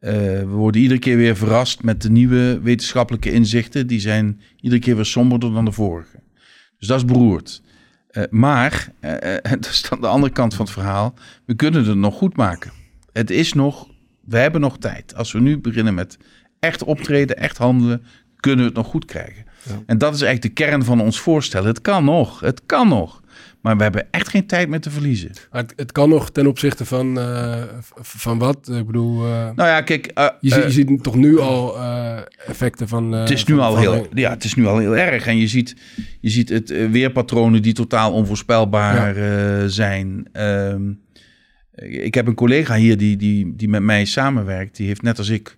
we 0.00 0.46
worden 0.46 0.80
iedere 0.80 1.00
keer 1.00 1.16
weer 1.16 1.36
verrast 1.36 1.82
met 1.82 2.02
de 2.02 2.10
nieuwe 2.10 2.60
wetenschappelijke 2.62 3.32
inzichten. 3.32 3.86
Die 3.86 4.00
zijn 4.00 4.40
iedere 4.60 4.80
keer 4.80 4.96
weer 4.96 5.04
somberder 5.04 5.52
dan 5.52 5.64
de 5.64 5.72
vorige. 5.72 6.22
Dus 6.78 6.88
dat 6.88 6.96
is 6.98 7.04
beroerd. 7.04 7.62
Eh, 8.16 8.22
maar, 8.30 8.88
eh, 9.00 9.34
eh, 9.34 9.42
dat 9.50 9.66
is 9.66 9.82
dan 9.88 10.00
de 10.00 10.06
andere 10.06 10.32
kant 10.32 10.54
van 10.54 10.64
het 10.64 10.74
verhaal. 10.74 11.14
We 11.44 11.54
kunnen 11.54 11.86
het 11.86 11.96
nog 11.96 12.14
goed 12.14 12.36
maken. 12.36 12.72
Het 13.12 13.30
is 13.30 13.52
nog, 13.52 13.88
we 14.24 14.38
hebben 14.38 14.60
nog 14.60 14.78
tijd. 14.78 15.14
Als 15.14 15.32
we 15.32 15.40
nu 15.40 15.58
beginnen 15.58 15.94
met 15.94 16.18
echt 16.60 16.84
optreden, 16.84 17.36
echt 17.36 17.58
handelen, 17.58 18.04
kunnen 18.36 18.58
we 18.58 18.66
het 18.66 18.76
nog 18.76 18.86
goed 18.86 19.04
krijgen. 19.04 19.44
En 19.86 19.98
dat 19.98 20.14
is 20.14 20.22
eigenlijk 20.22 20.56
de 20.56 20.64
kern 20.64 20.84
van 20.84 21.00
ons 21.00 21.20
voorstel. 21.20 21.64
Het 21.64 21.80
kan 21.80 22.04
nog, 22.04 22.40
het 22.40 22.62
kan 22.66 22.88
nog. 22.88 23.22
Maar 23.60 23.76
we 23.76 23.82
hebben 23.82 24.06
echt 24.10 24.28
geen 24.28 24.46
tijd 24.46 24.68
meer 24.68 24.80
te 24.80 24.90
verliezen. 24.90 25.30
Het, 25.50 25.72
het 25.76 25.92
kan 25.92 26.08
nog 26.08 26.30
ten 26.30 26.46
opzichte 26.46 26.84
van, 26.84 27.18
eh, 27.18 27.62
van 28.00 28.38
wat? 28.38 28.68
Ik 28.68 28.86
bedoel, 28.86 29.24
eh, 29.24 29.30
Nou 29.30 29.68
ja, 29.68 29.80
kijk, 29.80 30.06
eh, 30.06 30.28
je, 30.40 30.50
ziet, 30.50 30.62
je 30.62 30.70
ziet 30.70 31.02
toch 31.02 31.14
nu 31.16 31.38
al 31.38 31.78
effecten 32.46 32.88
van... 32.88 33.12
het, 33.12 33.30
is 33.30 33.44
nu 33.44 33.54
van- 33.54 33.64
al 33.64 33.72
van- 33.72 33.80
heel, 33.82 34.06
ja, 34.14 34.30
het 34.30 34.44
is 34.44 34.54
nu 34.54 34.66
al 34.66 34.78
heel 34.78 34.96
erg. 34.96 35.26
En 35.26 35.38
je 35.38 35.46
ziet, 35.48 35.76
je 36.20 36.30
ziet 36.30 36.48
het 36.48 36.90
weerpatronen 36.90 37.62
die 37.62 37.72
totaal 37.72 38.12
onvoorspelbaar 38.12 39.14
zijn. 39.70 40.28
Ehm, 40.32 40.92
ik 41.74 42.14
heb 42.14 42.26
een 42.26 42.34
collega 42.34 42.74
hier 42.74 42.96
die, 42.96 43.16
die, 43.16 43.56
die 43.56 43.68
met 43.68 43.82
mij 43.82 44.04
samenwerkt. 44.04 44.76
Die 44.76 44.86
heeft 44.86 45.02
net 45.02 45.18
als 45.18 45.28
ik 45.28 45.56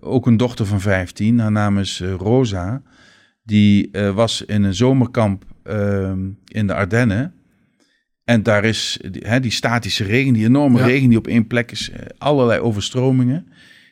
ook 0.00 0.26
een 0.26 0.36
dochter 0.36 0.66
van 0.66 0.80
15. 0.80 1.38
Haar 1.38 1.52
naam 1.52 1.78
is 1.78 2.02
Rosa. 2.18 2.82
Die 3.42 3.90
was 4.14 4.42
in 4.42 4.62
een 4.62 4.74
zomerkamp 4.74 5.44
ehm, 5.66 6.18
in 6.48 6.66
de 6.66 6.74
Ardennen. 6.74 7.32
En 8.24 8.42
daar 8.42 8.64
is 8.64 8.98
die, 9.10 9.22
hè, 9.26 9.40
die 9.40 9.50
statische 9.50 10.04
regen, 10.04 10.32
die 10.32 10.44
enorme 10.44 10.78
Ja. 10.78 10.84
regen 10.86 11.08
die 11.08 11.18
op 11.18 11.26
één 11.26 11.46
plek 11.46 11.70
is, 11.70 11.90
eh, 11.90 12.00
allerlei 12.18 12.60
overstromingen. 12.60 13.46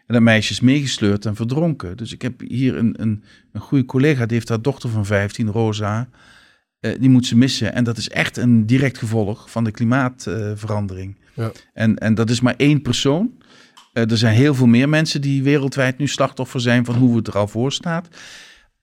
En 0.06 0.14
dat 0.14 0.22
meisje 0.22 0.52
is 0.52 0.60
meegesleurd 0.60 1.26
en 1.26 1.34
verdronken. 1.36 1.96
Dus 1.96 2.12
ik 2.12 2.22
heb 2.22 2.40
hier 2.40 2.76
een, 2.76 2.94
een, 3.02 3.24
een 3.52 3.60
goede 3.60 3.84
collega, 3.84 4.26
die 4.26 4.36
heeft 4.36 4.48
haar 4.48 4.62
dochter 4.62 4.90
van 4.90 5.06
15, 5.06 5.48
Rosa. 5.50 6.08
eh, 6.80 6.92
die 7.00 7.10
moet 7.10 7.26
ze 7.26 7.36
missen. 7.36 7.74
En 7.74 7.84
dat 7.84 7.96
is 7.96 8.08
echt 8.08 8.36
een 8.36 8.66
direct 8.66 8.98
gevolg 8.98 9.50
van 9.50 9.64
de 9.64 9.70
klimaatverandering. 9.70 11.16
Ja. 11.34 11.52
en, 11.72 11.98
en 11.98 12.14
dat 12.14 12.30
is 12.30 12.40
maar 12.40 12.54
één 12.56 12.82
persoon. 12.82 13.30
Eh, 13.92 14.10
er 14.10 14.16
zijn 14.18 14.34
heel 14.34 14.54
veel 14.54 14.66
meer 14.66 14.88
mensen 14.88 15.20
die 15.20 15.42
wereldwijd 15.42 15.98
nu 15.98 16.06
slachtoffer 16.08 16.60
zijn 16.60 16.84
van 16.84 16.94
hoe 16.94 17.16
het 17.16 17.26
er 17.26 17.36
al 17.38 17.48
voor 17.48 17.72
staat. 17.72 18.08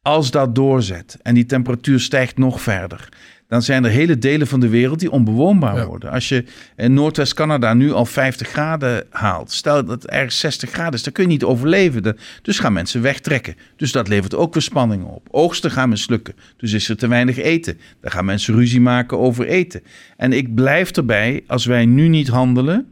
Als 0.04 0.32
dat 0.32 0.56
doorzet 0.56 1.18
en 1.22 1.34
die 1.34 1.46
temperatuur 1.46 2.00
stijgt 2.00 2.38
nog 2.38 2.62
verder, 2.62 3.10
dan 3.48 3.62
zijn 3.62 3.84
er 3.84 3.90
hele 3.92 4.18
delen 4.18 4.48
van 4.48 4.60
de 4.60 4.70
wereld 4.70 5.00
die 5.00 5.12
onbewoonbaar 5.12 5.76
Ja. 5.76 5.86
worden. 5.86 6.12
Als 6.12 6.30
je 6.30 6.44
in 6.76 6.94
Noordwest-Canada 6.94 7.74
nu 7.74 7.92
al 7.92 8.06
50 8.06 8.48
graden 8.48 9.06
haalt, 9.10 9.52
stel 9.52 9.86
dat 9.86 10.02
het 10.02 10.12
ergens 10.12 10.40
60 10.40 10.70
graden 10.70 10.94
is, 10.94 11.04
dan 11.04 11.14
kun 11.14 11.24
je 11.24 11.30
niet 11.30 11.44
overleven. 11.44 12.18
Dus 12.42 12.60
gaan 12.60 12.74
mensen 12.74 13.02
wegtrekken. 13.02 13.56
Dus 13.76 13.92
dat 13.92 14.08
levert 14.08 14.36
ook 14.36 14.54
weer 14.54 14.64
spanning 14.64 15.04
op. 15.04 15.28
Oogsten 15.32 15.72
gaan 15.72 15.90
mislukken. 15.90 16.34
Dus 16.58 16.74
is 16.74 16.90
er 16.90 16.98
te 16.98 17.08
weinig 17.08 17.38
eten. 17.38 17.78
Dan 18.02 18.12
gaan 18.12 18.26
mensen 18.26 18.54
ruzie 18.56 18.82
maken 18.82 19.20
over 19.20 19.48
eten. 19.48 19.82
En 20.18 20.34
ik 20.34 20.56
blijf 20.56 20.92
erbij, 20.92 21.44
als 21.48 21.66
wij 21.66 21.86
nu 21.86 22.08
niet 22.08 22.28
handelen, 22.28 22.86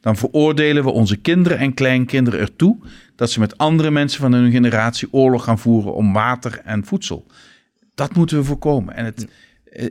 dan 0.00 0.16
veroordelen 0.16 0.84
we 0.84 0.90
onze 0.90 1.16
kinderen 1.16 1.58
en 1.58 1.74
kleinkinderen 1.74 2.40
ertoe 2.40 2.76
dat 3.20 3.30
ze 3.30 3.40
met 3.40 3.58
andere 3.58 3.90
mensen 3.90 4.20
van 4.20 4.32
hun 4.32 4.50
generatie 4.50 5.08
oorlog 5.10 5.44
gaan 5.44 5.58
voeren 5.58 5.94
om 5.94 6.12
water 6.12 6.60
en 6.64 6.84
voedsel. 6.84 7.26
Dat 7.94 8.14
moeten 8.14 8.36
we 8.38 8.44
voorkomen. 8.44 8.94
En 8.96 9.04
het, 9.04 9.26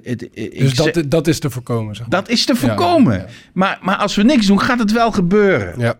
het, 0.04 0.20
Dus 0.58 0.74
zeg- 0.76 0.92
dat, 0.94 1.12
dat 1.12 1.28
is 1.28 1.40
te 1.40 1.50
voorkomen, 1.50 1.96
zeg 1.96 2.08
maar. 2.10 2.20
dat 2.22 2.30
is 2.30 2.46
te 2.46 2.56
voorkomen. 2.56 3.18
ja. 3.18 3.26
Maar, 3.54 3.80
maar 3.82 3.96
als 3.96 4.16
we 4.16 4.24
niks 4.24 4.46
doen, 4.46 4.60
gaat 4.62 4.80
het 4.80 4.92
wel 4.92 5.12
gebeuren. 5.12 5.80
Ja. 5.80 5.98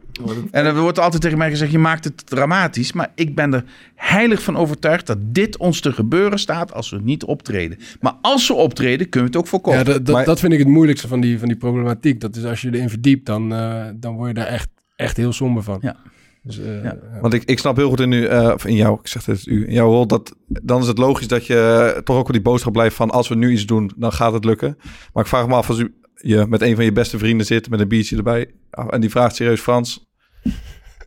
En 0.52 0.66
er 0.66 0.80
wordt 0.80 1.00
altijd 1.00 1.22
tegen 1.22 1.38
mij 1.38 1.50
gezegd, 1.50 1.72
je 1.72 1.80
maakt 1.80 2.04
het 2.04 2.26
dramatisch. 2.26 2.94
Maar 2.94 3.12
ik 3.16 3.36
ben 3.36 3.54
er 3.54 3.64
heilig 3.96 4.44
van 4.44 4.58
overtuigd 4.58 5.08
dat 5.08 5.18
dit 5.22 5.58
ons 5.58 5.80
te 5.80 5.92
gebeuren 5.94 6.40
staat 6.40 6.74
als 6.74 6.90
we 6.90 7.00
niet 7.02 7.24
optreden. 7.24 7.78
Maar 8.00 8.14
als 8.22 8.48
we 8.48 8.54
optreden, 8.54 9.10
kunnen 9.10 9.30
we 9.32 9.38
het 9.38 9.46
ook 9.46 9.50
voorkomen. 9.52 9.80
Ja, 9.80 9.86
dat, 9.86 10.06
dat, 10.06 10.16
Maar- 10.16 10.26
dat 10.26 10.40
vind 10.40 10.54
ik 10.54 10.60
het 10.60 10.68
moeilijkste 10.68 11.08
van 11.08 11.20
die, 11.22 11.40
van 11.40 11.48
die 11.48 11.58
problematiek. 11.58 12.22
Dat 12.22 12.36
is 12.36 12.44
als 12.46 12.62
je 12.62 12.74
erin 12.74 12.90
verdiept, 12.90 13.26
dan, 13.26 13.54
eh, 13.54 13.86
dan 13.96 14.16
word 14.16 14.28
je 14.28 14.34
daar 14.34 14.46
echt, 14.48 14.70
echt 14.96 15.18
heel 15.18 15.34
somber 15.34 15.64
van. 15.64 15.78
Ja. 15.82 15.96
Dus, 16.44 16.60
eh, 16.60 16.84
Ja. 16.84 16.98
ja. 17.14 17.20
Want 17.22 17.34
ik, 17.34 17.44
ik 17.44 17.60
snap 17.60 17.76
heel 17.76 17.90
goed 17.90 18.00
in, 18.00 18.12
u, 18.12 18.26
eh, 18.26 18.52
of 18.54 18.66
in 18.66 18.76
jou, 18.76 19.00
ik 19.00 19.08
zeg 19.08 19.26
het 19.26 19.46
u, 19.46 19.68
in 19.68 19.74
jouw 19.74 19.90
rol, 19.90 20.08
dat 20.08 20.36
dan 20.48 20.82
is 20.82 20.88
het 20.88 20.98
logisch 20.98 21.28
dat 21.28 21.46
je 21.46 21.92
eh, 21.96 22.02
toch 22.02 22.18
ook 22.18 22.24
wel 22.24 22.32
die 22.32 22.42
boodschap 22.42 22.74
blijft 22.74 22.96
van 22.96 23.10
als 23.10 23.28
we 23.28 23.36
nu 23.36 23.52
iets 23.52 23.66
doen, 23.66 23.92
dan 23.98 24.12
gaat 24.14 24.34
het 24.34 24.46
lukken. 24.46 24.78
Maar 25.14 25.24
ik 25.24 25.30
vraag 25.30 25.48
me 25.48 25.54
af 25.54 25.70
als 25.70 25.80
u 25.80 25.94
je 26.22 26.46
met 26.50 26.62
een 26.62 26.76
van 26.76 26.84
je 26.86 26.92
beste 26.92 27.18
vrienden 27.18 27.46
zit 27.46 27.70
met 27.70 27.80
een 27.80 27.88
biertje 27.88 28.18
erbij 28.18 28.52
en 28.90 29.02
die 29.02 29.10
vraagt 29.10 29.36
serieus 29.36 29.62
Frans, 29.62 30.08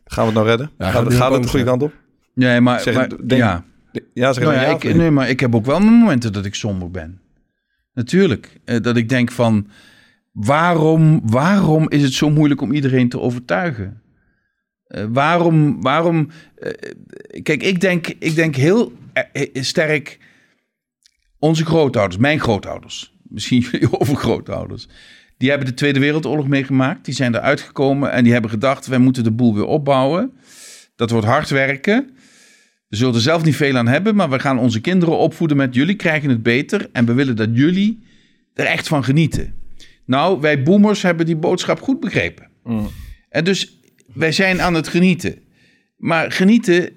gaan 0.05 0.25
we 0.27 0.31
het 0.31 0.33
nou 0.33 0.47
redden? 0.47 0.71
Ja, 0.77 0.85
gaat 0.85 0.93
gaat 0.93 1.13
gaat 1.13 1.27
heel 1.27 1.33
het 1.33 1.43
de 1.43 1.49
goede 1.49 1.65
kant 1.65 1.81
op? 1.83 1.93
Nee, 2.33 2.61
maar, 2.61 2.79
Zeg, 2.79 2.95
maar 2.95 3.09
denk- 3.09 3.41
ja. 3.41 3.65
Ja, 4.13 4.33
zeg 4.33 4.43
Nou 4.43 4.55
ja, 4.55 4.61
ja, 4.61 4.67
ik, 4.75 4.95
nee, 4.95 5.11
maar 5.11 5.29
ik 5.29 5.39
heb 5.39 5.55
ook 5.55 5.65
wel 5.65 5.79
momenten 5.79 6.33
dat 6.33 6.45
ik 6.45 6.55
somber 6.55 6.91
ben. 6.91 7.21
Natuurlijk. 7.93 8.59
Eh, 8.65 8.81
dat 8.81 8.97
ik 8.97 9.09
denk 9.09 9.31
van, 9.31 9.67
waarom, 10.31 11.21
waarom 11.23 11.89
is 11.89 12.01
het 12.03 12.13
zo 12.13 12.29
moeilijk 12.29 12.61
om 12.61 12.71
iedereen 12.71 13.09
te 13.09 13.19
overtuigen? 13.19 14.01
Eh, 14.93 15.05
waarom, 15.09 15.81
waarom... 15.81 16.29
eh, 16.55 16.71
kijk, 17.43 17.63
ik 17.63 17.81
denk, 17.81 18.07
ik 18.07 18.35
denk 18.35 18.55
heel 18.55 18.93
eh, 19.13 19.47
sterk... 19.53 20.19
Onze 21.39 21.65
grootouders, 21.65 22.21
mijn 22.21 22.39
grootouders, 22.39 23.13
misschien 23.23 23.61
jullie 23.71 23.99
overgrootouders... 23.99 24.87
Die 25.37 25.49
hebben 25.49 25.69
de 25.69 25.73
Tweede 25.73 25.99
Wereldoorlog 25.99 26.47
meegemaakt. 26.47 27.05
Die 27.05 27.13
zijn 27.13 27.35
eruit 27.35 27.61
gekomen 27.61 28.11
en 28.11 28.23
die 28.23 28.33
hebben 28.33 28.49
gedacht: 28.49 28.87
wij 28.87 28.97
moeten 28.97 29.23
de 29.23 29.31
boel 29.31 29.55
weer 29.55 29.65
opbouwen. 29.65 30.33
Dat 30.95 31.09
wordt 31.09 31.27
hard 31.27 31.49
werken. 31.49 32.09
We 32.87 32.95
zullen 32.95 33.13
er 33.13 33.21
zelf 33.21 33.43
niet 33.43 33.55
veel 33.55 33.77
aan 33.77 33.87
hebben, 33.87 34.15
maar 34.15 34.29
we 34.29 34.39
gaan 34.39 34.59
onze 34.59 34.81
kinderen 34.81 35.17
opvoeden 35.17 35.57
met 35.57 35.75
jullie 35.75 35.95
krijgen 35.95 36.29
het 36.29 36.43
beter 36.43 36.89
en 36.91 37.05
we 37.05 37.13
willen 37.13 37.35
dat 37.35 37.49
jullie 37.53 38.03
er 38.53 38.65
echt 38.65 38.87
van 38.87 39.03
genieten. 39.03 39.53
Nou, 40.05 40.41
wij 40.41 40.63
boomers 40.63 41.01
hebben 41.01 41.25
die 41.25 41.35
boodschap 41.35 41.81
goed 41.81 41.99
begrepen. 41.99 42.49
En 43.29 43.43
dus 43.43 43.82
wij 44.13 44.31
zijn 44.31 44.61
aan 44.61 44.73
het 44.73 44.87
genieten. 44.87 45.35
Maar 45.97 46.31
genieten, 46.31 46.89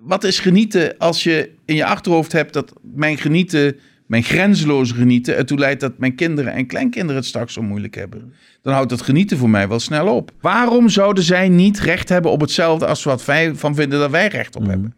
wat 0.00 0.24
is 0.24 0.38
genieten 0.38 0.98
als 0.98 1.22
je 1.22 1.50
in 1.64 1.74
je 1.74 1.84
achterhoofd 1.84 2.32
hebt 2.32 2.52
dat 2.52 2.72
mijn 2.82 3.18
genieten, 3.18 3.76
mijn 4.06 4.22
grenzeloze 4.22 4.94
genieten, 4.94 5.36
ertoe 5.36 5.58
leidt 5.58 5.80
dat 5.80 5.98
mijn 5.98 6.14
kinderen 6.14 6.52
en 6.52 6.66
kleinkinderen 6.66 7.16
het 7.16 7.24
straks 7.24 7.52
zo 7.52 7.62
moeilijk 7.62 7.94
hebben? 7.94 8.34
Dan 8.62 8.72
houdt 8.72 8.90
dat 8.90 9.02
genieten 9.02 9.38
voor 9.38 9.50
mij 9.50 9.68
wel 9.68 9.80
snel 9.80 10.16
op. 10.16 10.30
Waarom 10.40 10.88
zouden 10.88 11.24
zij 11.24 11.48
niet 11.48 11.80
recht 11.80 12.08
hebben 12.08 12.30
op 12.30 12.40
hetzelfde 12.40 12.86
als 12.86 13.04
wat 13.04 13.24
wij 13.24 13.54
van 13.54 13.74
vinden 13.74 13.98
dat 13.98 14.10
wij 14.10 14.28
recht 14.28 14.56
op 14.56 14.66
hebben? 14.66 14.94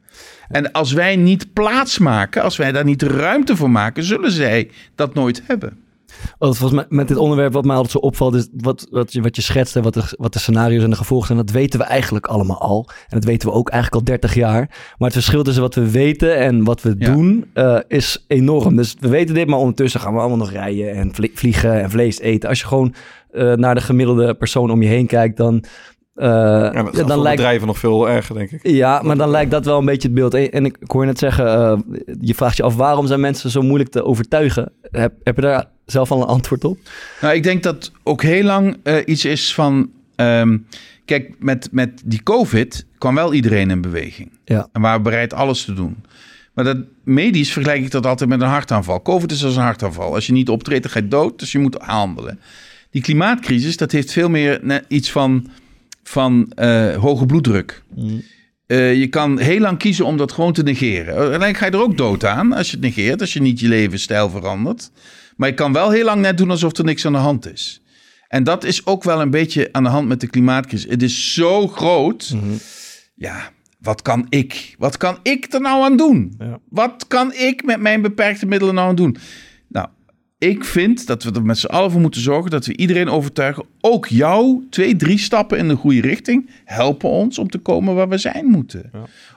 En 0.49 0.73
als 0.73 0.93
wij 0.93 1.17
niet 1.17 1.53
plaats 1.53 1.99
maken, 1.99 2.43
als 2.43 2.57
wij 2.57 2.73
daar 2.73 2.85
niet 2.85 3.03
ruimte 3.03 3.57
voor 3.57 3.71
maken, 3.71 4.03
zullen 4.03 4.31
zij 4.31 4.71
dat 4.95 5.15
nooit 5.15 5.43
hebben. 5.47 5.79
Wat 6.39 6.57
volgens 6.57 6.81
mij 6.81 6.87
met 6.99 7.09
dit 7.09 7.17
onderwerp 7.17 7.53
wat 7.53 7.65
mij 7.65 7.75
altijd 7.77 7.93
zo 7.93 7.99
opvalt 7.99 8.35
is 8.35 8.49
wat, 8.53 8.87
wat, 8.91 9.13
je, 9.13 9.21
wat 9.23 9.37
je 9.37 9.43
schetst 9.43 9.77
en 9.77 9.83
wat 9.83 9.95
de, 9.95 10.03
wat 10.19 10.33
de 10.33 10.39
scenario's 10.39 10.83
en 10.83 10.91
de 10.91 10.97
gevolgen 10.97 11.27
zijn, 11.27 11.39
dat 11.39 11.51
weten 11.51 11.79
we 11.79 11.85
eigenlijk 11.85 12.27
allemaal 12.27 12.61
al. 12.61 12.89
En 13.09 13.19
dat 13.21 13.25
weten 13.25 13.49
we 13.49 13.55
ook 13.55 13.69
eigenlijk 13.69 14.01
al 14.03 14.13
30 14.15 14.35
jaar. 14.35 14.67
Maar 14.99 15.09
het 15.09 15.13
verschil 15.13 15.43
tussen 15.43 15.63
wat 15.63 15.75
we 15.75 15.91
weten 15.91 16.37
en 16.39 16.65
wat 16.65 16.83
we 16.83 16.95
Ja. 16.99 17.13
doen 17.15 17.51
eh, 17.53 17.79
is 17.89 18.25
enorm. 18.29 18.77
Dus 18.77 18.95
we 19.01 19.09
weten 19.09 19.35
dit, 19.35 19.47
maar 19.47 19.59
ondertussen 19.59 20.01
gaan 20.01 20.13
we 20.13 20.19
allemaal 20.19 20.37
nog 20.39 20.51
rijden 20.51 20.93
en 20.95 21.15
vlie- 21.15 21.31
vliegen 21.35 21.83
en 21.83 21.91
vlees 21.91 22.19
eten. 22.21 22.49
Als 22.49 22.61
je 22.61 22.67
gewoon 22.67 22.95
eh, 23.31 23.53
naar 23.53 23.75
de 23.75 23.81
gemiddelde 23.81 24.35
persoon 24.35 24.71
om 24.71 24.83
je 24.83 24.89
heen 24.89 25.07
kijkt, 25.07 25.37
dan, 25.37 25.65
eh, 26.17 26.27
Ja, 26.29 26.83
dan 26.83 26.93
voor 26.93 27.23
lijkt 27.23 27.37
bedrijven 27.37 27.67
nog 27.67 27.79
veel 27.79 28.09
erger, 28.09 28.35
denk 28.35 28.51
ik. 28.51 28.61
ja, 28.69 29.03
maar 29.03 29.17
dan 29.17 29.31
lijkt 29.31 29.51
dat 29.51 29.65
wel 29.65 29.79
een 29.79 29.85
beetje 29.85 30.09
het 30.09 30.17
beeld. 30.17 30.35
En 30.35 30.65
ik, 30.65 30.77
ik 30.81 30.91
hoor 30.91 31.01
je 31.01 31.07
net 31.07 31.19
zeggen, 31.19 31.47
eh, 31.47 31.79
je 32.21 32.35
vraagt 32.35 32.57
je 32.57 32.63
af 32.63 32.77
waarom 32.77 33.07
zijn 33.07 33.21
mensen 33.21 33.51
zo 33.51 33.63
moeilijk 33.63 33.91
te 33.91 34.05
overtuigen. 34.05 34.73
Heb, 34.91 35.13
heb 35.25 35.37
je 35.37 35.43
daar 35.43 35.65
zelf 35.87 36.11
al 36.11 36.21
een 36.21 36.27
antwoord 36.27 36.65
op? 36.65 36.79
Nou, 37.21 37.35
ik 37.35 37.43
denk 37.43 37.63
dat 37.63 37.93
ook 38.03 38.23
heel 38.23 38.45
lang 38.45 38.77
eh, 38.83 38.97
iets 39.05 39.25
is 39.25 39.55
van. 39.55 39.91
ehm, 40.17 40.59
kijk, 41.05 41.35
met, 41.39 41.69
met 41.73 42.03
die 42.05 42.23
COVID 42.23 42.87
kwam 42.99 43.15
wel 43.15 43.35
iedereen 43.35 43.71
in 43.71 43.81
beweging. 43.81 44.31
Ja. 44.45 44.69
En 44.73 44.81
waren 44.81 45.03
bereid 45.03 45.33
alles 45.35 45.65
te 45.65 45.73
doen. 45.73 45.97
Maar 46.55 46.65
dat 46.65 46.77
medisch 47.05 47.53
vergelijk 47.53 47.83
ik 47.83 47.91
dat 47.91 48.07
altijd 48.07 48.29
met 48.29 48.41
een 48.41 48.49
hartaanval. 48.49 49.03
COVID 49.03 49.33
is 49.33 49.45
als 49.45 49.57
een 49.57 49.63
hartaanval. 49.63 50.15
Als 50.15 50.27
je 50.27 50.33
niet 50.33 50.49
optreedt, 50.49 50.83
dan 50.83 50.93
ga 50.93 50.99
je 50.99 51.09
dood. 51.09 51.39
Dus 51.39 51.53
je 51.53 51.59
moet 51.59 51.77
handelen. 51.79 52.41
Die 52.91 53.03
klimaatcrisis, 53.03 53.77
dat 53.77 53.93
heeft 53.93 54.13
veel 54.13 54.29
meer 54.29 54.59
net 54.63 54.85
iets 54.89 55.11
van, 55.11 55.47
van 56.09 56.53
eh, 56.55 56.97
hoge 56.97 57.27
bloeddruk. 57.27 57.83
Eh, 58.67 58.95
je 58.95 59.07
kan 59.07 59.39
heel 59.39 59.61
lang 59.61 59.79
kiezen 59.79 60.05
om 60.05 60.17
dat 60.17 60.33
gewoon 60.33 60.53
te 60.53 60.63
negeren. 60.63 61.15
Uiteindelijk 61.15 61.57
ga 61.57 61.67
je 61.67 61.73
er 61.73 61.83
ook 61.83 61.97
dood 61.97 62.25
aan 62.25 62.53
als 62.53 62.67
je 62.67 62.73
het 62.73 62.85
negeert. 62.85 63.21
Als 63.21 63.33
je 63.33 63.41
niet 63.41 63.61
je 63.61 63.69
levensstijl 63.69 64.31
verandert. 64.31 64.91
Maar 65.37 65.49
je 65.49 65.55
kan 65.55 65.73
wel 65.73 65.91
heel 65.91 66.05
lang 66.05 66.21
net 66.21 66.39
doen 66.39 66.51
alsof 66.51 66.77
er 66.77 66.85
niks 66.85 67.07
aan 67.07 67.13
de 67.13 67.19
hand 67.19 67.53
is. 67.53 67.83
En 68.29 68.45
dat 68.45 68.65
is 68.65 68.87
ook 68.87 69.05
wel 69.05 69.21
een 69.21 69.31
beetje 69.31 69.69
aan 69.73 69.83
de 69.83 69.89
hand 69.89 70.09
met 70.09 70.21
de 70.21 70.27
klimaatcrisis. 70.27 70.91
Het 70.91 71.03
is 71.03 71.35
zo 71.35 71.69
groot. 71.69 72.37
Ja, 73.15 73.51
wat 73.79 74.03
kan 74.03 74.27
ik? 74.29 74.75
Wat 74.79 74.97
kan 74.97 75.19
ik 75.23 75.53
er 75.53 75.61
nou 75.61 75.85
aan 75.85 75.97
doen? 75.97 76.35
Ja. 76.39 76.59
Wat 76.69 77.07
kan 77.09 77.33
ik 77.35 77.65
met 77.65 77.81
mijn 77.81 78.03
beperkte 78.03 78.47
middelen 78.47 78.75
nou 78.75 78.89
aan 78.89 78.95
doen? 78.95 79.17
Ik 80.39 80.65
vind 80.65 81.07
dat 81.07 81.23
we 81.23 81.33
er 81.33 81.43
met 81.43 81.59
z'n 81.59 81.67
allen 81.67 81.91
voor 81.91 82.01
moeten 82.01 82.21
zorgen 82.21 82.51
dat 82.51 82.67
we 82.67 82.77
iedereen 82.77 83.09
overtuigen. 83.09 83.65
Ook 83.81 84.07
jou, 84.07 84.67
twee, 84.71 84.97
drie 84.97 85.19
stappen 85.19 85.59
in 85.59 85.69
de 85.69 85.75
goede 85.75 86.01
richting 86.01 86.51
helpen 86.65 87.09
ons 87.09 87.39
om 87.39 87.49
te 87.49 87.59
komen 87.59 87.95
waar 87.95 88.09
we 88.09 88.19
zijn 88.19 88.47
moeten. 88.47 88.91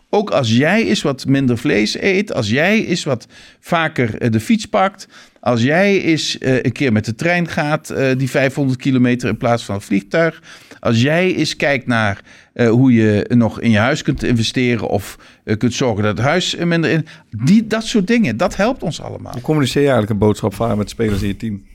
Ook 0.10 0.30
als 0.30 0.58
jij 0.58 0.86
eens 0.86 1.02
wat 1.02 1.26
minder 1.26 1.58
vlees 1.58 2.02
eet, 2.02 2.34
als 2.34 2.50
jij 2.50 2.86
eens 2.86 3.04
wat 3.04 3.28
vaker 3.60 4.18
eh, 4.18 4.32
de 4.32 4.40
fiets 4.40 4.66
pakt, 4.66 5.08
als 5.40 5.62
jij 5.62 6.02
eens 6.02 6.38
eh, 6.38 6.56
een 6.56 6.72
keer 6.72 6.92
met 6.92 7.06
de 7.06 7.16
trein 7.16 7.48
gaat, 7.48 7.90
eh, 7.90 8.18
die 8.18 8.30
500 8.30 8.80
kilometer 8.80 9.30
in 9.30 9.38
plaats 9.38 9.66
van 9.66 9.76
een 9.76 9.82
vliegtuig. 9.82 10.42
Als 10.80 11.02
jij 11.02 11.36
eens 11.36 11.56
kijkt 11.56 11.88
naar 11.88 12.22
eh, 12.54 12.70
hoe 12.70 12.94
je 12.94 13.26
nog 13.30 13.62
in 13.62 13.72
je 13.72 13.78
huis 13.78 14.02
kunt 14.02 14.24
investeren 14.24 14.90
of 14.90 15.18
eh, 15.44 15.58
kunt 15.58 15.74
zorgen 15.74 16.04
dat 16.04 16.18
het 16.18 16.28
huis 16.28 16.56
minder 16.56 16.92
in. 16.92 17.06
Die, 17.30 17.68
dat 17.68 17.84
soort 17.84 18.08
dingen, 18.08 18.38
dat 18.38 18.56
helpt 18.56 18.84
ons 18.84 19.02
allemaal. 19.02 19.34
Hoe 19.34 19.42
communiceer 19.42 19.82
je 19.82 19.88
eigenlijk 19.88 20.20
een 20.20 20.28
boodschap 20.28 20.54
vaak 20.54 20.76
met 20.76 20.90
spelers 20.90 21.22
in 21.22 21.28
je 21.28 21.38
team? 21.38 21.66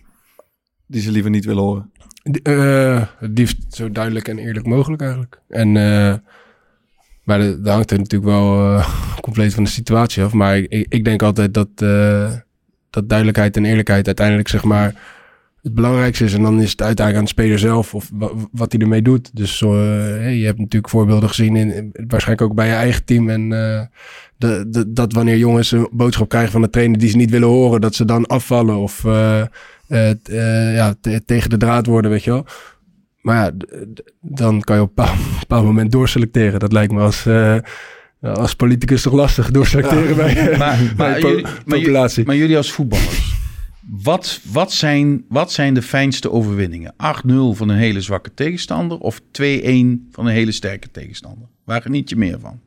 Die 0.86 1.00
ze 1.00 1.10
liever 1.10 1.30
niet 1.30 1.44
willen 1.44 1.62
horen. 1.62 1.90
Eh, 2.42 3.02
liefst 3.20 3.56
zo 3.68 3.90
duidelijk 3.90 4.28
en 4.28 4.38
eerlijk 4.38 4.66
mogelijk 4.66 5.02
eigenlijk. 5.02 5.40
En 5.48 5.76
eh 5.76 6.14
maar 7.24 7.38
dat 7.38 7.66
hangt 7.66 7.90
er 7.90 7.98
natuurlijk 7.98 8.30
wel 8.30 8.76
eh, 8.76 8.88
compleet 9.20 9.54
van 9.54 9.64
de 9.64 9.70
situatie 9.70 10.22
af. 10.22 10.32
Maar 10.32 10.56
ik, 10.56 10.66
ik, 10.70 10.86
ik 10.88 11.04
denk 11.04 11.22
altijd 11.22 11.54
dat, 11.54 11.68
eh, 11.76 12.32
dat 12.90 13.08
duidelijkheid 13.08 13.56
en 13.56 13.64
eerlijkheid 13.64 14.06
uiteindelijk 14.06 14.48
zeg 14.48 14.64
maar 14.64 14.94
het 15.64 15.74
belangrijkste 15.74 16.24
is. 16.24 16.34
En 16.34 16.42
dan 16.42 16.60
is 16.60 16.70
het 16.70 16.82
uiteindelijk 16.82 17.16
aan 17.16 17.34
de 17.34 17.42
speler 17.42 17.58
zelf 17.58 17.94
of 17.94 18.10
wa- 18.14 18.30
wat 18.52 18.72
hij 18.72 18.80
ermee 18.80 19.02
doet. 19.02 19.30
Dus 19.36 19.62
eh, 19.62 20.38
je 20.40 20.44
hebt 20.44 20.58
natuurlijk 20.58 20.88
voorbeelden 20.92 21.28
gezien, 21.28 21.56
in, 21.56 21.92
waarschijnlijk 22.06 22.50
ook 22.50 22.56
bij 22.56 22.66
je 22.66 22.72
eigen 22.74 23.04
team. 23.04 23.28
En 23.30 23.52
eh, 23.52 23.80
de, 24.36 24.64
de, 24.68 24.92
dat 24.92 25.12
wanneer 25.12 25.36
jongens 25.36 25.72
een 25.72 25.88
boodschap 25.92 26.28
krijgen 26.28 26.52
van 26.52 26.62
de 26.62 26.70
trainer 26.70 26.98
die 26.98 27.08
ze 27.08 27.16
niet 27.16 27.30
willen 27.30 27.48
horen, 27.48 27.80
dat 27.80 27.94
ze 27.94 28.04
dan 28.04 28.26
afvallen 28.26 28.76
of 28.76 29.04
eh, 29.04 29.42
t- 30.22 30.28
ja, 30.74 30.94
te- 31.00 31.22
tegen 31.26 31.50
de 31.50 31.56
draad 31.56 31.86
worden, 31.86 32.10
weet 32.10 32.24
je 32.24 32.30
wel. 32.30 32.46
Maar 33.20 33.36
ja, 33.44 33.50
dan 34.20 34.60
kan 34.60 34.76
je 34.76 34.82
op 34.82 34.98
een 34.98 35.06
bepaald, 35.40 35.64
moment 35.64 35.92
doorselecteren. 35.92 36.60
Dat 36.60 36.72
lijkt 36.72 36.92
me 36.92 37.00
als, 37.00 37.26
als 38.20 38.54
politicus 38.54 39.02
toch 39.02 39.12
lastig 39.12 39.50
doorselecteren 39.50 40.16
bij, 40.24 40.56
Maar, 40.58 40.78
bij 40.96 41.20
jullie, 41.20 41.46
populatie. 41.66 42.24
maar 42.26 42.36
jullie 42.36 42.56
als 42.56 42.72
voetballers, 42.72 43.33
wat, 43.90 44.40
wat, 44.52 44.72
zijn, 44.72 45.24
wat 45.28 45.52
zijn 45.52 45.74
de 45.74 45.82
fijnste 45.82 46.30
overwinningen? 46.30 46.92
8-0 46.92 46.96
van 47.52 47.68
een 47.68 47.76
hele 47.76 48.00
zwakke 48.00 48.34
tegenstander 48.34 48.98
of 48.98 49.20
2-1 49.20 49.22
van 50.10 50.26
een 50.26 50.26
hele 50.26 50.52
sterke 50.52 50.90
tegenstander? 50.90 51.48
Waar 51.64 51.82
geniet 51.82 52.10
je 52.10 52.16
meer 52.16 52.40
van? 52.40 52.60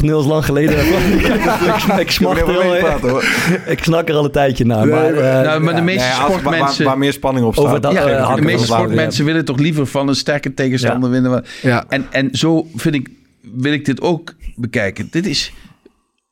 8-0 0.00 0.04
is 0.04 0.24
lang 0.24 0.44
geleden. 0.44 0.78
ik, 1.18 1.26
er 1.26 3.10
al, 3.10 3.22
ik 3.66 3.82
snak 3.82 4.08
er 4.08 4.14
al 4.14 4.24
een 4.24 4.30
tijdje 4.30 4.64
naar. 4.64 4.86
Maar, 4.88 5.14
eh, 5.14 5.40
nou, 5.46 5.60
maar 5.60 5.74
de 5.74 5.80
meeste 5.82 6.06
Nee, 6.08 6.12
als- 6.14 6.28
waar- 6.28 6.38
sportmensen... 6.38 6.76
Waar, 6.78 6.86
waar 6.92 6.98
meer 6.98 7.12
spanning 7.12 7.46
op 7.46 7.54
staat. 7.54 7.82
dat- 7.82 7.92
ja, 7.92 8.06
eh, 8.08 8.34
de 8.34 8.42
meeste 8.42 8.66
sportmensen 8.66 9.24
willen 9.24 9.44
toch 9.44 9.58
liever 9.58 9.86
van 9.86 10.08
een 10.08 10.14
sterke 10.14 10.54
tegenstander 10.54 11.10
winnen. 11.10 11.44
Ja. 11.62 11.84
En, 11.88 12.06
en 12.10 12.28
zo 12.32 12.66
vind 12.74 12.94
ik, 12.94 13.08
wil 13.40 13.72
ik 13.72 13.84
dit 13.84 14.00
ook 14.00 14.34
bekijken. 14.56 15.08
Dit 15.10 15.26
is 15.26 15.52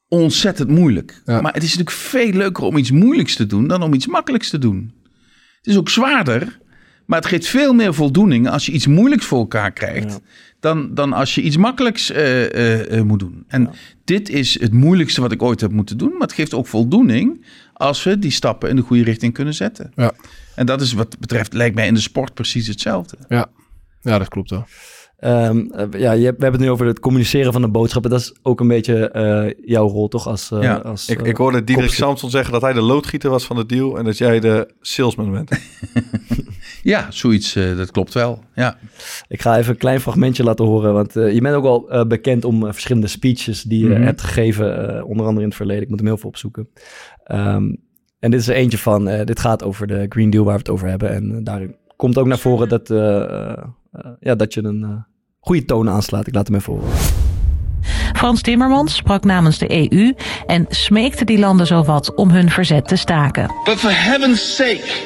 ontzettend 0.09 0.69
moeilijk. 0.69 1.23
Ja. 1.25 1.41
Maar 1.41 1.53
het 1.53 1.63
is 1.63 1.77
natuurlijk 1.77 1.97
veel 1.97 2.33
leuker 2.33 2.65
om 2.65 2.77
iets 2.77 2.91
moeilijks 2.91 3.35
te 3.35 3.47
doen 3.47 3.69
dan 3.69 3.83
om 3.83 3.95
iets 3.95 4.07
makkelijks 4.07 4.51
te 4.51 4.59
doen. 4.59 4.93
Het 5.57 5.67
is 5.67 5.77
ook 5.77 5.89
zwaarder, 5.89 6.59
maar 7.07 7.19
het 7.19 7.29
geeft 7.29 7.47
veel 7.47 7.73
meer 7.73 7.95
voldoening 7.95 8.49
als 8.49 8.67
je 8.67 8.73
iets 8.73 8.87
moeilijks 8.87 9.25
voor 9.25 9.39
elkaar 9.39 9.73
krijgt. 9.73 10.21
Dan, 10.61 10.95
dan 10.95 11.13
als 11.13 11.35
je 11.35 11.43
iets 11.43 11.57
makkelijks 11.57 12.11
eh, 12.11 12.45
eh, 12.45 12.99
eh, 12.99 13.05
moet 13.05 13.19
doen. 13.19 13.45
En 13.49 13.71
dit 14.05 14.29
is 14.29 14.61
het 14.61 14.73
moeilijkste 14.73 15.21
wat 15.21 15.33
ik 15.33 15.43
ooit 15.43 15.61
heb 15.61 15.71
moeten 15.71 15.99
doen. 15.99 16.13
Maar 16.13 16.21
het 16.21 16.33
geeft 16.33 16.55
ook 16.55 16.67
voldoening 16.67 17.45
als 17.73 18.03
we 18.03 18.19
die 18.19 18.31
stappen 18.31 18.71
in 18.71 18.77
de 18.77 18.83
goede 18.83 19.03
richting 19.03 19.33
kunnen 19.33 19.55
zetten. 19.55 19.93
Ja. 19.95 20.13
En 20.55 20.67
dat 20.67 20.81
is 20.81 20.93
wat 20.93 21.19
betreft, 21.19 21.53
lijkt 21.53 21.75
mij 21.75 21.87
in 21.87 21.95
de 21.95 22.01
sport 22.01 22.35
precies 22.35 22.67
hetzelfde. 22.67 23.17
Ja. 23.29 23.47
ja, 24.01 24.19
dat 24.19 24.29
klopt 24.29 24.51
wel. 24.51 24.67
Ehm, 25.19 25.59
eh, 25.71 26.01
ja, 26.01 26.13
je 26.13 26.25
hebt, 26.25 26.37
we 26.39 26.43
hebben 26.43 26.53
het 26.53 26.61
nu 26.61 26.71
over 26.71 26.87
het 26.87 27.01
communiceren 27.01 27.53
van 27.53 27.63
de 27.63 27.69
boodschappen. 27.69 28.11
Dat 28.11 28.21
is 28.21 28.35
ook 28.43 28.61
een 28.61 28.69
beetje 28.69 29.11
eh, 29.11 29.53
jouw 29.71 29.89
rol, 29.89 30.09
toch? 30.09 30.27
Als, 30.27 30.51
eh, 30.51 30.63
Ja, 30.63 30.75
als, 30.77 31.09
Ik, 31.09 31.23
ik 31.23 31.37
hoorde 31.37 31.65
Diederik. 31.65 31.91
Samson 31.91 32.31
zeggen 32.31 32.53
dat 32.53 32.63
hij 32.63 32.73
de 32.73 32.81
loodgieter 32.81 33.31
was 33.31 33.45
van 33.47 33.57
de 33.57 33.67
deal 33.67 33.99
en 33.99 34.05
dat 34.05 34.19
jij 34.19 34.41
de 34.41 34.69
salesman 34.81 35.33
bent. 35.33 35.51
Ja, 36.83 37.07
zoiets, 37.11 37.57
eh, 37.57 37.77
dat 37.77 37.91
klopt 37.91 38.15
wel. 38.15 38.43
Ja. 38.55 38.79
Ik 39.29 39.41
ga 39.43 39.59
even 39.59 39.71
een 39.73 39.79
klein 39.79 40.01
fragmentje 40.01 40.43
laten 40.45 40.65
horen. 40.65 40.93
Want 40.93 41.17
eh, 41.17 41.33
je 41.33 41.41
bent 41.41 41.55
ook 41.55 41.65
al 41.65 41.91
eh, 41.91 42.05
bekend 42.07 42.45
om 42.45 42.61
verschillende 42.73 43.07
speeches 43.07 43.63
die 43.63 43.79
je 43.89 43.89
Mhm. 43.95 44.03
hebt 44.03 44.21
gegeven. 44.23 45.05
onder 45.05 45.25
andere 45.27 45.41
in 45.43 45.49
het 45.49 45.57
verleden. 45.57 45.83
Ik 45.83 45.89
moet 45.89 45.99
hem 45.99 46.09
heel 46.09 46.17
veel 46.19 46.29
opzoeken. 46.29 46.69
Ehm, 47.25 47.75
en 48.19 48.31
dit 48.31 48.41
is 48.41 48.49
er 48.49 48.55
eentje 48.55 48.79
van. 48.79 49.09
eh, 49.09 49.25
dit 49.25 49.41
gaat 49.41 49.63
over 49.65 49.87
de 49.87 50.07
Green 50.09 50.31
Deal 50.31 50.45
waar 50.45 50.53
we 50.53 50.59
het 50.61 50.69
over 50.71 50.89
hebben. 50.89 51.11
En 51.11 51.31
eh, 51.35 51.39
daar 51.43 51.67
komt 51.97 52.19
ook 52.19 52.27
naar 52.27 52.39
voren 52.39 52.69
dat, 52.69 52.89
ja, 54.21 54.35
dat 54.35 54.55
je 54.55 54.65
een 54.65 54.83
eh, 54.83 54.91
goede 55.41 55.65
toon 55.65 55.91
aanslaat. 55.91 56.27
Ik 56.27 56.35
laat 56.35 56.47
hem 56.47 56.57
even 56.57 56.73
horen. 56.73 56.89
Frans 58.13 58.43
Timmermans 58.43 58.97
sprak 58.97 59.25
namens 59.25 59.59
de 59.59 59.91
EU 59.91 60.13
en 60.47 60.67
smeekte 60.69 61.25
die 61.25 61.39
landen 61.39 61.67
zowat 61.67 62.15
om 62.15 62.31
hun 62.31 62.51
verzet 62.51 62.89
te 62.89 62.97
staken. 62.97 63.51
But 63.65 63.79
for 63.79 63.91
heaven's 63.93 64.57
sake, 64.57 65.03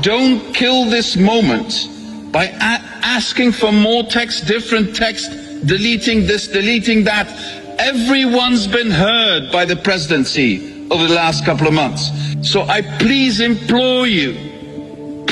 don't 0.00 0.50
kill 0.50 0.88
this 0.88 1.16
moment 1.16 1.90
by 2.30 2.50
asking 3.00 3.54
for 3.54 3.74
more 3.74 4.06
text, 4.06 4.46
different 4.46 4.94
text, 4.94 5.30
deleting 5.62 6.26
this, 6.26 6.50
deleting 6.50 7.04
that. 7.04 7.26
Everyone's 7.76 8.68
been 8.68 8.90
heard 8.90 9.50
by 9.50 9.64
the 9.64 9.76
presidency 9.76 10.60
over 10.88 11.06
the 11.06 11.14
last 11.14 11.44
couple 11.44 11.66
of 11.66 11.72
months. 11.72 12.10
So 12.40 12.62
I 12.62 12.82
please 12.98 13.44
implore 13.44 14.06
you 14.06 14.52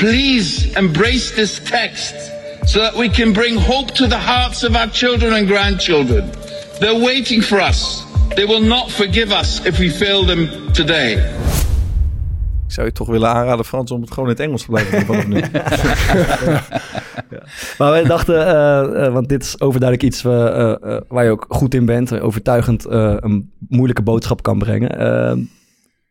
please 0.01 0.75
embrace 0.77 1.35
this 1.35 1.59
text 1.59 2.30
so 2.65 2.79
that 2.79 2.95
we 2.95 3.09
can 3.09 3.33
bring 3.33 3.59
hope 3.59 3.91
to 3.93 4.07
the 4.07 4.17
hearts 4.19 4.63
of 4.63 4.75
our 4.75 4.89
children 4.91 5.33
and 5.33 5.47
grandchildren. 5.47 6.29
They're 6.79 6.99
waiting 6.99 7.43
for 7.43 7.59
us. 7.69 8.03
They 8.35 8.45
will 8.45 8.63
not 8.63 8.91
forgive 8.91 9.31
us 9.39 9.61
if 9.65 9.77
we 9.77 9.89
fail 9.89 10.25
them 10.25 10.49
today. 10.73 11.11
Ik 12.67 12.77
zou 12.77 12.87
je 12.87 12.93
toch 12.93 13.07
willen 13.07 13.29
aanraden, 13.29 13.65
Frans, 13.65 13.91
om 13.91 14.01
het 14.01 14.09
gewoon 14.11 14.29
in 14.29 14.35
het 14.35 14.43
Engels 14.45 14.61
te 14.61 14.67
blijven 14.67 15.05
doen 15.05 15.29
nu. 15.29 15.41
Maar 17.77 17.91
wij 17.91 18.03
dachten, 18.03 18.47
eh, 18.47 19.05
eh, 19.05 19.13
want 19.13 19.29
dit 19.29 19.43
is 19.43 19.59
overduidelijk 19.61 20.09
iets 20.13 20.25
eh, 20.25 20.47
eh, 20.47 20.71
eh, 20.81 21.01
waar 21.07 21.23
je 21.23 21.29
ook 21.29 21.45
goed 21.49 21.73
in 21.73 21.85
bent, 21.85 22.19
overtuigend 22.19 22.85
eh, 22.85 23.15
een 23.19 23.51
moeilijke 23.69 24.01
boodschap 24.01 24.41
kan 24.43 24.59
brengen. 24.59 24.89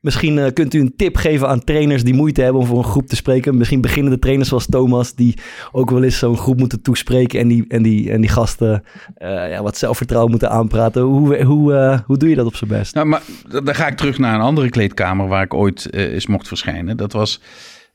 Misschien 0.00 0.38
eh, 0.38 0.52
kunt 0.52 0.74
u 0.74 0.80
een 0.80 0.92
tip 0.96 1.16
geven 1.16 1.48
aan 1.48 1.64
trainers 1.64 2.04
die 2.04 2.14
moeite 2.14 2.42
hebben 2.42 2.60
om 2.60 2.66
voor 2.66 2.78
een 2.78 2.84
groep 2.84 3.06
te 3.08 3.16
spreken. 3.16 3.56
Misschien 3.56 3.80
beginnende 3.80 4.18
trainers 4.18 4.48
zoals 4.48 4.66
Thomas, 4.66 5.14
die 5.14 5.34
ook 5.72 5.90
wel 5.90 6.02
eens 6.02 6.18
zo'n 6.18 6.36
groep 6.38 6.58
moeten 6.58 6.82
toespreken 6.82 7.40
en 7.40 7.48
die, 7.48 7.64
en 7.68 7.82
die, 7.82 8.10
en 8.10 8.20
die 8.20 8.30
gasten 8.30 8.84
eh, 9.14 9.50
ja, 9.50 9.62
wat 9.62 9.76
zelfvertrouwen 9.76 10.30
moeten 10.30 10.50
aanpraten. 10.50 11.02
Hoe, 11.02 11.42
hoe, 11.42 11.74
eh, 11.74 11.98
hoe 12.06 12.16
doe 12.16 12.28
je 12.28 12.34
dat 12.34 12.46
op 12.46 12.56
zijn 12.56 12.70
best? 12.70 12.94
Nou, 12.94 13.06
maar 13.06 13.22
dan 13.48 13.74
ga 13.74 13.86
ik 13.86 13.96
terug 13.96 14.18
naar 14.18 14.34
een 14.34 14.40
andere 14.40 14.70
kleedkamer 14.70 15.28
waar 15.28 15.42
ik 15.42 15.54
ooit 15.54 15.90
eh, 15.90 16.12
eens 16.12 16.26
mocht 16.26 16.48
verschijnen. 16.48 16.96
Dat 16.96 17.12
was. 17.12 17.40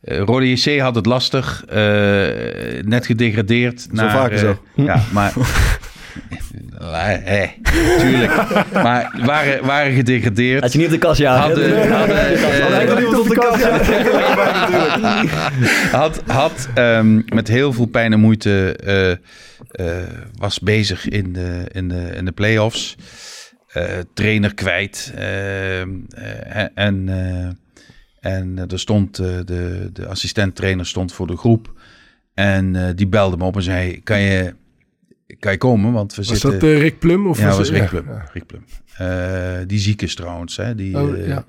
eh 0.02 0.18
Rode 0.20 0.50
JC 0.52 0.80
had 0.80 0.96
het 0.96 1.06
lastig, 1.06 1.64
eh, 1.68 1.76
net 2.84 3.06
gedegradeerd. 3.06 3.88
naar, 3.92 4.12
vaker 4.12 4.34
eh, 4.38 4.40
zo. 4.40 4.58
Ja, 4.76 5.04
maar. 5.14 5.34
Hé, 7.24 7.48
tuurlijk. 8.00 8.34
maar 8.74 9.22
waren, 9.26 9.66
waren 9.66 9.94
gedegradeerd. 9.94 10.62
Had 10.62 10.72
je 10.72 10.78
niet 10.78 10.88
op 10.88 10.94
de 10.94 11.00
kast 11.00 11.20
jagen? 11.20 11.42
Hadden, 11.42 11.92
hadden, 11.92 12.18
eh, 12.98 13.20
op 13.20 13.28
de 13.28 13.36
kast 13.36 13.64
had, 16.02 16.22
had 16.26 16.70
ehm, 16.74 17.22
met 17.26 17.48
heel 17.48 17.74
veel 17.74 17.86
pijn 17.86 18.14
en 18.14 18.20
moeite 18.20 18.76
eh, 18.76 19.12
eh, 19.12 20.08
was 20.38 20.60
bezig 20.60 21.08
in 21.08 21.34
de, 21.34 21.66
in 21.72 21.88
de, 21.90 22.10
in 22.16 22.26
de 22.26 22.32
play-offs. 22.32 22.96
Eh, 23.68 23.84
trainer 24.14 24.54
kwijt. 24.54 25.12
ehm, 25.16 25.90
eh, 26.16 26.66
en 26.74 27.10
eh, 27.10 27.48
en 28.26 28.58
er 28.68 28.80
stond 28.80 29.20
eh, 29.20 29.28
de, 29.46 29.90
de 29.94 30.08
assistent-trainer 30.08 30.86
stond 30.86 31.14
voor 31.14 31.28
de 31.28 31.38
groep. 31.38 31.74
En 32.34 32.76
eh, 32.76 32.96
die 32.96 33.08
belde 33.08 33.38
me 33.38 33.44
op 33.44 33.56
en 33.56 33.62
zei: 33.62 34.04
Kan 34.04 34.20
je, 34.20 34.56
kan 35.40 35.52
je 35.52 35.58
komen? 35.58 35.92
Want 35.92 36.16
we 36.16 36.24
Was 36.24 36.28
zitten. 36.28 36.52
dat 36.52 36.70
eh, 36.70 36.80
Rick 36.80 37.00
Plum? 37.00 37.28
Of 37.28 37.40
ja, 37.40 37.48
was 37.48 37.58
was 37.58 37.70
Rick 37.70 37.82
ja, 37.82 37.88
Plum. 37.88 38.06
Rick 38.34 38.46
Plum. 38.46 38.64
Eh, 38.98 39.58
die 39.68 39.80
ziek 39.80 40.02
is 40.02 40.16
trouwens. 40.16 40.58
Hè? 40.58 40.76
Die, 40.76 40.98
Oh, 40.98 41.18
eh, 41.20 41.28
ja. 41.28 41.46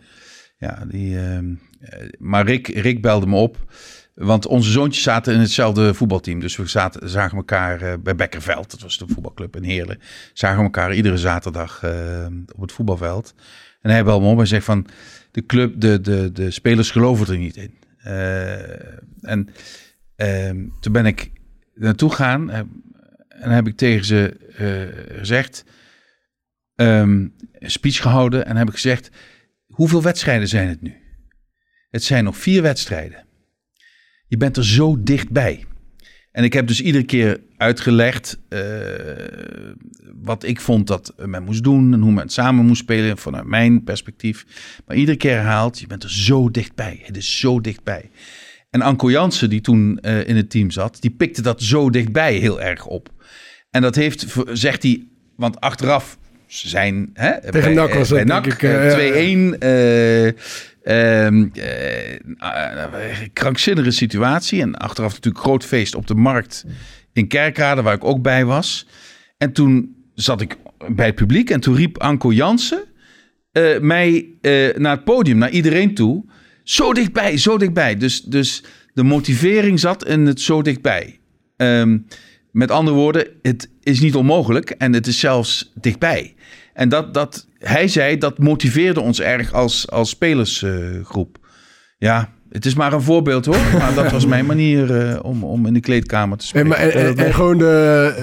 ja, 0.59 0.85
die, 0.89 1.19
ehm, 1.19 1.55
eh, 1.81 2.09
maar 2.19 2.47
Rick, 2.47 2.69
Rick 2.69 3.03
belde 3.03 3.27
me 3.27 3.37
op. 3.37 3.73
Want 4.15 4.47
onze 4.47 4.71
zoontjes 4.71 5.03
zaten 5.03 5.35
in 5.35 5.41
hetzelfde 5.41 5.95
voetbalteam. 5.95 6.41
Dus 6.41 6.57
we 6.57 6.67
zaten, 6.67 7.09
zagen 7.11 7.37
elkaar 7.37 8.01
bij 8.01 8.17
Bekkerveld. 8.17 8.71
Dat 8.71 8.81
was 8.81 8.99
de 8.99 9.05
voetbalclub 9.09 9.57
in 9.57 9.63
Heerlen. 9.63 9.99
Zagen 10.33 10.63
elkaar 10.63 10.95
iedere 10.95 11.19
zaterdag 11.19 11.85
op 12.55 12.61
het 12.61 12.73
voetbalveld. 12.73 13.35
En 13.81 13.91
hij 13.91 14.05
belde 14.05 14.25
me 14.25 14.31
op 14.33 14.39
en 14.39 14.47
zegt 14.47 14.65
van... 14.65 14.87
De 15.31 15.47
club, 15.47 15.81
de, 15.81 16.01
de, 16.01 16.33
de 16.33 16.51
spelers 16.51 16.91
geloven 16.91 17.27
er 17.27 17.39
niet 17.39 17.57
in. 17.57 17.75
En 19.21 19.49
ehm, 20.17 20.65
toen 20.81 20.93
ben 20.93 21.07
ik 21.07 21.31
naartoe 21.75 22.11
gegaan. 22.11 22.51
En 23.41 23.51
heb 23.51 23.67
ik 23.67 23.77
tegen 23.77 24.05
ze 24.05 24.37
eh, 24.57 25.19
gezegd... 25.19 25.65
een 26.75 27.33
speech 27.61 28.01
gehouden. 28.01 28.47
En 28.47 28.57
heb 28.57 28.69
ik 28.69 28.75
gezegd... 28.75 29.11
Hoeveel 29.67 30.03
wedstrijden 30.03 30.49
zijn 30.49 30.69
het 30.69 30.83
nu? 30.83 30.95
Het 31.91 32.05
zijn 32.05 32.25
nog 32.25 32.37
vier 32.37 32.63
wedstrijden. 32.63 33.27
Je 34.27 34.37
bent 34.37 34.57
er 34.57 34.65
zo 34.65 35.03
dichtbij. 35.03 35.65
En 36.33 36.45
ik 36.45 36.53
heb 36.53 36.67
dus 36.67 36.81
iedere 36.81 37.05
keer 37.05 37.41
uitgelegd 37.57 38.39
eh, 38.49 38.61
wat 40.15 40.45
ik 40.45 40.61
vond 40.61 40.87
dat 40.87 41.15
men 41.17 41.43
moest 41.43 41.63
doen 41.63 41.93
en 41.93 42.01
hoe 42.01 42.13
men 42.13 42.29
samen 42.29 42.67
moest 42.67 42.83
spelen 42.83 43.19
vanuit 43.19 43.47
mijn 43.47 43.85
perspectief. 43.85 44.47
Maar 44.87 44.97
iedere 44.97 45.17
keer 45.17 45.33
herhaald, 45.33 45.79
je 45.79 45.87
bent 45.87 46.03
er 46.03 46.11
zo 46.11 46.51
dichtbij. 46.51 47.01
Het 47.03 47.17
is 47.17 47.39
zo 47.39 47.61
dichtbij. 47.61 48.11
En 48.71 48.83
Anko 48.83 49.11
Jansen, 49.11 49.51
die 49.51 49.61
toen 49.61 49.99
eh, 49.99 50.29
in 50.29 50.37
het 50.37 50.51
team 50.51 50.71
zat, 50.71 51.01
die 51.01 51.11
pikte 51.11 51.43
dat 51.43 51.63
zo 51.63 51.91
dichtbij 51.91 52.35
heel 52.35 52.61
erg 52.61 52.87
op. 52.87 53.11
En 53.71 53.83
dat 53.83 53.95
heeft, 53.95 54.27
zegt 54.53 54.83
hij, 54.83 55.07
want 55.37 55.61
achteraf 55.61 56.19
zijn... 56.47 57.11
Hè, 57.15 57.51
Tegen 57.51 57.75
NAC 57.75 57.95
was 57.95 58.09
bij 58.09 58.25
dat, 58.25 58.45
NAC, 58.45 58.45
denk 58.45 58.55
ik, 58.55 58.63
eh, 58.63 58.93
2-1. 58.93 59.59
eh, 59.59 60.27
ehm, 60.27 61.47
eh, 61.55 62.15
eh, 62.15 63.29
krankzinnige 63.33 63.91
situatie. 63.91 64.61
En 64.61 64.75
achteraf 64.75 65.13
natuurlijk 65.15 65.45
groot 65.45 65.65
feest 65.65 65.95
op 65.95 66.07
de 66.07 66.15
markt 66.15 66.65
in 67.13 67.29
Kerkrade, 67.29 67.83
waar 67.83 67.95
ik 67.95 68.05
ook 68.05 68.23
bij 68.23 68.45
was. 68.45 68.87
En 69.39 69.53
toen 69.53 69.97
zat 70.15 70.41
ik 70.41 70.57
bij 70.89 71.07
het 71.07 71.15
publiek 71.15 71.51
en 71.51 71.61
toen 71.61 71.77
riep 71.77 71.99
Anko 71.99 72.33
Jansen 72.33 72.85
mij 73.81 74.27
naar 74.77 74.95
het 74.97 75.05
podium, 75.05 75.39
naar 75.39 75.51
iedereen 75.51 75.95
toe. 75.95 76.25
Zo 76.63 76.93
dichtbij, 76.93 77.37
zo 77.37 77.59
dichtbij. 77.59 77.97
Dus, 77.97 78.23
dus 78.23 78.65
de 78.95 79.03
motivering 79.03 79.81
zat 79.81 80.07
in 80.07 80.27
het 80.27 80.41
zo 80.41 80.63
dichtbij. 80.63 81.19
Ehm, 81.57 81.99
met 82.57 82.71
andere 82.71 82.97
woorden, 82.97 83.27
het 83.43 83.71
is 83.83 84.01
niet 84.01 84.15
onmogelijk 84.15 84.71
en 84.71 84.93
het 84.93 85.07
is 85.07 85.21
zelfs 85.21 85.73
dichtbij. 85.75 86.35
En 86.75 86.89
dat, 86.89 87.15
dat, 87.15 87.47
hij 87.59 87.89
zei, 87.89 88.19
dat 88.19 88.39
motiveerde 88.39 89.01
ons 89.01 89.21
erg 89.21 89.53
als, 89.53 89.91
als 89.91 90.11
spelersgroep. 90.11 91.39
ja, 91.99 92.33
het 92.51 92.67
is 92.67 92.75
maar 92.75 92.93
een 92.93 93.03
voorbeeld 93.03 93.47
hoor. 93.47 93.57
Maar 93.81 93.95
dat 93.95 94.11
was 94.11 94.27
mijn 94.27 94.47
manier 94.47 94.97
eh, 94.97 95.19
om, 95.25 95.45
om 95.45 95.67
in 95.67 95.73
de 95.75 95.81
kleedkamer 95.81 96.37
te 96.39 96.43
En, 96.43 96.49
spreken. 96.49 96.69
maar, 96.69 96.79
en, 96.79 97.07
en- 97.07 97.17
en 97.27 97.35
gewoon 97.35 97.59
de, 97.59 98.15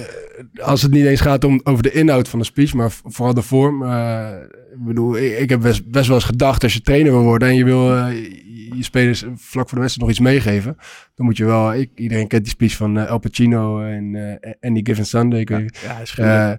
eh, 0.58 0.66
als 0.66 0.82
het 0.82 0.92
niet 0.92 1.06
eens 1.06 1.22
gaat 1.22 1.44
om 1.44 1.62
over 1.64 1.84
de 1.84 1.92
inhoud 1.92 2.28
van 2.28 2.40
de 2.40 2.46
speech, 2.46 2.74
maar 2.74 2.92
vooral 3.04 3.34
de 3.34 3.42
vorm. 3.42 3.84
eh, 3.84 4.30
ik 4.74 4.86
bedoel, 4.86 5.18
ik, 5.18 5.38
ik 5.40 5.50
heb 5.50 5.62
best, 5.62 5.90
best 5.92 6.08
wel 6.08 6.16
eens 6.16 6.26
gedacht 6.26 6.64
als 6.64 6.74
je 6.74 6.82
trainer 6.82 7.12
wil 7.12 7.22
worden 7.24 7.48
en 7.48 7.56
je 7.56 7.66
wil 7.66 7.96
eh, 7.96 8.08
je 8.76 8.84
spelers 8.84 9.20
vlak 9.36 9.70
voor 9.70 9.78
de 9.78 9.84
wedstrijd 9.84 9.98
nog 10.00 10.10
iets 10.10 10.20
meegeven, 10.20 10.78
dan 11.16 11.26
moet 11.26 11.38
je 11.38 11.46
wel. 11.46 11.74
Ik, 11.74 11.90
iedereen 11.96 12.28
kent 12.28 12.44
die 12.44 12.52
speech 12.54 12.76
van 12.76 12.98
eh, 12.98 13.10
Al 13.10 13.20
Pacino 13.20 13.82
en 13.84 14.16
eh 14.42 14.52
Any 14.62 14.80
Given 14.84 15.06
Sunday. 15.06 15.44
Weet- 15.44 15.80
Ja, 15.86 16.00
is 16.00 16.16
eh, 16.18 16.52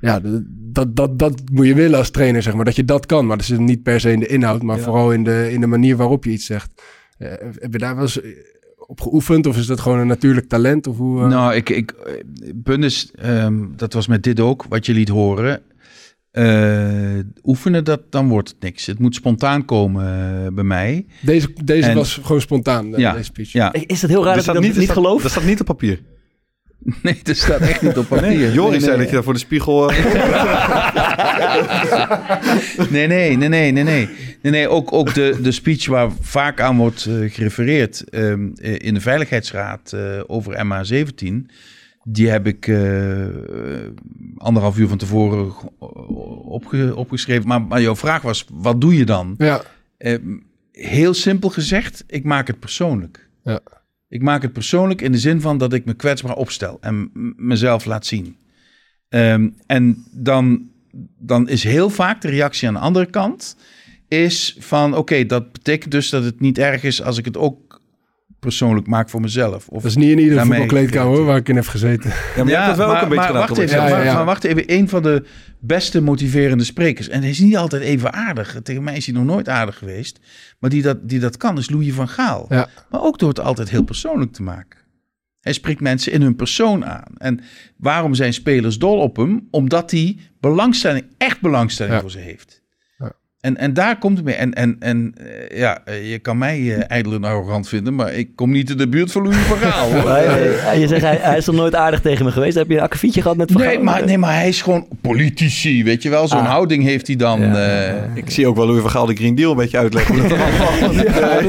ja, 0.00 0.20
dat, 0.48 0.96
dat, 0.96 1.18
dat 1.18 1.42
moet 1.52 1.66
je 1.66 1.74
willen 1.74 1.98
als 1.98 2.10
trainer, 2.10 2.42
zeg 2.42 2.54
maar. 2.54 2.64
Dat 2.64 2.76
je 2.76 2.84
dat 2.84 3.06
kan. 3.06 3.26
Maar 3.26 3.36
dat 3.36 3.46
zit 3.46 3.58
niet 3.58 3.82
per 3.82 4.00
se 4.00 4.12
in 4.12 4.20
de 4.20 4.26
inhoud, 4.26 4.62
maar 4.62 4.76
Ja. 4.76 4.82
vooral 4.82 5.12
in 5.12 5.24
de, 5.24 5.48
in 5.52 5.60
de 5.60 5.66
manier 5.66 5.96
waarop 5.96 6.24
je 6.24 6.30
iets 6.30 6.46
zegt. 6.46 6.82
Eh, 7.18 7.28
heb 7.58 7.72
je 7.72 7.78
daar 7.78 7.94
wel 7.94 8.04
eens 8.04 8.20
eh, 8.20 8.30
op 8.86 9.00
geoefend? 9.00 9.46
Of 9.46 9.56
is 9.56 9.66
dat 9.66 9.80
gewoon 9.80 9.98
een 9.98 10.06
natuurlijk 10.06 10.48
talent? 10.48 10.86
Of 10.86 10.96
hoe, 10.96 11.22
eh? 11.22 11.28
Nou, 11.28 11.54
ik, 11.54 11.70
ik, 11.70 11.94
punt 12.62 12.84
is, 12.84 13.10
ehm, 13.14 13.64
dat 13.76 13.92
was 13.92 14.06
met 14.06 14.22
dit 14.22 14.40
ook, 14.40 14.64
wat 14.68 14.86
je 14.86 14.92
liet 14.92 15.08
horen. 15.08 15.60
Eh, 16.32 17.18
oefenen, 17.44 17.84
dat, 17.84 18.00
dan 18.10 18.28
wordt 18.28 18.48
het 18.48 18.60
niks. 18.60 18.86
Het 18.86 18.98
moet 18.98 19.14
spontaan 19.14 19.64
komen 19.64 20.04
eh, 20.46 20.52
bij 20.52 20.64
mij. 20.64 21.06
Deze, 21.20 21.48
deze 21.64 21.88
En- 21.88 21.94
was 21.94 22.20
gewoon 22.22 22.40
spontaan, 22.40 22.94
eh, 22.94 23.00
Ja, 23.00 23.12
deze 23.12 23.24
speech. 23.24 23.52
Ja, 23.52 23.72
Is 23.72 24.02
het 24.02 24.10
heel 24.10 24.24
raar 24.24 24.36
dat 24.36 24.44
Dat 24.44 24.54
je 24.54 24.60
dat 24.60 24.62
niet, 24.62 24.74
dat 24.74 24.84
staat- 24.84 24.96
gelooft? 24.96 25.22
Dat 25.22 25.30
staat 25.30 25.44
niet 25.44 25.60
op 25.60 25.66
papier. 25.66 26.00
nee, 27.02 27.20
dat 27.22 27.36
staat 27.36 27.60
echt 27.60 27.82
niet 27.82 27.96
op 27.98 28.08
papier. 28.08 28.26
Nee, 28.28 28.52
Joris 28.52 28.70
Nee, 28.70 28.80
zei 28.80 28.90
nee. 28.90 28.96
dat 28.98 29.06
je 29.08 29.14
daar 29.14 29.22
voor 29.24 29.32
de 29.32 29.38
spiegel... 29.38 29.90
Nee, 32.90 33.06
nee, 33.06 33.36
nee, 33.36 33.48
nee, 33.48 33.72
nee, 33.72 33.84
nee. 33.84 34.08
Nee, 34.42 34.52
nee 34.52 34.68
ook, 34.68 34.92
ook 34.92 35.14
de, 35.14 35.38
de 35.42 35.52
speech 35.52 35.86
waar 35.86 36.10
vaak 36.20 36.60
aan 36.60 36.76
wordt 36.76 37.08
gerefereerd 37.26 38.04
ehm, 38.10 38.48
eh, 38.54 38.74
in 38.78 38.94
de 38.94 39.00
Veiligheidsraad 39.00 39.92
eh, 39.92 40.20
over 40.26 40.64
MH17. 40.66 41.46
Die 42.04 42.28
heb 42.28 42.46
ik 42.46 42.66
eh, 42.68 43.26
anderhalf 44.36 44.78
uur 44.78 44.88
van 44.88 44.98
tevoren 44.98 45.52
opge- 46.44 46.96
opgeschreven. 46.96 47.48
Maar, 47.48 47.62
maar 47.62 47.80
jouw 47.82 47.96
vraag 47.96 48.22
was, 48.22 48.46
wat 48.52 48.80
doe 48.80 48.96
je 48.96 49.04
dan? 49.04 49.34
Ja, 49.38 49.62
Eh, 49.96 50.18
heel 50.72 51.14
simpel 51.14 51.48
gezegd, 51.48 52.04
ik 52.06 52.24
maak 52.24 52.46
het 52.46 52.58
persoonlijk. 52.58 53.28
Ja. 53.44 53.60
Ik 54.08 54.22
maak 54.22 54.42
het 54.42 54.52
persoonlijk 54.52 55.00
in 55.02 55.12
de 55.12 55.18
zin 55.18 55.40
van 55.40 55.58
dat 55.58 55.72
ik 55.72 55.84
me 55.84 55.94
kwetsbaar 55.94 56.36
opstel 56.36 56.78
en 56.80 57.10
mezelf 57.36 57.84
laat 57.84 58.06
zien. 58.06 58.36
Ehm, 59.08 59.48
en 59.66 60.04
dan, 60.12 60.68
dan 61.18 61.48
is 61.48 61.64
heel 61.64 61.90
vaak 61.90 62.20
de 62.20 62.28
reactie 62.28 62.68
aan 62.68 62.74
de 62.74 62.80
andere 62.80 63.06
kant 63.06 63.56
is 64.08 64.56
van 64.58 64.96
oké, 64.96 65.26
dat 65.26 65.52
betekent 65.52 65.90
dus 65.92 66.10
dat 66.10 66.24
het 66.24 66.40
niet 66.40 66.58
erg 66.58 66.82
is 66.82 67.02
als 67.02 67.18
ik 67.18 67.24
het 67.24 67.36
ook 67.36 67.71
persoonlijk 68.42 68.86
maak 68.86 69.08
voor 69.10 69.20
mezelf. 69.20 69.68
Of, 69.68 69.82
dat 69.82 69.90
is 69.90 69.96
niet 69.96 70.18
in 70.18 70.34
daarmee- 70.34 70.44
voetbalkleedkamer 70.58 71.16
hoor, 71.16 71.24
waar 71.24 71.36
ik 71.36 71.48
in 71.48 71.56
heb 71.56 71.66
gezeten. 71.66 72.10
Ja, 72.36 72.44
maar 72.44 72.52
hebt 72.54 72.66
het 72.66 72.76
wel 72.76 72.94
ook 72.96 73.02
een 73.02 73.08
beetje 73.08 73.24
maar 73.24 73.32
wacht 73.32 73.58
even, 73.58 73.76
Ja, 73.76 73.86
ja, 73.88 73.94
maar, 73.94 74.04
ja. 74.04 74.14
maar 74.14 74.24
wacht 74.24 74.44
even. 74.44 74.72
Een 74.72 74.88
van 74.88 75.02
de 75.02 75.24
beste 75.60 76.00
motiverende 76.00 76.64
sprekers. 76.64 77.08
En 77.08 77.20
hij 77.20 77.30
is 77.30 77.38
niet 77.38 77.56
altijd 77.56 77.82
even 77.82 78.12
aardig. 78.12 78.60
Tegen 78.62 78.82
mij 78.82 78.96
is 78.96 79.06
hij 79.06 79.14
nog 79.14 79.24
nooit 79.24 79.48
aardig 79.48 79.78
geweest. 79.78 80.20
Maar 80.58 80.70
die 80.70 80.82
dat, 80.82 81.08
die 81.08 81.18
dat 81.18 81.36
kan, 81.36 81.58
is 81.58 81.70
Louis 81.70 81.92
van 81.92 82.08
Gaal. 82.08 82.46
Ja. 82.48 82.68
Maar 82.90 83.02
ook 83.02 83.18
door 83.18 83.28
het 83.28 83.40
altijd 83.40 83.70
heel 83.70 83.84
persoonlijk 83.84 84.32
te 84.32 84.42
maken. 84.42 84.78
Hij 85.40 85.52
spreekt 85.52 85.80
mensen 85.80 86.12
in 86.12 86.22
hun 86.22 86.36
persoon 86.36 86.84
aan. 86.86 87.12
En 87.18 87.40
waarom 87.76 88.14
zijn 88.14 88.32
spelers 88.32 88.78
dol 88.78 88.98
op 88.98 89.16
hem? 89.16 89.48
Omdat 89.50 89.90
hij 89.90 90.16
belangstelling, 90.40 91.04
echt 91.18 91.40
belangstelling 91.40 91.94
Ja. 91.94 92.00
voor 92.00 92.10
ze 92.10 92.18
heeft. 92.18 92.61
En, 93.42 93.56
en 93.56 93.74
daar 93.74 93.98
komt 93.98 94.16
het 94.16 94.26
mee. 94.26 94.34
En, 94.34 94.52
en, 94.54 94.76
en 94.78 95.14
eh, 95.50 95.58
ja, 95.58 95.80
eh, 95.84 96.10
je 96.10 96.18
kan 96.18 96.38
mij 96.38 96.58
eh, 96.74 96.82
ijdel 96.86 97.12
en 97.12 97.24
arrogant 97.24 97.68
vinden, 97.68 97.94
maar 97.94 98.12
ik 98.12 98.28
kom 98.34 98.50
niet 98.50 98.70
in 98.70 98.76
de 98.76 98.88
buurt 98.88 99.12
van 99.12 99.22
Louis 99.22 99.36
van 99.36 99.56
Gaal. 99.58 99.88
je 100.78 100.86
zegt, 100.88 101.02
hij, 101.02 101.18
hij 101.20 101.36
is 101.36 101.46
nog 101.46 101.54
nooit 101.56 101.74
aardig 101.74 102.00
tegen 102.00 102.24
me 102.24 102.30
geweest. 102.32 102.56
Heb 102.56 102.68
je 102.68 102.76
een 102.76 102.82
akkefietje 102.82 103.22
gehad 103.22 103.36
met 103.36 103.52
Van 103.52 103.60
Nee 103.62 103.78
maar, 103.78 104.04
nee, 104.04 104.18
maar 104.18 104.34
hij 104.34 104.48
is 104.48 104.62
gewoon 104.62 104.86
politici, 105.00 105.84
weet 105.84 106.02
je 106.02 106.08
wel. 106.10 106.28
Zo'n 106.28 106.38
Ah. 106.38 106.48
houding 106.48 106.82
heeft 106.84 107.06
hij 107.06 107.16
dan. 107.16 107.40
Ja. 107.40 107.54
eh, 107.86 108.16
Ik 108.16 108.30
zie 108.30 108.46
ook 108.46 108.56
wel 108.56 108.66
Louis 108.66 108.80
van 108.80 108.90
Gaal 108.90 109.06
de 109.06 109.14
Green 109.14 109.34
Deal 109.34 109.50
een 109.50 109.56
beetje 109.56 109.78
uitleggen. 109.78 110.16
dat 110.28 110.38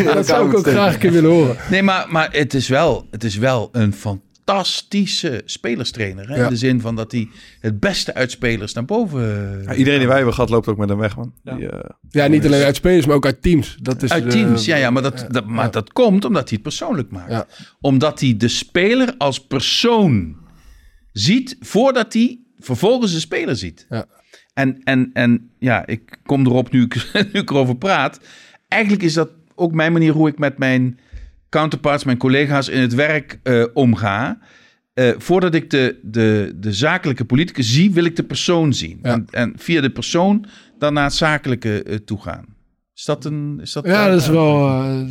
Ja, 0.03 0.23
zou 0.23 0.49
ik 0.49 0.57
ook 0.57 0.67
graag 0.67 0.93
een 0.93 0.99
keer 0.99 1.11
willen 1.11 1.29
horen. 1.31 1.55
Nee, 1.69 1.83
maar, 1.83 2.05
maar 2.09 2.27
het, 2.31 2.53
is 2.53 2.67
wel, 2.67 3.07
het 3.11 3.23
is 3.23 3.37
wel 3.37 3.69
een 3.71 3.93
fantastische 4.45 5.41
spelerstrainer. 5.45 6.29
Hè? 6.29 6.35
Ja. 6.35 6.43
In 6.43 6.49
de 6.49 6.55
zin 6.55 6.81
van 6.81 6.95
dat 6.95 7.11
hij 7.11 7.29
het 7.59 7.79
beste 7.79 8.13
uit 8.13 8.31
spelers 8.31 8.73
naar 8.73 8.85
boven... 8.85 9.21
Ja, 9.63 9.73
iedereen 9.73 9.99
die 9.99 10.07
wij 10.07 10.15
hebben 10.15 10.33
gehad 10.33 10.49
loopt 10.49 10.67
ook 10.67 10.77
met 10.77 10.89
hem 10.89 10.97
weg, 10.97 11.15
man. 11.15 11.33
Ja. 11.43 11.55
Die, 11.55 11.69
eh, 11.69 11.89
Ja, 12.09 12.27
niet 12.27 12.45
alleen 12.45 12.63
uit 12.63 12.75
spelers, 12.75 13.05
maar 13.05 13.15
ook 13.15 13.25
uit 13.25 13.41
teams. 13.41 13.77
Dat 13.81 14.03
is, 14.03 14.11
Uit 14.11 14.23
eh, 14.23 14.29
teams, 14.29 14.65
ja, 14.65 14.75
ja, 14.75 14.89
maar, 14.89 15.01
dat, 15.01 15.25
dat, 15.29 15.45
maar 15.45 15.65
ja. 15.65 15.71
dat 15.71 15.93
komt 15.93 16.25
omdat 16.25 16.43
hij 16.43 16.53
het 16.53 16.61
persoonlijk 16.61 17.11
maakt. 17.11 17.31
Ja. 17.31 17.47
Omdat 17.81 18.19
hij 18.19 18.37
de 18.37 18.47
speler 18.47 19.15
als 19.17 19.45
persoon 19.45 20.35
ziet 21.11 21.57
voordat 21.59 22.13
hij 22.13 22.39
vervolgens 22.59 23.13
de 23.13 23.19
speler 23.19 23.55
ziet. 23.55 23.85
Ja. 23.89 24.05
En, 24.53 24.83
en, 24.83 25.09
en 25.13 25.49
ja, 25.59 25.85
ik 25.87 26.17
kom 26.25 26.45
erop 26.45 26.71
nu 26.71 26.83
ik, 26.83 27.11
nu 27.33 27.39
ik 27.39 27.49
erover 27.49 27.75
praat. 27.75 28.19
Eigenlijk 28.67 29.03
is 29.03 29.13
dat 29.13 29.29
ook 29.55 29.71
mijn 29.73 29.91
manier 29.91 30.13
hoe 30.13 30.27
ik 30.27 30.39
met 30.39 30.57
mijn 30.57 30.99
counterparts, 31.53 32.03
mijn 32.03 32.17
collega's 32.17 32.67
in 32.69 32.81
het 32.81 32.93
werk 32.93 33.39
eh, 33.43 33.65
omga. 33.73 34.37
Eh, 34.93 35.11
voordat 35.17 35.53
ik 35.53 35.69
de, 35.69 35.99
de, 36.01 36.53
de 36.55 36.73
zakelijke 36.73 37.25
politicus 37.25 37.73
zie, 37.73 37.91
wil 37.91 38.03
ik 38.03 38.15
de 38.15 38.23
persoon 38.23 38.73
zien. 38.73 38.99
Ja. 39.01 39.11
En, 39.11 39.27
en 39.31 39.53
via 39.57 39.81
de 39.81 39.89
persoon 39.91 40.45
dan 40.77 40.93
naar 40.93 41.03
het 41.03 41.13
zakelijke 41.13 41.83
eh, 41.83 41.95
toe 41.95 42.21
gaan. 42.21 42.45
Is 42.95 43.05
dat 43.05 43.25
een... 43.25 43.59
Is 43.61 43.71
dat 43.73 43.85
Ja, 43.85 44.09
dat 44.09 44.21
is 44.21 44.27
wel... 44.27 44.67
eh, 44.67 45.01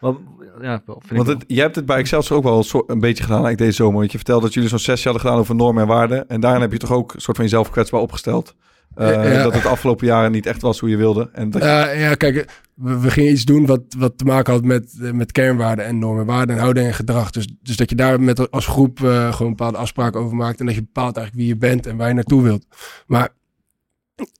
Wat- 0.00 0.20
ja, 0.60 0.74
ik 0.74 0.82
Want 0.86 1.08
wel. 1.08 1.24
het, 1.24 1.44
jij 1.46 1.62
hebt 1.62 1.76
het 1.76 1.86
bij 1.86 1.98
Excelsior 1.98 2.36
ook 2.38 2.44
wel 2.44 2.64
een, 2.86 3.00
beetje 3.00 3.22
gedaan 3.22 3.44
eigenlijk 3.44 3.58
deze 3.58 3.72
zomer. 3.72 3.98
Want 3.98 4.10
je 4.12 4.18
vertelde 4.18 4.44
dat 4.44 4.54
jullie 4.54 4.68
zo'n 4.68 4.78
sessie 4.78 5.04
hadden 5.04 5.22
gedaan 5.22 5.38
over 5.38 5.54
normen 5.54 5.82
en 5.82 5.88
waarden. 5.88 6.28
En 6.28 6.40
daarin 6.40 6.60
heb 6.60 6.72
je 6.72 6.78
toch 6.78 6.92
ook 6.92 7.14
een 7.14 7.20
soort 7.20 7.36
van 7.36 7.44
jezelf 7.46 7.70
kwetsbaar 7.70 8.00
opgesteld. 8.00 8.54
Eh, 8.98 9.32
Ja. 9.32 9.42
Dat 9.42 9.54
het 9.54 9.66
afgelopen 9.66 10.06
jaren 10.06 10.32
niet 10.32 10.46
echt 10.46 10.62
was 10.62 10.78
hoe 10.80 10.88
je 10.90 10.96
wilde. 10.96 11.30
En 11.32 11.50
dat 11.50 11.62
Ja, 11.62 11.90
ja, 11.90 12.14
kijk, 12.14 12.48
we, 12.74 12.98
we 13.00 13.10
gingen 13.10 13.32
iets 13.32 13.44
doen 13.44 13.66
wat, 13.66 13.80
wat 13.98 14.18
te 14.18 14.24
maken 14.24 14.52
had 14.52 14.64
met, 14.64 14.98
eh, 15.02 15.10
met 15.10 15.32
kernwaarden 15.32 15.84
en 15.84 15.98
normen, 15.98 16.26
waarden 16.26 16.54
en 16.54 16.60
houding 16.60 16.86
en 16.86 16.94
gedrag. 16.94 17.30
Dus, 17.30 17.48
dus 17.62 17.76
dat 17.76 17.90
je 17.90 17.96
daar 17.96 18.20
met 18.20 18.50
als 18.50 18.66
groep 18.66 19.02
eh, 19.02 19.32
gewoon 19.32 19.54
bepaalde 19.54 19.78
afspraken 19.78 20.20
over 20.20 20.36
maakt 20.36 20.60
en 20.60 20.66
dat 20.66 20.74
je 20.74 20.80
bepaalt 20.82 21.16
eigenlijk 21.16 21.46
wie 21.46 21.54
je 21.54 21.60
bent 21.68 21.86
en 21.86 21.96
waar 21.96 22.08
je 22.08 22.14
naartoe 22.14 22.42
wilt. 22.42 22.66
Maar 23.06 23.28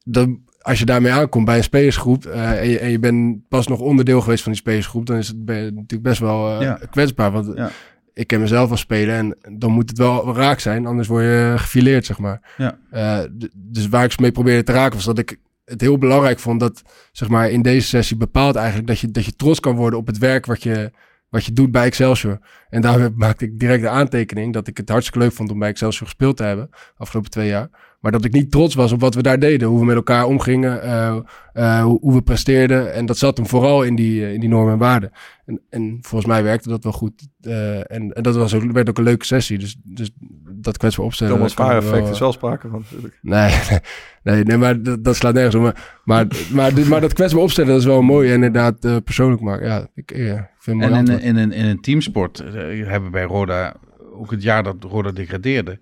dan, 0.04 0.40
als 0.60 0.78
je 0.78 0.84
daarmee 0.84 1.12
aankomt 1.12 1.44
bij 1.44 1.56
een 1.56 1.62
spelersgroep 1.62 2.24
en, 2.26 2.68
je, 2.68 2.78
en 2.78 2.90
je 2.90 2.98
bent 2.98 3.48
pas 3.48 3.66
nog 3.66 3.80
onderdeel 3.80 4.20
geweest 4.20 4.42
van 4.42 4.52
die 4.52 4.60
spelersgroep, 4.60 5.06
dan 5.06 5.16
is 5.16 5.28
het 5.28 5.44
ben 5.44 5.56
je 5.56 5.64
natuurlijk 5.70 6.02
best 6.02 6.20
wel 6.20 6.62
Ja. 6.62 6.78
kwetsbaar. 6.90 7.30
Want 7.32 7.52
Ja. 7.56 7.70
Ik 8.18 8.26
ken 8.26 8.40
mezelf 8.40 8.70
als 8.70 8.80
speler 8.80 9.14
en 9.14 9.36
dan 9.58 9.70
moet 9.70 9.88
het 9.88 9.98
wel 9.98 10.34
raak 10.34 10.60
zijn, 10.60 10.86
anders 10.86 11.08
word 11.08 11.24
je 11.24 11.54
gefileerd, 11.56 12.06
zeg 12.06 12.18
maar. 12.18 12.40
Ja. 12.56 12.78
Eh, 12.90 13.20
dus 13.54 13.88
waar 13.88 14.04
ik 14.04 14.12
ze 14.12 14.20
mee 14.20 14.32
probeerde 14.32 14.62
te 14.62 14.72
raken 14.72 14.96
was 14.96 15.04
dat 15.04 15.18
ik 15.18 15.38
het 15.64 15.80
heel 15.80 15.98
belangrijk 15.98 16.38
vond 16.38 16.60
dat 16.60 16.82
zeg 17.12 17.28
maar 17.28 17.50
in 17.50 17.62
deze 17.62 17.86
sessie 17.86 18.16
bepaalt 18.16 18.56
eigenlijk 18.56 18.86
dat 18.86 18.98
je, 18.98 19.10
dat 19.10 19.24
je 19.24 19.36
trots 19.36 19.60
kan 19.60 19.76
worden 19.76 19.98
op 19.98 20.06
het 20.06 20.18
werk 20.18 20.46
wat 20.46 20.62
je, 20.62 20.92
wat 21.28 21.44
je 21.44 21.52
doet 21.52 21.70
bij 21.70 21.84
Excelsior. 21.84 22.38
En 22.70 22.80
daar 22.80 23.10
maakte 23.24 23.44
ik 23.44 23.58
direct 23.58 23.82
de 23.82 23.88
aantekening 23.88 24.52
dat 24.52 24.66
ik 24.66 24.76
het 24.76 24.88
hartstikke 24.88 25.18
leuk 25.18 25.32
vond 25.32 25.50
om 25.50 25.58
bij 25.58 25.68
Excelsior 25.68 26.06
gespeeld 26.06 26.36
te 26.36 26.42
hebben 26.42 26.70
afgelopen 26.96 27.30
twee 27.30 27.48
jaar. 27.48 27.68
Maar 27.98 28.12
dat 28.12 28.24
ik 28.24 28.32
niet 28.32 28.50
trots 28.50 28.74
was 28.74 28.92
op 28.92 29.00
wat 29.00 29.14
we 29.14 29.22
daar 29.22 29.38
deden, 29.38 29.68
hoe 29.68 29.78
we 29.78 29.84
met 29.84 29.96
elkaar 29.96 30.26
omgingen, 30.26 30.82
eh, 30.82 31.18
eh, 31.52 31.82
hoe, 31.82 32.14
we 32.14 32.22
presteerden. 32.22 32.94
En 32.94 33.06
dat 33.06 33.18
zat 33.18 33.36
hem 33.36 33.46
vooral 33.46 33.82
in 33.82 33.94
die, 33.94 34.24
eh, 34.24 34.32
in 34.32 34.40
die 34.40 34.48
normen 34.48 34.72
en 34.72 34.78
waarden. 34.78 35.10
En, 35.46 35.60
en 35.70 35.98
volgens 36.00 36.30
mij 36.30 36.42
werkte 36.42 36.68
dat 36.68 36.84
wel 36.84 36.92
goed. 36.92 37.28
Eh, 37.40 37.76
en, 37.76 38.12
en 38.12 38.22
dat 38.22 38.36
was 38.36 38.54
ook, 38.54 38.72
werd 38.72 38.88
ook 38.88 38.98
een 38.98 39.04
leuke 39.04 39.24
sessie. 39.24 39.58
Dus, 39.58 39.76
dus 39.84 40.10
dat 40.50 40.76
kwetsbaar 40.76 41.04
opstellen. 41.06 41.34
Thomas 41.34 41.52
ik 41.52 41.58
effect 41.58 42.02
wel, 42.02 42.12
is 42.12 42.18
wel 42.18 42.32
sprake 42.32 42.68
van 42.68 42.80
natuurlijk. 42.90 43.18
Nee, 43.22 43.54
nee, 44.34 44.44
nee 44.44 44.56
maar 44.56 44.82
dat, 44.82 45.04
dat 45.04 45.16
slaat 45.16 45.34
nergens 45.34 45.54
om. 45.54 45.62
Maar, 45.62 45.76
maar, 46.04 46.26
maar, 46.52 46.74
dit- 46.74 46.88
maar 46.88 47.00
dat 47.00 47.12
kwetsbaar 47.12 47.42
opstellen, 47.42 47.70
dat 47.70 47.80
is 47.80 47.86
wel 47.86 48.02
mooi. 48.02 48.28
En 48.28 48.34
inderdaad, 48.34 48.84
eh, 48.84 48.96
persoonlijk 49.04 49.42
maken. 49.42 49.66
Ja, 49.66 49.86
ik, 49.94 50.10
ik 50.10 50.44
vind 50.58 50.82
het 50.84 50.92
En 50.92 51.06
in, 51.06 51.20
in, 51.20 51.36
een, 51.36 51.52
in 51.52 51.64
een 51.64 51.80
teamsport 51.80 52.44
hebben 52.84 53.10
bij 53.10 53.24
Roda, 53.24 53.76
ook 54.12 54.30
het 54.30 54.42
jaar 54.42 54.62
dat 54.62 54.76
Roda 54.80 55.10
degradeerde, 55.10 55.78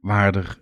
waar 0.00 0.34
er, 0.36 0.58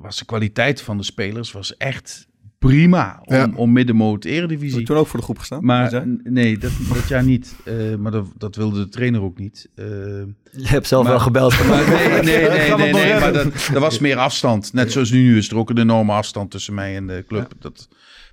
was 0.00 0.18
de 0.18 0.24
kwaliteit 0.24 0.80
van 0.80 0.96
de 0.96 1.02
spelers 1.04 1.52
was 1.52 1.76
echt 1.76 2.26
prima 2.58 3.20
om, 3.24 3.34
Ja. 3.34 3.50
om 3.54 3.72
middenmoot 3.72 4.22
Heb 4.24 4.32
je 4.32 4.38
eredivisie. 4.38 4.82
toen 4.84 4.96
ook 4.96 5.06
voor 5.06 5.18
de 5.18 5.24
groep 5.24 5.38
gestaan? 5.38 5.64
Maar 5.64 6.06
nee, 6.22 6.58
dat, 6.58 6.70
dat 6.94 7.08
jaar 7.08 7.24
niet. 7.24 7.54
Eh, 7.64 7.94
maar 7.94 8.12
dat, 8.12 8.26
dat 8.36 8.56
wilde 8.56 8.78
de 8.84 8.88
trainer 8.88 9.22
ook 9.22 9.38
niet. 9.38 9.68
Eh, 9.74 9.84
Je 9.84 10.68
hebt 10.68 10.86
zelf 10.86 11.02
Maar- 11.02 11.12
wel 11.12 11.20
gebeld. 11.22 11.66
maar 11.68 11.88
nee, 11.88 12.22
nee, 12.22 12.48
nee, 12.76 12.92
nee, 12.92 13.20
maar 13.20 13.32
dat, 13.32 13.68
er 13.74 13.80
was 13.80 13.98
meer 13.98 14.16
afstand. 14.16 14.72
Net 14.72 14.92
zoals 14.92 15.10
nu, 15.10 15.22
nu 15.22 15.36
is 15.36 15.50
er 15.50 15.56
ook 15.56 15.70
een 15.70 15.78
enorme 15.78 16.12
afstand 16.12 16.50
tussen 16.50 16.74
mij 16.74 16.96
en 16.96 17.06
de 17.06 17.24
club. 17.28 17.52
Dat, 17.58 17.88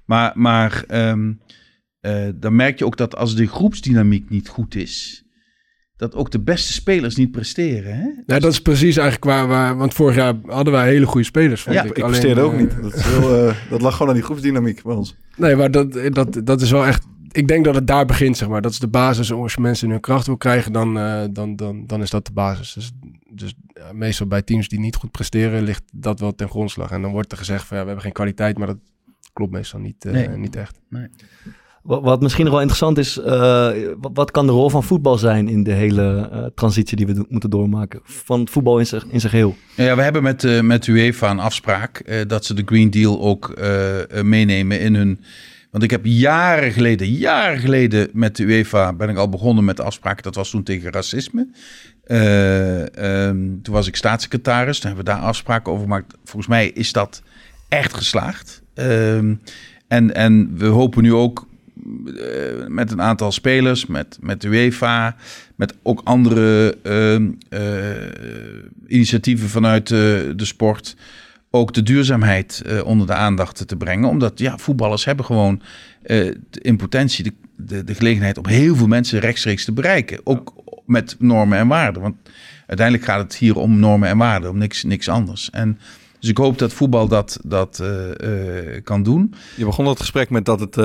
maar 0.06 0.32
maar 0.36 0.84
ehm, 0.88 1.34
eh, 2.00 2.28
dan 2.36 2.56
merk 2.56 2.80
je 2.80 2.86
ook 2.86 2.98
dat 2.98 3.16
als 3.16 3.36
de 3.36 3.48
groepsdynamiek 3.48 4.30
niet 4.30 4.48
goed 4.48 4.76
is, 4.76 5.24
dat 5.98 6.16
ook 6.16 6.32
de 6.32 6.40
beste 6.40 6.74
spelers 6.74 7.16
niet 7.16 7.32
presteren. 7.32 7.96
Hè? 7.96 8.34
Ja, 8.34 8.40
dat 8.40 8.52
is 8.52 8.62
precies 8.62 8.98
eigenlijk 8.98 9.26
waar, 9.26 9.48
waar... 9.48 9.78
Want 9.78 9.94
vorig 9.94 10.16
jaar 10.16 10.34
hadden 10.46 10.74
wij 10.74 10.88
hele 10.88 11.06
goede 11.06 11.26
spelers, 11.26 11.62
vond 11.62 11.76
Ja, 11.76 11.84
ik. 11.84 11.90
ik 11.90 11.98
Alleen, 11.98 12.10
presteerde 12.10 12.42
ook 12.42 12.54
eh, 12.54 12.60
niet. 12.60 12.82
Dat, 12.82 12.94
is 12.94 13.04
heel, 13.06 13.48
eh, 13.48 13.56
dat 13.70 13.82
lag 13.82 13.92
gewoon 13.94 14.08
aan 14.08 14.14
die 14.14 14.24
groepsdynamiek 14.24 14.84
bij 14.84 14.96
ons. 14.96 15.16
Nee, 15.38 15.56
maar 15.56 15.72
dat, 15.72 15.94
dat, 16.14 16.42
dat 16.44 16.62
is 16.62 16.72
wel 16.72 16.86
echt... 16.86 17.06
Ik 17.32 17.48
denk 17.48 17.66
dat 17.66 17.76
het 17.76 17.88
daar 17.88 18.06
begint, 18.06 18.38
zeg 18.38 18.48
maar. 18.50 18.62
Dat 18.62 18.72
is 18.72 18.80
de 18.80 18.88
basis. 18.88 19.32
Als 19.32 19.54
je 19.54 19.62
mensen 19.62 19.90
hun 19.90 20.00
kracht 20.00 20.26
wil 20.26 20.38
krijgen, 20.38 20.72
dan, 20.72 20.98
eh, 21.00 21.24
dan, 21.32 21.56
dan, 21.56 21.86
dan 21.86 22.02
is 22.02 22.10
dat 22.10 22.26
de 22.26 22.32
basis. 22.34 22.74
Dus, 22.74 22.92
dus 23.30 23.54
ja, 23.68 23.94
meestal 23.94 24.28
bij 24.28 24.42
teams 24.42 24.68
die 24.68 24.80
niet 24.80 24.96
goed 24.96 25.12
presteren, 25.12 25.64
ligt 25.64 25.84
dat 25.94 26.20
wel 26.20 26.36
ten 26.36 26.50
grondslag. 26.50 26.92
En 26.92 27.02
dan 27.02 27.12
wordt 27.12 27.32
er 27.32 27.38
gezegd 27.38 27.64
van, 27.66 27.78
ja, 27.78 27.82
we 27.82 27.88
hebben 27.88 28.06
geen 28.06 28.14
kwaliteit, 28.14 28.58
maar 28.58 28.68
dat 28.68 28.78
klopt 29.34 29.52
meestal 29.52 29.80
niet, 29.80 30.06
eh, 30.06 30.12
Nee. 30.12 30.28
niet 30.28 30.56
echt. 30.56 30.80
Wat, 31.86 32.02
wat 32.02 32.22
misschien 32.22 32.44
nog 32.44 32.54
wel 32.54 32.62
interessant 32.62 32.98
is, 32.98 33.18
eh, 33.20 33.72
wat, 34.14 34.32
kan 34.32 34.46
de 34.46 34.52
rol 34.52 34.70
van 34.70 34.84
voetbal 34.84 35.18
zijn 35.18 35.48
in 35.48 35.64
de 35.64 35.72
hele 35.72 36.30
eh, 36.32 36.46
transitie 36.56 36.98
die 36.98 37.08
we 37.08 37.26
moeten 37.30 37.50
doormaken? 37.50 38.00
Van 38.04 38.48
voetbal 38.48 38.80
in 38.80 38.88
zich, 38.88 39.06
in 39.10 39.20
zich 39.20 39.32
heel. 39.32 39.56
Ja, 39.76 39.96
we 39.96 40.02
hebben 40.02 40.24
met, 40.24 40.44
eh 40.44 40.62
met 40.62 40.88
UEFA 40.88 41.30
een 41.30 41.40
afspraak 41.40 42.26
dat 42.28 42.46
ze 42.46 42.54
de 42.54 42.64
Green 42.66 42.90
Deal 42.90 43.22
ook 43.22 43.54
meenemen 44.24 44.80
in 44.80 44.96
hun. 44.96 45.20
Want 45.76 45.88
ik 45.88 45.94
heb 45.94 46.06
jaren 46.06 46.72
geleden, 46.72 47.08
jaren 47.08 47.60
geleden 47.60 48.10
met 48.14 48.36
de 48.36 48.44
UEFA 48.44 48.94
ben 48.94 49.10
ik 49.10 49.18
al 49.18 49.30
begonnen 49.30 49.66
met 49.66 49.78
de 49.78 49.84
afspraak. 49.84 50.24
Dat 50.24 50.36
was 50.36 50.50
toen 50.50 50.64
tegen 50.64 50.92
racisme. 50.92 51.48
Eh, 52.04 53.28
ehm, 53.28 53.62
toen 53.62 53.74
was 53.74 53.88
ik 53.88 53.96
staatssecretaris. 53.96 54.80
Toen 54.80 54.88
hebben 54.88 55.06
we 55.06 55.12
daar 55.12 55.28
afspraken 55.28 55.72
over 55.72 55.84
gemaakt. 55.84 56.18
Volgens 56.24 56.48
mij 56.48 56.68
is 56.68 56.92
dat 56.92 57.22
echt 57.70 57.94
geslaagd. 57.94 58.62
Ehm, 58.74 59.36
en, 59.88 60.14
en 60.14 60.58
we 60.58 60.66
hopen 60.66 61.04
nu 61.04 61.14
ook 61.14 61.48
met 62.68 62.92
een 62.92 63.02
aantal 63.02 63.32
spelers, 63.32 63.86
met, 63.86 64.18
met 64.22 64.42
de 64.42 64.48
UEFA, 64.48 65.16
met 65.56 65.74
ook 65.84 66.02
andere 66.04 66.78
ehm, 66.84 67.32
eh, 67.50 68.88
initiatieven 68.88 69.50
vanuit 69.50 69.92
eh, 69.92 69.98
de 70.36 70.46
sport, 70.46 70.96
ook 71.50 71.74
de 71.74 71.84
duurzaamheid 71.84 72.62
eh, 72.66 72.86
onder 72.86 73.08
de 73.08 73.14
aandacht 73.14 73.68
te 73.68 73.76
brengen. 73.76 74.10
Omdat 74.10 74.40
ja, 74.40 74.58
voetballers 74.58 75.06
hebben 75.06 75.26
gewoon 75.26 75.62
de, 76.02 76.38
in 76.52 76.78
potentie 76.78 77.24
de, 77.24 77.34
de, 77.56 77.84
de 77.84 77.96
gelegenheid 77.96 78.38
om 78.38 78.48
heel 78.48 78.76
veel 78.76 78.88
mensen 78.88 79.20
rechtstreeks 79.20 79.66
te 79.66 79.72
bereiken. 79.72 80.20
Ook 80.24 80.54
met 80.86 81.16
normen 81.20 81.58
en 81.58 81.68
waarden. 81.68 82.02
Want 82.02 82.16
uiteindelijk 82.68 83.08
gaat 83.08 83.22
het 83.22 83.36
hier 83.36 83.58
om 83.58 83.80
normen 83.80 84.10
en 84.10 84.18
waarden, 84.18 84.50
om 84.50 84.58
niks, 84.58 84.84
niks 84.84 85.10
anders. 85.10 85.50
En 85.50 85.80
dus 86.20 86.30
ik 86.30 86.38
hoop 86.38 86.60
dat 86.60 86.74
voetbal 86.74 87.08
dat, 87.08 87.40
dat 87.44 87.84
kan 88.84 89.04
doen. 89.04 89.34
Je 89.56 89.66
begon 89.66 89.88
het 89.88 90.00
gesprek 90.00 90.30
met 90.30 90.46
dat 90.46 90.60
het 90.60 90.76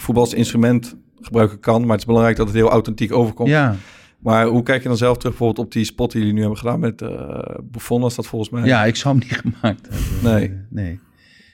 voetbal 0.00 0.24
als 0.24 0.34
instrument 0.34 0.96
gebruiken 1.20 1.60
kan. 1.60 1.80
Maar 1.80 1.90
het 1.90 1.98
is 2.00 2.04
belangrijk 2.06 2.36
dat 2.36 2.46
het 2.46 2.56
heel 2.56 2.70
authentiek 2.70 3.12
overkomt. 3.12 3.48
Ja. 3.48 3.76
Maar 4.18 4.46
hoe 4.46 4.62
kijk 4.62 4.82
je 4.82 4.88
dan 4.88 4.96
zelf 4.96 5.16
terug 5.16 5.36
bijvoorbeeld 5.36 5.66
op 5.66 5.72
die 5.72 5.84
spot 5.84 6.10
die 6.10 6.20
jullie 6.20 6.34
nu 6.34 6.40
hebben 6.40 6.58
gedaan 6.58 6.80
met 6.80 7.02
eh 7.02 7.54
Buffon? 7.62 8.00
Was 8.00 8.14
dat 8.14 8.26
volgens 8.26 8.50
mij? 8.50 8.64
ja, 8.64 8.84
ik 8.84 8.96
zou 8.96 9.18
hem 9.18 9.28
niet 9.28 9.38
gemaakt 9.54 9.88
hebben. 9.90 10.32
Nee. 10.32 10.58
nee. 10.68 11.00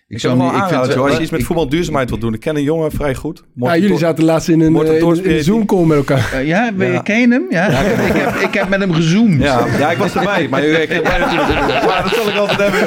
Ik 0.09 0.20
zou 0.20 0.38
hem 0.38 0.50
wel 0.50 0.57
ik 0.62 0.68
vind 0.68 0.96
als 0.96 1.14
je 1.16 1.20
iets 1.22 1.30
met 1.30 1.40
ik- 1.40 1.46
voetbal 1.46 1.68
duurzaamheid 1.68 2.09
wil 2.11 2.18
doen. 2.18 2.34
Ik 2.34 2.40
ken 2.40 2.57
een 2.57 2.62
jongen 2.62 2.90
vrij 2.92 3.14
goed. 3.14 3.42
Ja, 3.54 3.76
jullie 3.76 3.98
zaten 3.98 4.24
laatst 4.24 4.48
in 4.48 4.61
een, 4.61 4.76
eh, 4.86 4.98
in, 5.00 5.24
in 5.24 5.42
Zoom-call 5.44 5.84
met 5.84 5.96
elkaar. 5.96 6.30
Eh, 6.32 6.46
ja, 6.46 6.72
ben 6.76 6.86
je, 6.86 6.92
Ja. 6.92 7.00
ken 7.00 7.20
je 7.20 7.28
hem? 7.28 7.46
Ja, 7.50 7.66
ik, 8.07 8.12
heb, 8.12 8.34
ik 8.34 8.54
heb 8.54 8.68
met 8.68 8.80
hem 8.80 8.92
gezoomd. 8.92 9.42
Ja, 9.42 9.64
ja, 9.78 9.90
ik 9.90 9.96
was 9.98 10.14
erbij. 10.14 10.46
Maar 10.50 10.64
ik. 10.64 11.02
Maar 11.86 12.02
dat 12.02 12.14
zal 12.14 12.28
ik 12.28 12.36
altijd 12.36 12.59
hebben. 12.59 12.80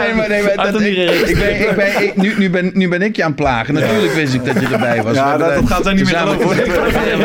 Nee, 0.00 0.14
maar, 0.14 0.28
nee, 0.28 0.42
maar 0.42 0.72
dat, 0.72 0.80
ik, 0.80 0.96
ik 1.28 1.38
ben, 1.38 1.60
ik 1.70 1.76
ben, 1.76 2.02
ik, 2.02 2.16
nu, 2.16 2.34
nu, 2.38 2.50
ben, 2.50 2.70
nu 2.74 2.88
ben 2.88 3.02
ik 3.02 3.16
je 3.16 3.22
aan 3.22 3.30
het 3.30 3.40
plagen. 3.40 3.74
Natuurlijk 3.74 4.12
wist 4.12 4.34
ik 4.34 4.44
dat 4.44 4.60
je 4.60 4.66
erbij 4.72 5.02
was. 5.02 5.14
Ja, 5.14 5.36
dat- 5.36 5.54
dat 5.54 5.66
gaat 5.66 5.82
zij 5.84 5.92
niet 5.94 6.04
meer 6.04 6.18
Hier 6.18 6.26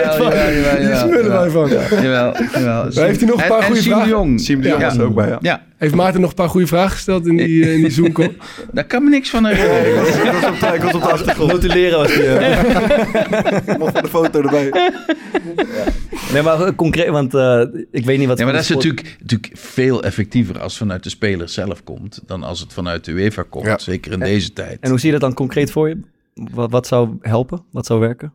jawel, 0.81 0.97
smullen 0.97 1.31
wij 1.31 1.49
van. 1.49 1.69
Jawel, 2.01 2.35
jawel. 2.53 2.83
heeft 2.93 3.19
hij 3.19 3.29
nog 3.29 3.41
een 3.41 3.47
paar 3.47 3.63
goede 3.63 3.81
vragen? 3.81 4.03
de 4.03 4.09
Jong. 4.09 4.39
Siem 4.41 4.61
de 4.61 4.67
Jong 4.67 4.81
Ja. 4.81 4.87
was 4.87 4.97
er 4.97 5.03
ook 5.03 5.15
bij, 5.15 5.37
ja. 5.41 5.61
Heeft 5.77 5.95
Maarten 5.95 6.21
nog 6.21 6.29
een 6.29 6.35
paar 6.35 6.49
goede 6.49 6.67
vragen 6.67 6.91
gesteld 6.91 7.27
in 7.27 7.37
die, 7.37 7.63
eh, 7.63 7.73
in 7.73 7.81
die 7.81 7.89
Zoom-call? 7.91 8.35
Daar 8.73 8.85
kan 8.85 9.03
me 9.03 9.09
niks 9.09 9.29
van 9.29 9.45
herinneren. 9.45 10.07
Ik 10.07 10.31
was 10.31 10.45
op 10.69 10.73
ik 10.73 10.81
was 10.81 10.93
op 10.93 11.01
de 11.01 11.07
achtergrond. 11.11 11.51
Notuleren 11.51 11.97
was 11.99 12.13
die. 12.13 12.23
eh. 12.27 13.77
Mocht 13.79 14.01
de 14.01 14.07
foto 14.09 14.41
erbij. 14.41 14.91
Nee, 16.33 16.41
maar 16.41 16.75
concreet, 16.75 17.09
want 17.09 17.33
eh, 17.33 17.61
ik 17.91 18.05
weet 18.05 18.17
niet 18.17 18.27
wat... 18.27 18.37
Ja, 18.37 18.43
maar 18.43 18.53
dat 18.53 18.61
is 18.63 18.69
natuurlijk, 18.69 19.15
natuurlijk 19.19 19.51
veel 19.57 20.03
effectiever 20.03 20.59
als 20.59 20.71
het 20.73 20.81
vanuit 20.81 21.03
de 21.03 21.09
speler 21.09 21.49
zelf 21.49 21.83
komt... 21.83 22.21
dan 22.25 22.43
als 22.43 22.59
het 22.59 22.73
vanuit 22.73 23.05
de 23.05 23.11
UEFA 23.11 23.43
komt, 23.49 23.65
Ja. 23.65 23.77
zeker 23.77 24.11
in 24.11 24.19
deze 24.19 24.53
tijd. 24.53 24.77
En 24.79 24.89
hoe 24.89 24.99
zie 24.99 25.05
je 25.11 25.19
dat 25.19 25.21
dan 25.29 25.33
concreet 25.33 25.71
voor 25.71 25.89
je? 25.89 25.97
Wat, 26.33 26.71
wat 26.71 26.87
zou 26.87 27.09
helpen? 27.21 27.63
Wat 27.71 27.85
zou 27.85 27.99
werken? 27.99 28.31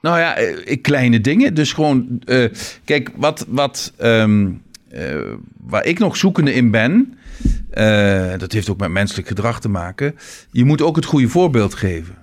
Nou 0.00 0.18
ja, 0.18 0.36
eh, 0.36 0.56
ik- 0.64 0.82
kleine 0.82 1.20
dingen. 1.20 1.54
Dus 1.54 1.72
gewoon, 1.72 2.20
eh, 2.24 2.44
kijk, 2.84 3.10
wat, 3.16 3.44
wat, 3.48 3.92
ehm, 3.96 4.50
eh, 4.94 5.20
waar 5.66 5.84
ik 5.84 5.98
nog 5.98 6.16
zoekende 6.16 6.54
in 6.54 6.70
ben, 6.70 7.18
eh, 7.70 8.38
dat 8.38 8.52
heeft 8.52 8.70
ook 8.70 8.78
met 8.78 8.90
menselijk 8.90 9.28
gedrag 9.28 9.60
te 9.60 9.68
maken. 9.68 10.14
Je 10.50 10.64
moet 10.64 10.82
ook 10.82 10.96
het 10.96 11.04
goede 11.04 11.28
voorbeeld 11.28 11.74
geven. 11.74 12.14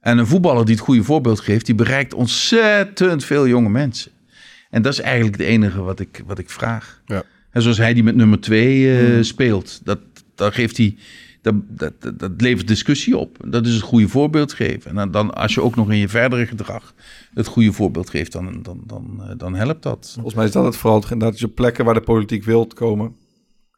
En 0.00 0.18
een 0.18 0.26
voetballer 0.26 0.64
die 0.64 0.74
het 0.74 0.84
goede 0.84 1.02
voorbeeld 1.02 1.40
geeft, 1.40 1.66
die 1.66 1.74
bereikt 1.74 2.14
ontzettend 2.14 3.24
veel 3.24 3.48
jonge 3.48 3.68
mensen. 3.68 4.10
En 4.70 4.82
dat 4.82 4.92
is 4.92 5.00
eigenlijk 5.00 5.36
het 5.36 5.46
enige 5.46 5.82
wat 5.82 6.00
ik, 6.00 6.22
wat 6.26 6.38
ik 6.38 6.50
vraag. 6.50 7.02
Ja. 7.06 7.22
En 7.50 7.62
zoals 7.62 7.78
hij 7.78 7.94
die 7.94 8.02
met 8.02 8.16
nummer 8.16 8.40
twee 8.40 8.98
eh, 8.98 9.22
speelt, 9.22 9.80
dat, 9.84 9.98
dat 10.34 10.54
geeft 10.54 10.76
hij. 10.76 10.96
Dat, 11.40 11.54
dat, 11.68 11.92
dat, 12.00 12.18
dat 12.18 12.32
levert 12.36 12.68
discussie 12.68 13.16
op. 13.16 13.36
Dat 13.46 13.66
is 13.66 13.74
het 13.74 13.82
goede 13.82 14.08
voorbeeld 14.08 14.52
geven. 14.52 14.90
En 14.90 14.96
dan, 14.96 15.10
dan, 15.10 15.34
als 15.34 15.54
je 15.54 15.62
ook 15.62 15.76
nog 15.76 15.90
in 15.90 15.96
je 15.96 16.08
verdere 16.08 16.46
gedrag 16.46 16.94
het 17.34 17.46
goede 17.46 17.72
voorbeeld 17.72 18.10
geeft, 18.10 18.32
dan, 18.32 18.62
dan, 18.62 18.82
dan, 18.86 19.22
eh, 19.22 19.36
dan 19.36 19.54
helpt 19.54 19.82
dat. 19.82 20.10
Volgens 20.14 20.34
mij 20.34 20.44
is 20.44 20.52
dat 20.52 20.64
het 20.64 20.76
vooral. 20.76 21.18
Dat 21.18 21.38
je 21.38 21.46
op 21.46 21.54
plekken 21.54 21.84
waar 21.84 21.94
de 21.94 22.00
politiek 22.00 22.44
wilt 22.44 22.74
komen, 22.74 23.16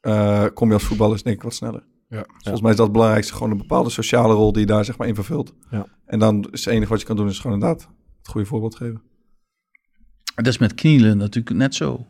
eh, 0.01 0.45
kom 0.55 0.69
je 0.69 0.75
als 0.75 0.85
voetballer 0.85 1.23
denk 1.23 1.37
ik 1.37 1.43
wat 1.43 1.55
sneller. 1.55 1.85
Ja. 2.09 2.25
Volgens 2.27 2.61
mij 2.61 2.71
is 2.71 2.77
dat 2.77 2.87
het 2.87 2.95
belangrijkste. 2.95 3.35
Gewoon 3.35 3.51
een 3.51 3.57
bepaalde 3.57 3.91
sociale 3.91 4.35
rol 4.35 4.53
die 4.53 4.61
je 4.61 4.67
daar 4.67 4.85
zeg 4.85 4.99
maar 4.99 5.09
in 5.09 5.15
vervult. 5.15 5.55
Ja. 5.71 5.87
En 6.07 6.19
dan 6.19 6.49
is 6.51 6.65
het 6.65 6.75
enige 6.75 6.91
wat 6.91 7.01
je 7.01 7.07
kan 7.07 7.17
doen, 7.17 7.29
is 7.29 7.39
gewoon 7.39 7.57
inderdaad 7.57 7.89
het 8.19 8.29
goede 8.29 8.47
voorbeeld 8.47 8.77
geven. 8.77 9.03
Dat 10.35 10.47
is 10.47 10.59
met 10.59 10.75
knielen 10.75 11.17
natuurlijk 11.17 11.57
net 11.57 11.75
zo. 11.75 12.07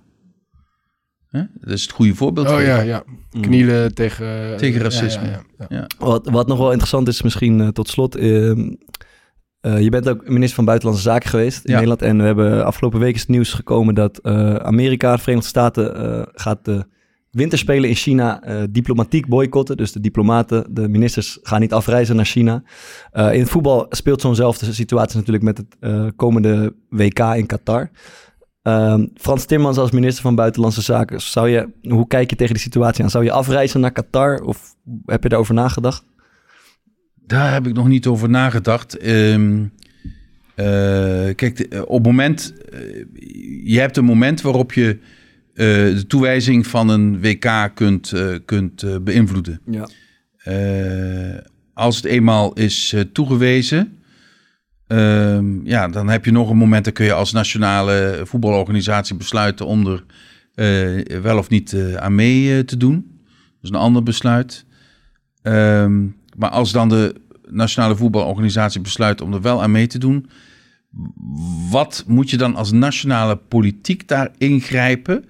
Hè? 1.31 1.43
Dat 1.61 1.73
is 1.73 1.83
het 1.83 1.91
goede 1.91 2.15
voorbeeld 2.15 2.47
Oh 2.49 2.57
geven. 2.57 2.69
ja, 2.75 2.81
ja. 2.81 3.03
Knielen 3.41 3.95
tegen... 3.95 4.57
Tegen 4.57 4.81
racisme. 4.81 5.27
ja, 5.27 5.43
ja, 5.59 5.67
ja. 5.69 5.87
Wat, 5.99 6.29
wat 6.31 6.47
nog 6.49 6.59
wel 6.59 6.69
interessant 6.71 7.09
is, 7.09 7.23
misschien 7.23 7.61
eh, 7.61 7.69
tot 7.69 7.89
slot. 7.89 8.17
ehm, 8.17 8.73
eh, 9.61 9.81
je 9.81 9.89
bent 9.91 10.09
ook 10.09 10.29
minister 10.29 10.55
van 10.55 10.65
Buitenlandse 10.65 11.05
Zaken 11.09 11.31
geweest 11.31 11.65
in 11.65 11.71
Ja. 11.73 11.75
Nederland. 11.81 12.03
En 12.03 12.17
we 12.19 12.23
hebben 12.25 12.65
afgelopen 12.65 13.01
week 13.01 13.15
is 13.15 13.21
het 13.21 13.29
nieuws 13.31 13.53
gekomen 13.53 13.95
dat 13.95 14.19
eh, 14.19 14.55
Amerika, 14.55 15.13
de 15.15 15.21
Verenigde 15.23 15.49
Staten, 15.49 15.95
eh, 15.97 16.23
gaat 16.33 16.65
de 16.65 16.85
winterspelen 17.31 17.89
in 17.89 17.95
China 17.95 18.43
eh, 18.43 18.63
diplomatiek 18.71 19.29
boycotten. 19.29 19.77
Dus 19.77 19.93
de 19.93 20.01
diplomaten, 20.01 20.67
de 20.75 20.89
ministers 20.89 21.39
gaan 21.43 21.61
niet 21.61 21.73
afreizen 21.73 22.17
naar 22.17 22.25
China. 22.25 22.63
Eh, 23.11 23.33
in 23.35 23.41
het 23.41 23.49
voetbal 23.49 23.87
speelt 23.89 24.21
zo'nzelfde 24.21 24.73
situatie 24.73 25.17
natuurlijk 25.17 25.45
met 25.45 25.57
het 25.59 25.77
eh, 25.81 26.07
komende 26.17 26.75
WK 26.89 27.19
in 27.19 27.47
Qatar. 27.47 27.91
Ehm, 28.63 29.07
Frans 29.15 29.45
Timmermans 29.45 29.79
als 29.79 29.91
minister 29.91 30.23
van 30.23 30.35
Buitenlandse 30.35 30.83
Zaken, 30.83 31.21
zou 31.21 31.49
je, 31.49 31.69
hoe 31.83 32.07
kijk 32.07 32.31
je 32.31 32.37
tegen 32.37 32.55
die 32.55 32.63
situatie 32.63 33.05
aan? 33.05 33.11
Zou 33.11 33.25
je 33.25 33.33
afreizen 33.33 33.81
naar 33.81 33.93
Qatar 33.93 34.41
of 34.41 34.75
heb 35.05 35.23
je 35.23 35.29
daarover 35.29 35.55
nagedacht? 35.55 36.05
Daar 37.15 37.53
heb 37.53 37.67
ik 37.67 37.75
nog 37.75 37.89
niet 37.89 38.07
over 38.07 38.29
nagedacht. 38.31 38.97
Ehm, 38.99 39.65
eh, 40.55 41.35
kijk, 41.35 41.61
eh, 41.61 41.81
op 41.81 41.97
het 41.97 42.07
moment... 42.07 42.55
eh, 42.73 43.05
je 43.65 43.79
hebt 43.79 43.97
een 43.97 44.05
moment 44.05 44.41
waarop 44.41 44.73
je 44.73 44.99
eh, 45.55 45.67
de 45.67 46.05
toewijzing 46.07 46.67
van 46.67 46.89
een 46.89 47.21
WK 47.21 47.71
kunt, 47.75 48.13
eh, 48.13 48.35
kunt 48.45 49.05
beïnvloeden. 49.05 49.61
Ja. 49.71 49.89
Eh, 50.37 51.39
als 51.75 51.97
het 51.97 52.05
eenmaal 52.05 52.53
is 52.53 52.95
toegewezen, 53.13 53.99
ehm, 54.91 55.67
ja, 55.67 55.89
dan 55.89 56.09
heb 56.09 56.25
je 56.25 56.33
nog 56.33 56.51
een 56.51 56.57
moment. 56.57 56.85
Dan 56.85 56.93
kun 56.93 57.05
je 57.05 57.13
als 57.13 57.33
nationale 57.33 58.21
voetbalorganisatie 58.25 59.17
besluiten 59.17 59.67
om 59.67 59.87
er 59.87 60.05
eh, 60.61 61.21
wel 61.21 61.39
of 61.39 61.49
niet 61.49 61.73
eh, 61.73 61.95
aan 61.95 62.15
mee 62.15 62.57
eh, 62.57 62.65
te 62.65 62.77
doen. 62.77 62.95
Dat 63.25 63.63
is 63.63 63.69
een 63.69 63.75
ander 63.75 64.03
besluit. 64.03 64.65
Ehm, 65.43 66.07
maar 66.37 66.51
als 66.51 66.73
dan 66.73 66.89
de 66.89 67.15
nationale 67.49 67.97
voetbalorganisatie 67.97 68.81
besluit 68.81 69.21
om 69.21 69.33
er 69.33 69.41
wel 69.41 69.63
aan 69.63 69.71
mee 69.71 69.87
te 69.87 69.99
doen, 69.99 70.31
wat 71.71 72.05
moet 72.07 72.31
je 72.31 72.37
dan 72.37 72.55
als 72.55 72.73
nationale 72.73 73.37
politiek 73.37 74.09
daar 74.09 74.31
ingrijpen? 74.39 75.25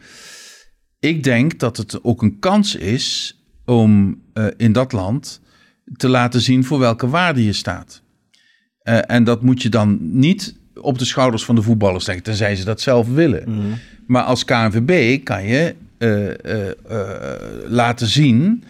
Ik 0.99 1.25
denk 1.25 1.59
dat 1.59 1.77
het 1.77 2.05
ook 2.05 2.23
een 2.23 2.39
kans 2.39 2.75
is 2.75 3.39
om 3.65 4.23
in 4.57 4.73
dat 4.73 4.93
land 4.93 5.41
te 5.97 6.09
laten 6.09 6.41
zien 6.41 6.65
voor 6.65 6.79
welke 6.79 7.09
waarde 7.09 7.45
je 7.45 7.53
staat. 7.53 8.03
Eh, 8.83 8.99
en 9.07 9.25
dat 9.25 9.43
moet 9.43 9.63
je 9.63 9.69
dan 9.69 9.99
niet 10.01 10.55
op 10.81 10.99
de 10.99 11.05
schouders 11.05 11.45
van 11.45 11.55
de 11.55 11.63
voetballers 11.63 12.07
leggen, 12.07 12.25
tenzij 12.25 12.57
ze 12.57 12.65
dat 12.65 12.81
zelf 12.81 13.09
willen. 13.15 13.45
Maar 14.07 14.23
als 14.23 14.45
KNVB 14.45 15.25
kan 15.25 15.45
je 15.47 15.75
eh, 15.99 16.31
eh, 16.31 16.75
laten 17.69 18.07
zien 18.07 18.65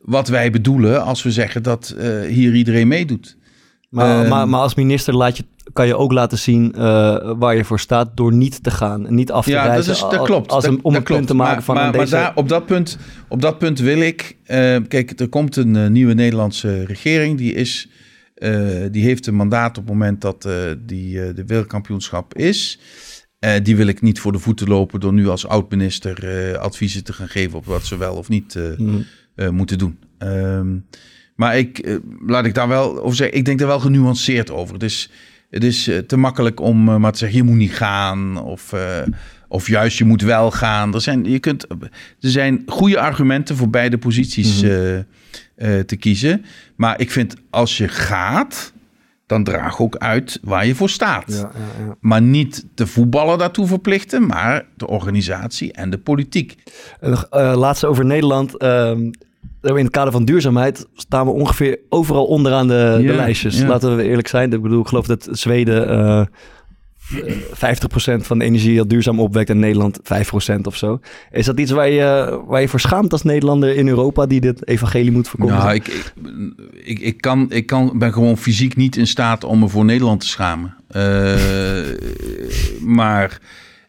wat 0.00 0.28
wij 0.28 0.50
bedoelen 0.50 1.02
als 1.04 1.22
we 1.22 1.30
zeggen 1.32 1.62
dat 1.62 1.96
hier 2.28 2.54
iedereen 2.54 2.88
meedoet. 2.88 3.36
Maar, 3.88 4.20
Ehm. 4.20 4.28
maar, 4.28 4.48
maar 4.48 4.60
als 4.60 4.74
minister 4.74 5.14
laat 5.14 5.36
je, 5.36 5.44
kan 5.72 5.86
je 5.86 5.96
ook 5.96 6.12
laten 6.12 6.38
zien 6.38 6.72
waar 7.38 7.56
je 7.56 7.64
voor 7.64 7.80
staat 7.80 8.16
door 8.16 8.32
niet 8.32 8.62
te 8.62 8.70
gaan. 8.70 9.06
en 9.06 9.14
Niet 9.14 9.32
af 9.32 9.44
te 9.44 9.50
Ja, 9.50 9.62
dat, 9.62 9.66
reizen 9.70 9.92
is, 9.92 10.00
dat 10.00 10.16
als- 10.18 10.26
klopt. 10.28 10.50
Als 10.52 10.64
dat, 10.64 10.72
een, 10.72 10.78
om 10.82 10.92
dat 10.92 11.00
een 11.00 11.06
punt 11.06 11.16
klopt. 11.18 11.26
te 11.26 11.34
maken 11.34 11.54
maar, 11.54 11.62
van 11.64 11.74
maar, 11.74 11.92
deze... 11.92 12.10
daar, 12.10 12.32
op, 12.34 12.48
dat 12.48 12.66
punt, 12.66 12.98
op 13.28 13.42
dat 13.42 13.58
punt 13.58 13.78
wil 13.78 14.00
ik... 14.00 14.36
kijk, 14.88 15.20
er 15.20 15.28
komt 15.28 15.56
een 15.56 15.92
nieuwe 15.92 16.14
Nederlandse 16.14 16.84
regering. 16.84 17.38
Die, 17.38 17.52
is, 17.54 17.88
eh, 18.36 18.84
die 18.90 19.04
heeft 19.04 19.26
een 19.26 19.34
mandaat 19.34 19.78
op 19.78 19.84
het 19.84 19.92
moment 19.92 20.20
dat 20.20 20.44
eh, 20.44 20.54
die, 20.78 21.22
eh, 21.22 21.34
de 21.34 21.44
wereldkampioenschap 21.44 22.34
is. 22.34 22.78
Die 23.62 23.76
wil 23.76 23.86
ik 23.86 24.02
niet 24.02 24.20
voor 24.20 24.32
de 24.32 24.38
voeten 24.38 24.68
lopen 24.68 25.00
door 25.00 25.12
nu 25.12 25.28
als 25.28 25.46
oud-minister 25.46 26.58
adviezen 26.58 27.04
te 27.04 27.12
gaan 27.12 27.28
geven... 27.28 27.58
op 27.58 27.64
wat 27.64 27.84
ze 27.84 27.96
wel 27.96 28.14
of 28.14 28.28
niet 28.28 28.58
eh, 29.34 29.48
moeten 29.48 29.78
doen. 29.78 29.98
Ehm, 30.18 30.76
maar 31.34 31.58
ik, 31.58 31.98
laat 32.26 32.44
ik 32.44 32.54
daar 32.54 32.68
wel 32.68 33.02
over 33.02 33.16
zeggen, 33.16 33.36
ik 33.36 33.44
denk 33.44 33.58
daar 33.58 33.68
wel 33.68 33.80
genuanceerd 33.80 34.50
over. 34.50 34.74
Het 34.74 34.82
is, 34.82 35.10
het 35.50 35.64
is 35.64 35.90
te 36.06 36.16
makkelijk 36.16 36.60
om 36.60 36.84
maar 36.84 37.12
te 37.12 37.18
zeggen, 37.18 37.38
je 37.38 37.44
moet 37.44 37.56
niet 37.56 37.74
gaan. 37.74 38.42
Of, 38.42 38.72
of 39.48 39.68
juist, 39.68 39.98
je 39.98 40.04
moet 40.04 40.22
wel 40.22 40.50
gaan. 40.50 40.94
Er 40.94 41.00
zijn, 41.00 41.24
je 41.24 41.38
kunt, 41.38 41.66
er 41.68 41.90
zijn 42.20 42.62
goede 42.66 43.00
argumenten 43.00 43.56
voor 43.56 43.70
beide 43.70 43.98
posities 43.98 44.62
eh, 44.62 44.98
eh, 45.56 45.78
te 45.78 45.96
kiezen. 45.96 46.44
Maar 46.76 47.00
ik 47.00 47.10
vind, 47.10 47.34
als 47.50 47.78
je 47.78 47.88
gaat, 47.88 48.72
dan 49.26 49.44
draag 49.44 49.80
ook 49.80 49.96
uit 49.96 50.38
waar 50.42 50.66
je 50.66 50.74
voor 50.74 50.90
staat. 50.90 51.24
Ja, 51.26 51.36
ja, 51.36 51.84
ja. 51.86 51.96
Maar 52.00 52.22
niet 52.22 52.66
de 52.74 52.86
voetballer 52.86 53.38
daartoe 53.38 53.66
verplichten, 53.66 54.26
maar 54.26 54.66
de 54.76 54.86
organisatie 54.86 55.72
en 55.72 55.90
de 55.90 55.98
politiek. 55.98 56.56
En 57.00 57.10
nog, 57.10 57.26
eh, 57.30 57.54
laatste 57.56 57.86
over 57.86 58.04
Nederland. 58.04 58.56
Ehm, 58.56 59.10
in 59.62 59.76
het 59.84 59.90
kader 59.90 60.12
van 60.12 60.24
duurzaamheid 60.24 60.86
staan 60.94 61.26
we 61.26 61.32
ongeveer 61.32 61.78
overal 61.88 62.26
onderaan 62.26 62.68
de, 62.68 63.02
de 63.06 63.14
lijstjes. 63.14 63.62
Laten 63.62 63.96
we 63.96 64.02
eerlijk 64.02 64.28
zijn. 64.28 64.52
Ik 64.52 64.62
bedoel, 64.62 64.80
ik 64.80 64.88
geloof 64.88 65.06
dat 65.06 65.28
Zweden 65.30 65.88
eh, 65.88 66.20
eh, 66.20 66.26
50% 67.14 67.14
van 68.16 68.38
de 68.38 68.44
energie 68.44 68.72
heel 68.72 68.88
duurzaam 68.88 69.20
opwekt 69.20 69.50
en 69.50 69.58
Nederland 69.58 70.00
5% 70.56 70.60
of 70.62 70.76
zo. 70.76 71.00
Is 71.30 71.46
dat 71.46 71.60
iets 71.60 71.70
waar 71.70 71.88
je, 71.88 72.40
waar 72.46 72.60
je 72.60 72.68
voor 72.68 72.80
schaamt 72.80 73.12
als 73.12 73.22
Nederlander 73.22 73.76
in 73.76 73.88
Europa 73.88 74.26
die 74.26 74.40
dit 74.40 74.68
evangelie 74.68 75.12
moet 75.12 75.28
verkondigen? 75.28 75.64
Nou, 75.64 75.74
ik, 75.74 76.12
ik, 76.72 76.98
ik, 76.98 77.20
kan, 77.20 77.46
ik 77.50 77.66
kan, 77.66 77.98
ben 77.98 78.12
gewoon 78.12 78.36
fysiek 78.36 78.76
niet 78.76 78.96
in 78.96 79.06
staat 79.06 79.44
om 79.44 79.58
me 79.58 79.68
voor 79.68 79.84
Nederland 79.84 80.20
te 80.20 80.26
schamen. 80.26 80.74
Eh, 80.88 81.34
maar 82.98 83.40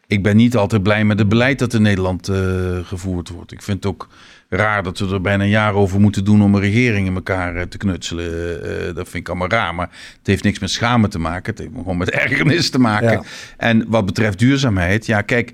ik 0.06 0.22
ben 0.22 0.36
niet 0.36 0.56
altijd 0.56 0.82
blij 0.82 1.04
met 1.04 1.18
het 1.18 1.28
beleid 1.28 1.58
dat 1.58 1.74
in 1.74 1.82
Nederland 1.82 2.28
eh, 2.28 2.78
gevoerd 2.82 3.28
wordt. 3.28 3.52
Ik 3.52 3.62
vind 3.62 3.86
ook 3.86 4.08
raar 4.48 4.82
dat 4.82 4.98
we 4.98 5.08
er 5.08 5.20
bijna 5.20 5.42
een 5.42 5.50
jaar 5.50 5.74
over 5.74 6.00
moeten 6.00 6.24
doen 6.24 6.42
om 6.42 6.54
een 6.54 6.60
regering 6.60 7.06
in 7.06 7.14
elkaar 7.14 7.56
eh, 7.56 7.62
te 7.62 7.76
knutselen. 7.76 8.62
Eh, 8.62 8.94
dat 8.94 9.08
vind 9.08 9.14
ik 9.14 9.28
allemaal 9.28 9.48
raar. 9.48 9.74
Maar 9.74 9.90
het 10.18 10.26
heeft 10.26 10.44
niks 10.44 10.58
met 10.58 10.70
schamen 10.70 11.10
te 11.10 11.18
maken. 11.18 11.50
Het 11.50 11.58
heeft 11.58 11.72
gewoon 11.76 11.96
met 11.96 12.10
ergernis 12.24 12.70
te 12.70 12.78
maken. 12.78 13.10
Ja. 13.10 13.22
En 13.56 13.84
wat 13.88 14.06
betreft 14.06 14.38
duurzaamheid, 14.38 15.06
ja, 15.06 15.20
kijk. 15.20 15.52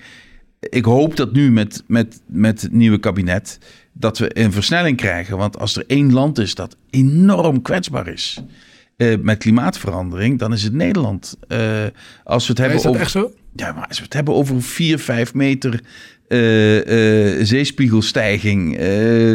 Ik 0.60 0.84
hoop 0.84 1.16
dat 1.16 1.32
nu 1.32 1.50
met, 1.50 1.82
met, 1.86 2.20
met 2.26 2.62
het 2.62 2.72
nieuwe 2.72 2.98
kabinet 2.98 3.58
dat 3.92 4.18
we 4.18 4.38
een 4.38 4.52
versnelling 4.52 4.96
krijgen. 4.96 5.36
Want 5.36 5.58
als 5.58 5.76
er 5.76 5.84
één 5.86 6.12
land 6.12 6.38
is 6.38 6.54
dat 6.54 6.76
enorm 6.90 7.62
kwetsbaar 7.62 8.08
is 8.08 8.42
eh, 8.96 9.18
met 9.20 9.38
klimaatverandering, 9.38 10.38
dan 10.38 10.52
is 10.52 10.62
het 10.62 10.72
Nederland. 10.72 11.36
Eh, 11.48 11.84
als 12.24 12.44
we 12.46 12.50
het 12.50 12.58
hebben 12.58 12.76
is 12.76 12.82
dat 12.82 12.92
over, 12.92 13.02
echt 13.02 13.10
zo? 13.10 13.32
Ja, 13.56 13.72
maar 13.72 13.86
als 13.86 13.98
we 13.98 14.04
het 14.04 14.12
hebben 14.12 14.34
over 14.34 14.62
4, 14.62 14.98
5 14.98 15.34
meter 15.34 15.80
eh, 16.28 17.36
eh, 17.36 17.46
zeespiegelstijging 17.46 18.76
eh, 18.76 19.30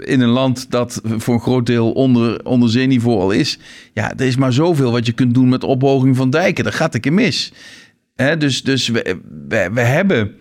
in 0.00 0.20
een 0.20 0.28
land 0.28 0.70
dat 0.70 1.00
voor 1.04 1.34
een 1.34 1.40
groot 1.40 1.66
deel 1.66 1.92
onder, 1.92 2.44
onder 2.44 2.70
zeeniveau 2.70 3.20
al 3.20 3.30
is. 3.30 3.58
Ja, 3.92 4.12
er 4.16 4.26
is 4.26 4.36
maar 4.36 4.52
zoveel 4.52 4.90
wat 4.92 5.06
je 5.06 5.12
kunt 5.12 5.34
doen 5.34 5.48
met 5.48 5.64
ophoging 5.64 6.16
van 6.16 6.30
dijken. 6.30 6.64
Dat 6.64 6.74
gaat 6.74 6.94
een 6.94 7.00
keer 7.00 7.12
mis. 7.12 7.52
Hè, 8.14 8.36
dus 8.36 8.62
dus 8.62 8.88
we, 8.88 9.20
we, 9.48 9.70
we 9.72 9.80
hebben, 9.80 10.34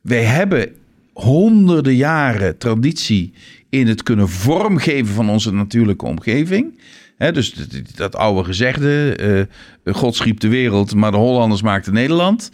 wij 0.00 0.24
hebben 0.24 0.68
honderden 1.12 1.94
jaren 1.94 2.58
traditie 2.58 3.32
in 3.70 3.86
het 3.86 4.02
kunnen 4.02 4.28
vormgeven 4.28 5.14
van 5.14 5.30
onze 5.30 5.52
natuurlijke 5.52 6.04
omgeving. 6.04 6.80
Hè, 7.16 7.32
dus 7.32 7.52
dat, 7.52 7.96
dat 7.96 8.16
oude 8.16 8.44
gezegde, 8.44 9.48
God 9.84 10.14
schiep 10.14 10.40
de 10.40 10.48
wereld, 10.48 10.94
maar 10.94 11.10
de 11.10 11.16
Hollanders 11.16 11.62
maakten 11.62 11.92
Nederland. 11.92 12.50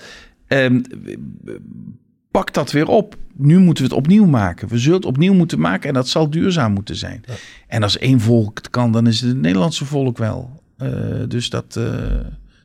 Ehm, 0.53 0.80
pak 2.30 2.53
dat 2.53 2.70
weer 2.70 2.88
op. 2.88 3.16
Nu 3.36 3.59
moeten 3.59 3.84
we 3.84 3.90
het 3.90 3.98
opnieuw 3.98 4.26
maken. 4.26 4.68
We 4.68 4.78
zullen 4.78 4.96
het 4.96 5.07
opnieuw 5.07 5.34
moeten 5.34 5.61
maken 5.61 5.88
en 5.88 5.94
dat 5.94 6.09
zal 6.09 6.30
duurzaam 6.30 6.72
moeten 6.72 6.96
zijn. 6.96 7.24
En 7.66 7.82
als 7.82 7.98
één 7.98 8.20
volk 8.20 8.59
het 8.59 8.70
kan, 8.70 8.92
dan 8.92 9.07
is 9.07 9.20
het 9.20 9.28
het 9.28 9.40
Nederlandse 9.40 9.84
volk 9.84 10.18
wel. 10.18 10.62
Eh, 10.76 10.88
dus 11.28 11.50
dat, 11.50 11.76
eh, 11.76 11.84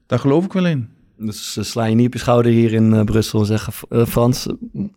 daar 0.05 0.19
geloof 0.19 0.45
ik 0.45 0.53
wel 0.53 0.65
in. 0.65 0.89
Dus 1.20 1.53
ze 1.53 1.63
slaan 1.63 1.89
je 1.89 1.95
niet 1.95 2.05
op 2.07 2.13
je 2.13 2.20
schouder 2.20 2.51
hier 2.51 2.74
in 2.74 2.93
eh, 2.93 3.03
Brussel 3.03 3.39
en 3.39 3.45
zeggen... 3.45 3.74
eh, 3.89 4.05
Frans, 4.05 4.47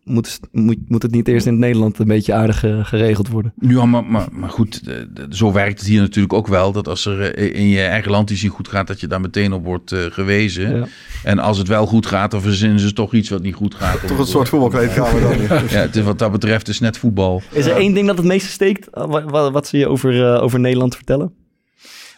moet, 0.04 0.40
moet, 0.52 0.76
moet 0.88 1.02
het 1.02 1.10
niet 1.12 1.28
eerst 1.28 1.46
in 1.46 1.52
het 1.52 1.60
Nederland 1.60 1.98
een 1.98 2.06
beetje 2.06 2.34
aardig 2.34 2.64
eh, 2.64 2.84
geregeld 2.84 3.28
worden? 3.28 3.52
Ja, 3.60 3.84
maar, 3.84 4.04
maar, 4.04 4.28
maar 4.32 4.50
goed, 4.50 4.84
de- 4.84 5.08
de- 5.12 5.26
zo 5.30 5.52
werkt 5.52 5.78
het 5.78 5.88
hier 5.88 6.00
natuurlijk 6.00 6.32
ook 6.32 6.46
wel. 6.46 6.72
Dat 6.72 6.88
als 6.88 7.06
er 7.06 7.38
in 7.54 7.68
je 7.68 7.80
eigen 7.82 8.10
land 8.10 8.30
iets 8.30 8.42
niet 8.42 8.50
goed 8.50 8.68
gaat, 8.68 8.86
dat 8.86 9.00
je 9.00 9.06
daar 9.06 9.20
meteen 9.20 9.52
op 9.52 9.64
wordt 9.64 9.94
gewezen. 10.10 10.76
Ja. 10.76 10.86
En 11.24 11.38
als 11.38 11.58
het 11.58 11.68
wel 11.68 11.86
goed 11.86 12.06
gaat, 12.06 12.30
dan 12.30 12.40
verzinnen 12.42 12.80
ze 12.80 12.92
toch 12.92 13.14
iets 13.14 13.28
wat 13.28 13.42
niet 13.42 13.54
goed 13.54 13.74
gaat. 13.74 14.06
Toch 14.06 14.18
een 14.18 14.26
soort 14.26 14.48
voetbalkleedkamer 14.48 15.20
dan. 15.20 15.38
Ja, 15.70 15.80
het 15.80 15.96
is, 15.96 16.02
wat 16.04 16.18
dat 16.18 16.32
betreft 16.32 16.68
is 16.68 16.80
net 16.80 16.98
voetbal. 16.98 17.42
Is 17.52 17.66
er 17.66 17.76
één 17.76 17.94
ding 17.94 18.06
dat 18.06 18.16
het 18.16 18.26
meeste 18.26 18.48
steekt, 18.50 18.88
eh, 18.90 19.04
wa- 19.06 19.24
wa- 19.24 19.50
wat, 19.50 19.66
ze 19.66 19.78
je 19.78 19.86
over, 19.88 20.40
over 20.40 20.60
Nederland 20.60 20.94
vertellen? 20.96 21.32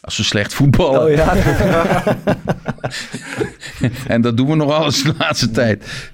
Als 0.02 0.14
ze 0.14 0.24
slecht 0.24 0.54
voetballen. 0.54 1.02
Oh 1.02 1.10
ja, 1.10 1.34
En 4.06 4.20
dat 4.20 4.36
doen 4.36 4.46
we 4.46 4.54
nog 4.54 4.72
alles 4.72 5.02
de 5.02 5.14
laatste 5.18 5.50
tijd. 5.50 6.10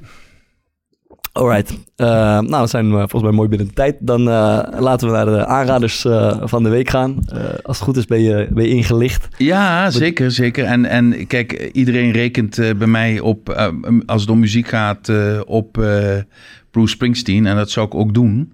alright. 1.32 1.74
Eh, 1.96 2.06
nou, 2.40 2.62
we 2.62 2.66
zijn 2.66 2.86
eh, 2.86 2.96
volgens 2.96 3.22
mij 3.22 3.32
mooi 3.32 3.48
binnen 3.48 3.66
de 3.66 3.72
tijd. 3.72 3.96
Dan 4.00 4.20
eh, 4.20 4.62
laten 4.78 5.08
we 5.08 5.14
naar 5.14 5.26
de 5.26 5.46
aanraders 5.46 6.00
van 6.40 6.62
de 6.62 6.68
week 6.68 6.88
gaan. 6.88 7.24
Als 7.62 7.76
het 7.76 7.86
goed 7.86 7.96
is 7.96 8.06
ben 8.06 8.20
je, 8.22 8.48
ben 8.50 8.64
je 8.64 8.70
ingelicht. 8.74 9.28
Ja, 9.36 9.90
zeker, 9.90 10.30
zeker. 10.30 10.64
En, 10.64 10.84
en 10.84 11.26
kijk, 11.26 11.70
iedereen 11.72 12.10
rekent 12.10 12.56
bij 12.56 12.86
mij 12.86 13.20
op, 13.20 13.72
als 14.06 14.20
het 14.20 14.30
om 14.30 14.38
muziek 14.38 14.68
gaat, 14.68 15.12
op 15.46 15.72
Bruce 16.70 16.92
Springsteen. 16.92 17.46
En 17.46 17.56
dat 17.56 17.70
zou 17.70 17.86
ik 17.86 17.94
ook 17.94 18.14
doen. 18.14 18.52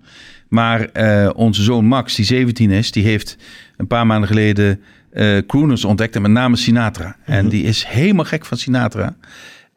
Maar 0.49 0.91
onze 1.37 1.63
zoon 1.63 1.85
Max, 1.85 2.15
die 2.15 2.25
17 2.25 2.71
is, 2.71 2.93
die 2.93 3.05
heeft 3.05 3.37
een 3.77 3.87
paar 3.87 4.07
maanden 4.07 4.29
geleden 4.29 4.81
eh 5.15 5.39
crooners 5.47 5.85
ontdekt. 5.85 6.17
En 6.17 6.23
met 6.23 6.31
name 6.31 6.57
Sinatra. 6.57 7.17
En 7.25 7.49
die 7.49 7.65
is 7.65 7.85
helemaal 7.85 8.25
gek 8.25 8.45
van 8.45 8.59
Sinatra. 8.59 9.17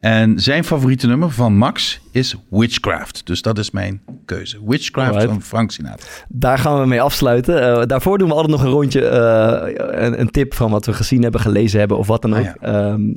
En 0.00 0.40
zijn 0.40 0.64
favoriete 0.64 1.06
nummer 1.06 1.30
van 1.30 1.56
Max 1.56 2.00
is 2.12 2.36
Witchcraft. 2.50 3.26
Dus 3.26 3.42
dat 3.42 3.58
is 3.58 3.70
mijn 3.70 4.00
keuze. 4.24 4.58
Witchcraft 4.66 5.10
Alright. 5.10 5.30
van 5.30 5.42
Frank 5.42 5.70
Sinatra. 5.70 6.06
Daar 6.28 6.58
gaan 6.58 6.80
we 6.80 6.86
mee 6.86 7.00
afsluiten. 7.00 7.62
Eh, 7.62 7.86
daarvoor 7.86 8.18
doen 8.18 8.28
we 8.28 8.34
altijd 8.34 8.52
nog 8.52 8.62
een 8.62 8.70
rondje, 8.70 9.04
eh, 9.06 10.04
een, 10.04 10.20
een 10.20 10.30
tip 10.30 10.54
van 10.54 10.70
wat 10.70 10.86
we 10.86 10.92
gezien 10.92 11.22
hebben, 11.22 11.40
gelezen 11.40 11.78
hebben 11.78 11.98
of 11.98 12.06
wat 12.06 12.22
dan 12.22 12.34
ook. 12.36 12.46
Ah, 12.60 12.74
Ehm, 12.74 13.00
eh, 13.00 13.14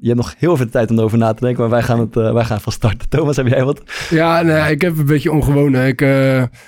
je 0.00 0.06
hebt 0.06 0.16
nog 0.16 0.34
heel 0.38 0.56
veel 0.56 0.68
tijd 0.68 0.90
om 0.90 0.98
erover 0.98 1.18
na 1.18 1.32
te 1.34 1.44
denken, 1.44 1.60
maar 1.60 1.70
wij 1.70 1.82
gaan, 1.82 2.00
het, 2.00 2.16
eh, 2.16 2.32
wij 2.32 2.44
gaan 2.44 2.60
van 2.60 2.72
starten. 2.72 3.08
Thomas, 3.18 3.36
heb 3.36 3.46
jij 3.46 3.64
wat? 3.64 3.82
Ja, 4.10 4.42
nee, 4.42 4.70
ik 4.72 4.80
heb 4.80 4.98
een 4.98 5.06
beetje 5.06 5.32
ongewoon. 5.32 5.72
hè. 5.72 5.86
Ik, 5.86 6.00
eh, 6.00 6.08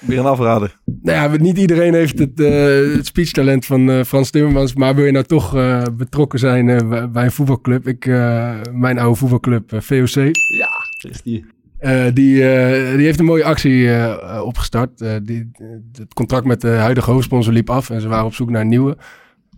Weer 0.00 0.18
een 0.18 0.24
afrader. 0.26 0.76
nou 1.02 1.32
ja, 1.32 1.42
niet 1.42 1.58
iedereen 1.58 1.94
heeft 1.94 2.18
het, 2.18 2.40
eh, 2.40 2.96
het 2.96 3.06
speechtalent 3.06 3.66
van 3.66 3.90
eh, 3.90 4.02
Frans 4.04 4.30
Timmermans. 4.30 4.74
Maar 4.74 4.94
wil 4.94 5.04
je 5.04 5.12
nou 5.12 5.24
toch 5.24 5.56
eh, 5.56 5.82
betrokken 5.96 6.38
zijn 6.38 6.68
eh, 6.68 7.04
bij- 7.12 7.24
een 7.24 7.30
voetbalclub? 7.32 7.86
Ik, 7.88 8.06
eh, 8.06 8.50
mijn 8.72 8.98
oude 8.98 9.16
voetbalclub, 9.18 9.72
eh, 9.72 9.80
VOC. 9.80 10.14
Ja, 10.56 10.70
is 11.10 11.22
die. 11.22 11.44
Eh, 11.78 12.04
die, 12.14 12.48
eh, 12.50 12.96
die 12.96 13.04
heeft 13.04 13.18
een 13.18 13.24
mooie 13.24 13.44
actie 13.44 13.86
eh, 13.88 14.04
eh, 14.12 14.42
opgestart. 14.44 15.00
Eh, 15.00 15.12
die, 15.22 15.50
het 15.98 16.14
contract 16.14 16.44
met 16.46 16.60
de 16.60 16.68
huidige 16.68 17.10
hoofdsponsor 17.10 17.52
liep 17.52 17.70
af 17.70 17.90
en 17.90 18.00
ze 18.00 18.08
waren 18.08 18.24
op 18.24 18.34
zoek 18.34 18.50
naar 18.50 18.60
een 18.60 18.68
nieuwe. 18.68 18.96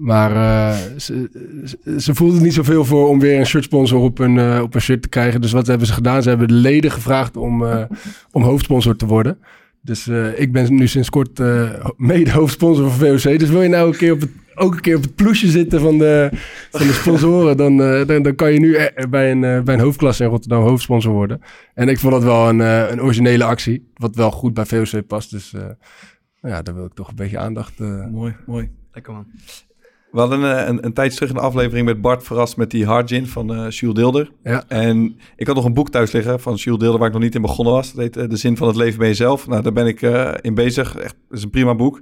Maar 0.02 0.30
eh, 0.30 0.76
ze, 0.96 1.30
ze, 1.98 2.14
voelden 2.14 2.42
niet 2.42 2.54
zoveel 2.54 2.84
voor 2.84 3.08
om 3.08 3.20
weer 3.20 3.38
een 3.38 3.46
shirtsponsor 3.46 4.00
op 4.00 4.18
een, 4.18 4.38
eh, 4.38 4.60
op 4.62 4.74
een 4.74 4.80
shirt 4.80 5.02
te 5.02 5.08
krijgen. 5.08 5.40
Dus 5.40 5.52
wat 5.52 5.66
hebben 5.66 5.86
ze 5.86 5.92
gedaan? 5.92 6.22
Ze 6.22 6.28
hebben 6.28 6.48
de 6.48 6.54
leden 6.54 6.90
gevraagd 6.90 7.36
om, 7.36 7.64
eh, 7.64 7.84
om 8.32 8.42
hoofdsponsor 8.42 8.96
te 8.96 9.06
worden. 9.06 9.38
Dus 9.80 10.08
eh, 10.08 10.40
ik 10.40 10.52
ben 10.52 10.74
nu 10.74 10.86
sinds 10.88 11.10
kort 11.10 11.40
eh, 11.40 11.70
mede 11.96 12.30
hoofdsponsor 12.30 12.90
van 12.90 12.98
VOC. 13.18 13.38
Dus 13.38 13.48
wil 13.50 13.62
je 13.62 13.68
nou 13.68 13.88
een 13.88 13.96
keer 13.96 14.12
op 14.12 14.20
het, 14.20 14.30
ook 14.54 14.74
een 14.74 14.80
keer 14.80 14.96
op 14.96 15.02
het 15.02 15.14
ploesje 15.14 15.48
zitten 15.50 15.80
van 15.80 15.98
de, 15.98 16.28
van 16.70 16.86
de 16.86 16.92
sponsoren, 16.92 17.56
dan, 17.56 17.82
eh, 17.82 18.06
dan, 18.06 18.22
dan 18.22 18.34
kan 18.34 18.52
je 18.52 18.60
nu 18.60 18.76
bij 19.10 19.30
een, 19.30 19.64
bij 19.64 19.74
een 19.74 19.80
hoofdklasse 19.80 20.24
in 20.24 20.30
Rotterdam 20.30 20.62
hoofdsponsor 20.62 21.12
worden. 21.12 21.40
En 21.74 21.88
ik 21.88 21.98
vond 21.98 22.12
dat 22.12 22.22
wel 22.22 22.48
een, 22.48 22.60
eh, 22.60 22.90
een 22.90 23.02
originele 23.02 23.44
actie, 23.44 23.90
wat 23.94 24.16
wel 24.16 24.30
goed 24.30 24.54
bij 24.54 24.64
VOC 24.66 25.06
past. 25.06 25.30
Dus 25.30 25.52
eh, 25.54 25.60
nou 26.40 26.54
ja, 26.54 26.62
daar 26.62 26.74
wil 26.74 26.84
ik 26.84 26.94
toch 26.94 27.08
een 27.08 27.14
beetje 27.14 27.38
aandacht. 27.38 27.80
eh, 27.80 28.06
Mooi, 28.06 28.34
mooi. 28.46 28.70
Lekker 28.92 29.12
man. 29.12 29.26
We 30.12 30.18
hadden 30.18 30.58
eh, 30.58 30.68
een, 30.68 30.84
een 30.84 30.92
tijdje 30.92 31.14
terug 31.14 31.30
een 31.30 31.42
aflevering 31.42 31.86
met 31.86 32.00
Bart 32.00 32.24
verrast 32.24 32.56
met 32.56 32.70
die 32.70 32.86
hard 32.86 33.08
gin 33.08 33.26
van 33.26 33.54
eh 33.54 33.70
Jules 33.70 33.96
Deelder. 33.96 34.32
Ja. 34.42 34.64
En 34.68 35.16
ik 35.36 35.46
had 35.46 35.56
nog 35.56 35.64
een 35.64 35.74
boek 35.74 35.90
thuis 35.90 36.12
liggen 36.12 36.40
van 36.40 36.54
Jules 36.54 36.78
Deelder 36.78 36.98
waar 36.98 37.08
ik 37.08 37.14
nog 37.14 37.22
niet 37.22 37.34
in 37.34 37.42
begonnen 37.42 37.74
was. 37.74 37.92
Dat 37.92 38.02
heet 38.02 38.16
eh, 38.16 38.28
De 38.28 38.36
Zin 38.36 38.56
van 38.56 38.66
het 38.66 38.76
Leven 38.76 38.98
bij 38.98 39.08
Jezelf. 39.08 39.46
Nou, 39.46 39.62
daar 39.62 39.72
ben 39.72 39.86
ik 39.86 40.00
in 40.40 40.54
bezig. 40.54 40.96
Echt, 40.96 41.16
het 41.28 41.38
is 41.38 41.44
een 41.44 41.50
prima 41.50 41.74
boek. 41.74 42.00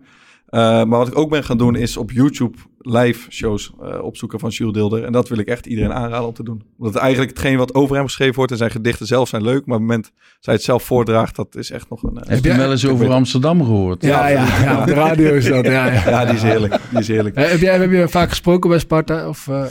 Eh, 0.50 0.60
maar 0.60 0.86
wat 0.98 1.08
ik 1.08 1.18
ook 1.18 1.30
ben 1.30 1.44
gaan 1.44 1.58
doen 1.58 1.76
is 1.76 1.96
op 1.96 2.10
YouTube 2.10 2.58
live 2.78 3.30
shows 3.30 3.72
eh, 3.82 4.02
opzoeken 4.02 4.38
van 4.40 4.50
Jules 4.50 4.74
Deelder. 4.74 5.04
En 5.04 5.12
dat 5.12 5.28
wil 5.28 5.38
ik 5.38 5.46
echt 5.48 5.66
iedereen 5.66 5.92
aanraden 5.92 6.26
om 6.26 6.34
te 6.34 6.42
doen. 6.42 6.62
Omdat 6.78 6.96
eigenlijk 6.96 7.30
hetgeen 7.30 7.56
wat 7.58 7.74
over 7.74 7.96
hem 7.96 8.04
geschreven 8.04 8.34
wordt 8.34 8.50
en 8.52 8.58
zijn 8.58 8.70
gedichten 8.70 9.06
zelf 9.06 9.28
zijn 9.28 9.42
leuk. 9.42 9.66
Maar 9.66 9.76
op 9.76 9.80
het 9.82 9.90
moment 9.90 10.02
dat 10.04 10.44
hij 10.44 10.54
het 10.54 10.62
zelf 10.62 10.82
voordraagt, 10.82 11.36
dat 11.36 11.56
is 11.56 11.70
echt 11.70 11.90
nog 11.90 12.02
een... 12.02 12.16
eh, 12.18 12.28
Heb 12.28 12.42
je 12.44 12.48
jij- 12.48 12.58
wel 12.58 12.70
eens 12.70 12.86
over 12.86 13.10
Amsterdam 13.10 13.64
gehoord? 13.64 14.02
ja, 14.02 14.28
ja, 14.28 14.46
ja, 14.62 14.80
op 14.80 14.86
de 14.86 14.94
radio 14.94 15.34
is 15.34 15.48
dat. 15.48 15.64
Ja, 15.66 15.86
ja. 15.92 16.08
Ja, 16.10 16.24
die 16.24 16.34
is 16.34 16.42
heerlijk. 16.42 16.76
Die 16.90 16.98
is 16.98 17.08
heerlijk. 17.08 17.36
Heb, 17.36 17.60
jij, 17.60 17.78
heb 17.78 17.90
je 17.90 18.08
vaak 18.08 18.28
gesproken 18.28 18.70
bij 18.70 18.78
Sparta? 18.78 19.28
Of, 19.28 19.48
eh, 19.48 19.64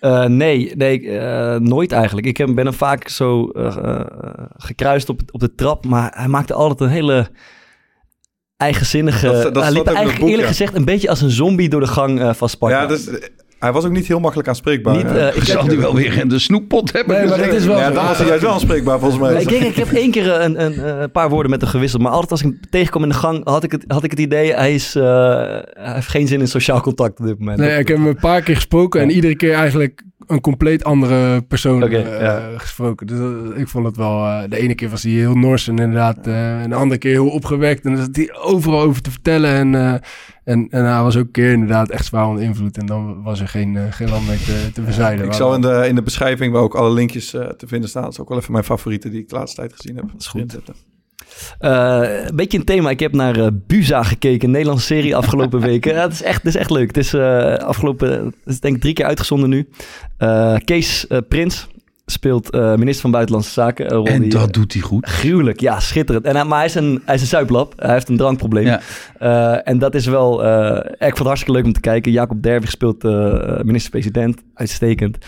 Eh, 0.00 0.24
nee, 0.24 0.72
nee 0.76 1.10
eh, 1.18 1.60
nooit 1.60 1.92
eigenlijk. 1.92 2.26
Ik 2.26 2.36
heb, 2.36 2.54
ben 2.54 2.64
hem 2.66 2.74
vaak 2.74 3.08
zo 3.08 3.50
gekruist 4.56 5.08
op, 5.08 5.20
op 5.30 5.40
de 5.40 5.54
trap, 5.54 5.84
maar 5.86 6.12
hij 6.14 6.28
maakte 6.28 6.54
altijd 6.54 6.80
een 6.80 6.88
hele 6.96 7.26
eigenzinnige... 8.56 9.26
Dat- 9.26 9.54
dat 9.54 9.62
hij 9.62 9.72
liep 9.72 9.78
het 9.84 9.88
eigenlijk 9.94 10.18
boek, 10.18 10.28
eerlijk 10.28 10.48
ja. 10.48 10.54
gezegd 10.54 10.74
een 10.74 10.84
beetje 10.84 11.08
als 11.08 11.20
een 11.20 11.30
zombie 11.30 11.68
door 11.68 11.80
de 11.80 11.86
gang 11.86 12.20
eh, 12.20 12.32
van 12.34 12.48
Sparta. 12.48 12.80
Ja, 12.80 12.86
dus, 12.86 13.08
eh, 13.08 13.14
hij 13.58 13.72
was 13.72 13.84
ook 13.84 13.90
niet 13.92 14.06
heel 14.06 14.20
makkelijk 14.20 14.48
aanspreekbaar. 14.48 14.96
Niet, 14.96 15.06
eh, 15.06 15.36
ik 15.36 15.42
Zal 15.44 15.68
die 15.68 15.78
wel 15.78 15.94
weer 15.94 16.18
in 16.18 16.28
de 16.28 16.38
snoeppot 16.38 16.92
hebben 16.92 17.16
Nee, 17.18 17.28
maar 17.28 17.38
dat 17.38 17.54
is 17.54 17.64
wel- 17.66 17.78
ja, 17.78 17.90
dan 17.90 18.06
was 18.06 18.18
hij 18.18 18.26
juist 18.26 18.42
wel 18.42 18.52
aanspreekbaar 18.52 18.98
volgens 18.98 19.20
mij. 19.20 19.40
ik, 19.42 19.48
denk, 19.48 19.62
ik 19.62 19.76
heb 19.76 19.92
één 19.92 20.10
keer 20.10 20.40
een, 20.40 20.64
een, 20.64 21.00
een 21.02 21.10
paar 21.10 21.28
woorden 21.28 21.50
met 21.50 21.60
hem 21.60 21.70
gewisseld. 21.70 22.02
Maar 22.02 22.12
altijd 22.12 22.30
als 22.30 22.40
ik 22.42 22.46
hem 22.46 22.60
tegenkom 22.70 23.02
in 23.02 23.08
de 23.08 23.14
gang, 23.14 23.40
had 23.48 23.64
ik 23.64 23.72
het, 23.72 23.84
had 23.88 24.04
ik 24.04 24.10
het 24.10 24.20
idee... 24.20 24.52
Hij, 24.54 24.74
is, 24.74 24.94
eh, 24.94 25.02
hij 25.04 25.92
heeft 25.94 26.08
geen 26.08 26.26
zin 26.26 26.40
in 26.40 26.48
sociaal 26.48 26.80
contact 26.80 27.20
op 27.20 27.26
dit 27.26 27.38
moment. 27.38 27.58
Nee, 27.58 27.78
ik 27.78 27.88
heb 27.88 27.96
hem 27.96 28.06
een 28.06 28.16
paar 28.16 28.42
keer 28.42 28.54
gesproken 28.54 29.00
en 29.00 29.10
iedere 29.10 29.36
keer 29.36 29.54
eigenlijk 29.54 30.02
een 30.26 30.40
compleet 30.40 30.84
andere 30.84 31.42
persoon 31.42 31.82
eh, 31.88 32.20
ja. 32.20 32.50
gesproken. 32.56 33.06
Dus 33.06 33.18
dat- 33.18 33.56
ik 33.56 33.68
vond 33.68 33.86
het 33.86 33.96
wel... 33.96 34.24
eh, 34.26 34.42
de 34.50 34.56
ene 34.58 34.74
keer 34.74 34.88
was 34.88 35.02
hij 35.02 35.12
heel 35.12 35.34
nors 35.34 35.68
en 35.68 35.78
inderdaad... 35.78 36.26
eh, 36.26 36.62
en 36.62 36.70
de 36.70 36.76
andere 36.76 36.98
keer 37.00 37.10
heel 37.10 37.28
opgewekt. 37.28 37.84
En 37.84 37.94
dan 37.94 38.04
zat 38.04 38.16
hij 38.16 38.34
overal 38.34 38.80
over 38.80 39.02
te 39.02 39.10
vertellen. 39.10 39.50
En, 39.50 39.74
eh, 39.74 39.94
en, 40.44 40.66
en 40.70 40.84
hij 40.84 41.02
was 41.02 41.16
ook 41.16 41.24
een 41.24 41.30
keer 41.30 41.52
inderdaad 41.52 41.90
echt 41.90 42.04
zwaar 42.04 42.26
onder 42.26 42.42
invloed. 42.42 42.78
En 42.78 42.86
dan 42.86 43.22
was 43.22 43.40
er 43.40 43.48
geen, 43.48 43.76
eh, 43.76 43.82
geen 43.90 44.08
land 44.08 44.26
mee 44.26 44.38
te, 44.38 44.70
te 44.72 44.82
verzijden. 44.82 45.24
Ik 45.26 45.32
zal 45.32 45.54
in 45.54 45.60
de, 45.60 45.84
in 45.88 45.94
de 45.94 46.02
beschrijving 46.02 46.52
waar 46.52 46.62
ook 46.62 46.74
alle 46.74 46.90
linkjes 46.92 47.34
eh, 47.34 47.46
te 47.48 47.66
vinden 47.66 47.88
staan. 47.88 48.02
Dat 48.02 48.12
is 48.12 48.20
ook 48.20 48.28
wel 48.28 48.38
even 48.38 48.52
mijn 48.52 48.64
favoriete 48.64 49.08
die 49.10 49.20
ik 49.20 49.28
de 49.28 49.34
laatste 49.36 49.60
tijd 49.60 49.72
gezien 49.72 49.96
heb. 49.96 50.04
Dat 50.12 50.20
is 50.20 50.26
goed. 50.26 50.58
Eh, 51.58 52.26
een 52.26 52.36
beetje 52.36 52.58
een 52.58 52.64
thema. 52.64 52.90
Ik 52.90 53.00
heb 53.00 53.12
naar 53.12 53.36
eh, 53.36 53.46
Buza 53.66 54.02
gekeken, 54.02 54.44
een 54.44 54.50
Nederlandse 54.50 54.86
serie 54.86 55.16
afgelopen 55.22 55.60
weken. 55.60 55.94
Ja, 55.94 56.02
het, 56.02 56.12
is 56.12 56.22
echt, 56.22 56.42
het 56.42 56.54
is 56.54 56.60
echt 56.60 56.70
leuk. 56.70 56.86
Het 56.86 56.96
is 56.96 57.14
eh, 57.14 57.54
afgelopen, 57.54 58.08
het 58.10 58.34
is 58.44 58.60
denk 58.60 58.74
ik 58.74 58.80
drie 58.80 58.94
keer 58.94 59.04
uitgezonden 59.04 59.48
nu. 59.48 59.68
Kees 60.64 61.06
Prins 61.28 61.66
speelt 62.10 62.50
eh, 62.50 62.74
minister 62.74 63.00
van 63.00 63.10
Buitenlandse 63.10 63.52
Zaken. 63.52 63.86
een 63.86 63.96
rol 63.96 64.06
En 64.06 64.28
dat 64.28 64.46
eh, 64.46 64.52
doet 64.52 64.72
hij 64.72 64.82
goed. 64.82 65.06
Gruwelijk, 65.08 65.60
ja, 65.60 65.80
schitterend. 65.80 66.24
En, 66.24 66.34
hij- 66.36 66.44
maar 66.44 66.56
hij 66.58 66.66
is 66.66 66.74
een, 66.74 67.02
hij 67.04 67.14
is 67.14 67.20
een 67.20 67.26
zuiplap. 67.26 67.72
Hij 67.76 67.92
heeft 67.92 68.08
een 68.08 68.16
drankprobleem. 68.16 68.64
Ja. 68.66 68.80
Eh, 69.18 69.68
en 69.68 69.78
dat 69.78 69.94
is 69.94 70.06
wel... 70.06 70.44
ik 70.44 70.98
vond 70.98 71.18
het 71.18 71.26
hartstikke 71.26 71.52
leuk 71.56 71.64
om 71.64 71.72
te 71.72 71.80
kijken. 71.80 72.12
Jacob 72.12 72.42
Derwig 72.42 72.70
speelt 72.70 73.02
minister-president. 73.64 74.42
Uitstekend. 74.54 75.18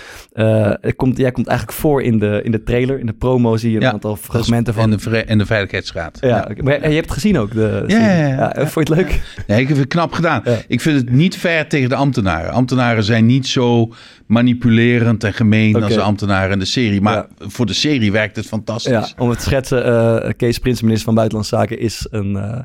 Komt, 0.97 1.16
jij 1.16 1.33
komt 1.33 1.47
eigenlijk 1.47 1.79
voor 1.79 2.03
in 2.03 2.18
de, 2.18 2.41
in 2.45 2.51
de 2.51 2.62
trailer. 2.62 2.99
In 2.99 3.07
de 3.07 3.12
promo 3.12 3.57
zie 3.57 3.70
je 3.70 3.76
een 3.76 3.83
Ja, 3.83 3.93
aantal 3.93 4.16
fragmenten 4.16 4.74
van... 4.74 4.93
En 4.93 4.99
de, 5.11 5.24
en 5.24 5.39
de 5.39 5.47
Veiligheidsraad. 5.47 6.18
Ja, 6.20 6.49
maar 6.62 6.74
je 6.89 6.95
hebt 6.95 7.05
het 7.05 7.11
gezien 7.14 7.39
ook, 7.39 7.53
de 7.53 7.85
Ja, 7.87 8.01
serie? 8.01 8.29
ja, 8.29 8.53
ja. 8.57 8.66
Vond 8.66 8.89
je 8.89 8.95
het 8.95 9.03
leuk? 9.03 9.20
Nee, 9.47 9.61
ik 9.61 9.68
heb 9.68 9.76
het 9.76 9.89
knap 9.89 10.12
gedaan. 10.12 10.43
Ik 10.68 10.81
vind 10.81 10.97
het 11.01 11.11
niet 11.11 11.37
fair 11.37 11.68
tegen 11.68 11.89
de 11.89 11.95
ambtenaren. 11.95 12.51
Ambtenaren 12.53 13.05
zijn 13.05 13.26
niet 13.26 13.47
zo 13.47 13.93
manipulerend 14.29 15.24
en 15.24 15.33
gemeen 15.33 15.83
als 15.83 15.95
de 15.95 16.01
ambtenaren 16.01 16.53
in 16.53 16.59
de 16.59 16.64
serie. 16.64 17.01
Maar 17.01 17.14
Ja. 17.16 17.29
voor 17.39 17.66
de 17.66 17.72
serie 17.72 18.12
werkt 18.12 18.37
het 18.37 18.47
fantastisch. 18.47 18.93
Ja, 18.93 19.09
om 19.18 19.29
het 19.29 19.39
te 19.39 19.45
schetsen. 19.45 19.85
eh, 19.85 20.31
Kees 20.37 20.59
Prins, 20.59 20.83
minister 20.83 21.05
van 21.05 21.14
Buitenlandse 21.14 21.57
Zaken, 21.57 21.79
is 21.79 22.07
een 22.11 22.37
eh, 22.37 22.61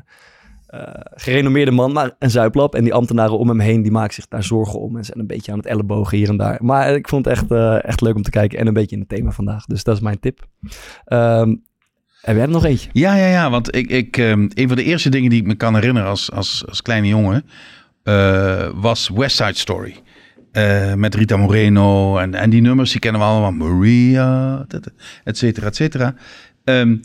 eh, 0.66 0.80
gerenommeerde 1.14 1.70
man, 1.70 1.92
maar 1.92 2.10
een 2.18 2.30
zuiplap. 2.30 2.74
En 2.74 2.84
die 2.84 2.94
ambtenaren 2.94 3.38
om 3.38 3.48
hem 3.48 3.60
heen, 3.60 3.82
die 3.82 3.92
maken 3.92 4.14
zich 4.14 4.28
daar 4.28 4.42
zorgen 4.44 4.80
om. 4.80 4.96
En 4.96 5.04
zijn 5.04 5.18
een 5.18 5.26
beetje 5.26 5.52
aan 5.52 5.58
het 5.58 5.66
ellebogen 5.66 6.18
hier 6.18 6.28
en 6.28 6.36
daar. 6.36 6.58
Maar 6.64 6.94
ik 6.94 7.08
vond 7.08 7.24
het 7.24 7.34
echt, 7.34 7.50
echt 7.84 8.00
leuk 8.00 8.14
om 8.14 8.22
te 8.22 8.30
kijken 8.30 8.58
en 8.58 8.66
een 8.66 8.72
beetje 8.74 8.94
in 8.96 9.00
het 9.00 9.10
thema 9.10 9.30
vandaag. 9.30 9.64
Dus 9.64 9.84
dat 9.84 9.94
is 9.96 10.02
mijn 10.02 10.20
tip. 10.20 10.46
Ehm, 11.04 11.54
En 12.22 12.32
we 12.32 12.38
hebben 12.40 12.50
nog 12.56 12.64
eentje. 12.64 12.88
Ja, 12.92 13.14
ja, 13.16 13.26
ja. 13.26 13.50
Want 13.50 13.74
ik, 13.76 13.90
ik, 13.90 14.16
ehm, 14.16 14.48
een 14.54 14.68
van 14.68 14.76
de 14.76 14.84
eerste 14.84 15.08
dingen 15.08 15.30
die 15.30 15.40
ik 15.40 15.46
me 15.46 15.54
kan 15.54 15.74
herinneren 15.74 16.08
als, 16.08 16.32
als, 16.32 16.64
als 16.68 16.82
kleine 16.82 17.08
jongen 17.08 17.44
was 18.74 19.08
West 19.14 19.36
Side 19.36 19.54
Story. 19.58 19.94
Eh, 20.54 20.94
met 20.94 21.14
Rita 21.14 21.36
Moreno 21.36 22.18
en, 22.18 22.34
en 22.34 22.50
die 22.50 22.60
nummers, 22.60 22.90
die 22.90 23.00
kennen 23.00 23.20
we 23.20 23.26
allemaal. 23.26 23.52
Maria, 23.52 24.66
et 25.24 25.36
cetera, 25.38 25.66
et 25.66 25.76
cetera. 25.76 26.14
Ehm, 26.64 26.96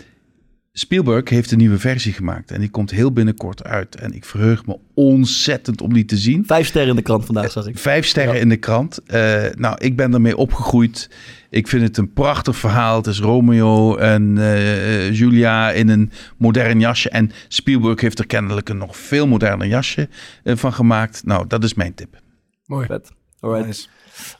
Spielberg 0.74 1.30
heeft 1.30 1.52
een 1.52 1.58
nieuwe 1.58 1.78
versie 1.80 2.14
gemaakt 2.14 2.52
en 2.52 2.60
die 2.60 2.70
komt 2.70 2.92
heel 2.92 3.12
binnenkort 3.12 3.64
uit. 3.64 3.96
En 3.96 4.14
ik 4.14 4.26
verheug 4.26 4.66
me 4.66 4.80
ontzettend 4.94 5.82
om 5.82 5.94
die 5.94 6.06
te 6.06 6.18
zien. 6.18 6.44
Vijf 6.46 6.68
sterren 6.68 6.90
in 6.90 6.96
de 6.96 7.02
krant 7.02 7.26
vandaag, 7.26 7.52
zag 7.52 7.68
ik. 7.68 7.78
Vijf 7.78 8.06
sterren 8.06 8.34
Ja. 8.36 8.40
in 8.42 8.50
de 8.50 8.58
krant. 8.58 8.98
Eh, 9.06 9.44
nou, 9.56 9.76
ik 9.78 9.96
ben 9.96 10.14
ermee 10.14 10.38
opgegroeid. 10.38 11.10
Ik 11.50 11.68
vind 11.68 11.82
het 11.82 11.98
een 11.98 12.14
prachtig 12.14 12.56
verhaal. 12.58 12.98
Het 12.98 13.08
is 13.08 13.20
Romeo 13.20 13.96
en 13.96 14.38
eh, 14.38 15.12
Julia 15.14 15.72
in 15.72 15.90
een 15.90 16.12
modern 16.38 16.80
jasje. 16.80 17.10
En 17.10 17.32
Spielberg 17.48 18.02
heeft 18.02 18.20
er 18.20 18.28
kennelijk 18.28 18.70
een 18.70 18.78
nog 18.78 18.98
veel 18.98 19.28
moderner 19.28 19.68
jasje 19.68 20.10
eh, 20.44 20.56
van 20.56 20.74
gemaakt. 20.74 21.22
Nou, 21.26 21.48
dat 21.48 21.64
is 21.64 21.74
mijn 21.74 21.94
tip. 21.94 22.22
Mooi. 22.66 22.86
Vet. 22.86 23.12
Alright. 23.42 23.66
Nice. 23.66 23.88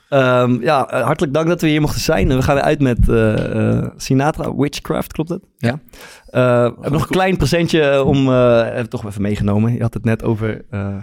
Ehm, 0.08 0.60
ja, 0.60 0.88
eh, 0.90 1.04
hartelijk 1.04 1.34
dank 1.34 1.48
dat 1.48 1.60
we 1.60 1.68
hier 1.68 1.80
mochten 1.80 2.00
zijn. 2.00 2.30
En 2.30 2.36
we 2.36 2.42
gaan 2.42 2.54
weer 2.54 2.64
uit 2.64 2.80
met 2.80 3.08
eh, 3.08 3.78
eh, 3.78 3.86
Sinatra 3.96 4.54
Witchcraft, 4.56 5.12
klopt 5.12 5.28
het? 5.30 5.42
Ja. 5.58 5.70
Eh, 5.70 6.42
we 6.42 6.72
hebben 6.74 6.92
nog 6.92 7.02
een 7.02 7.08
klein 7.08 7.36
presentje 7.36 8.04
om... 8.04 8.28
eh 8.28 8.62
hebben 8.62 8.82
we 8.82 8.88
toch 8.88 9.06
even 9.06 9.22
meegenomen. 9.22 9.72
Je 9.72 9.80
had 9.82 9.94
het 9.94 10.04
net 10.04 10.22
over 10.22 10.64
eh, 10.70 10.96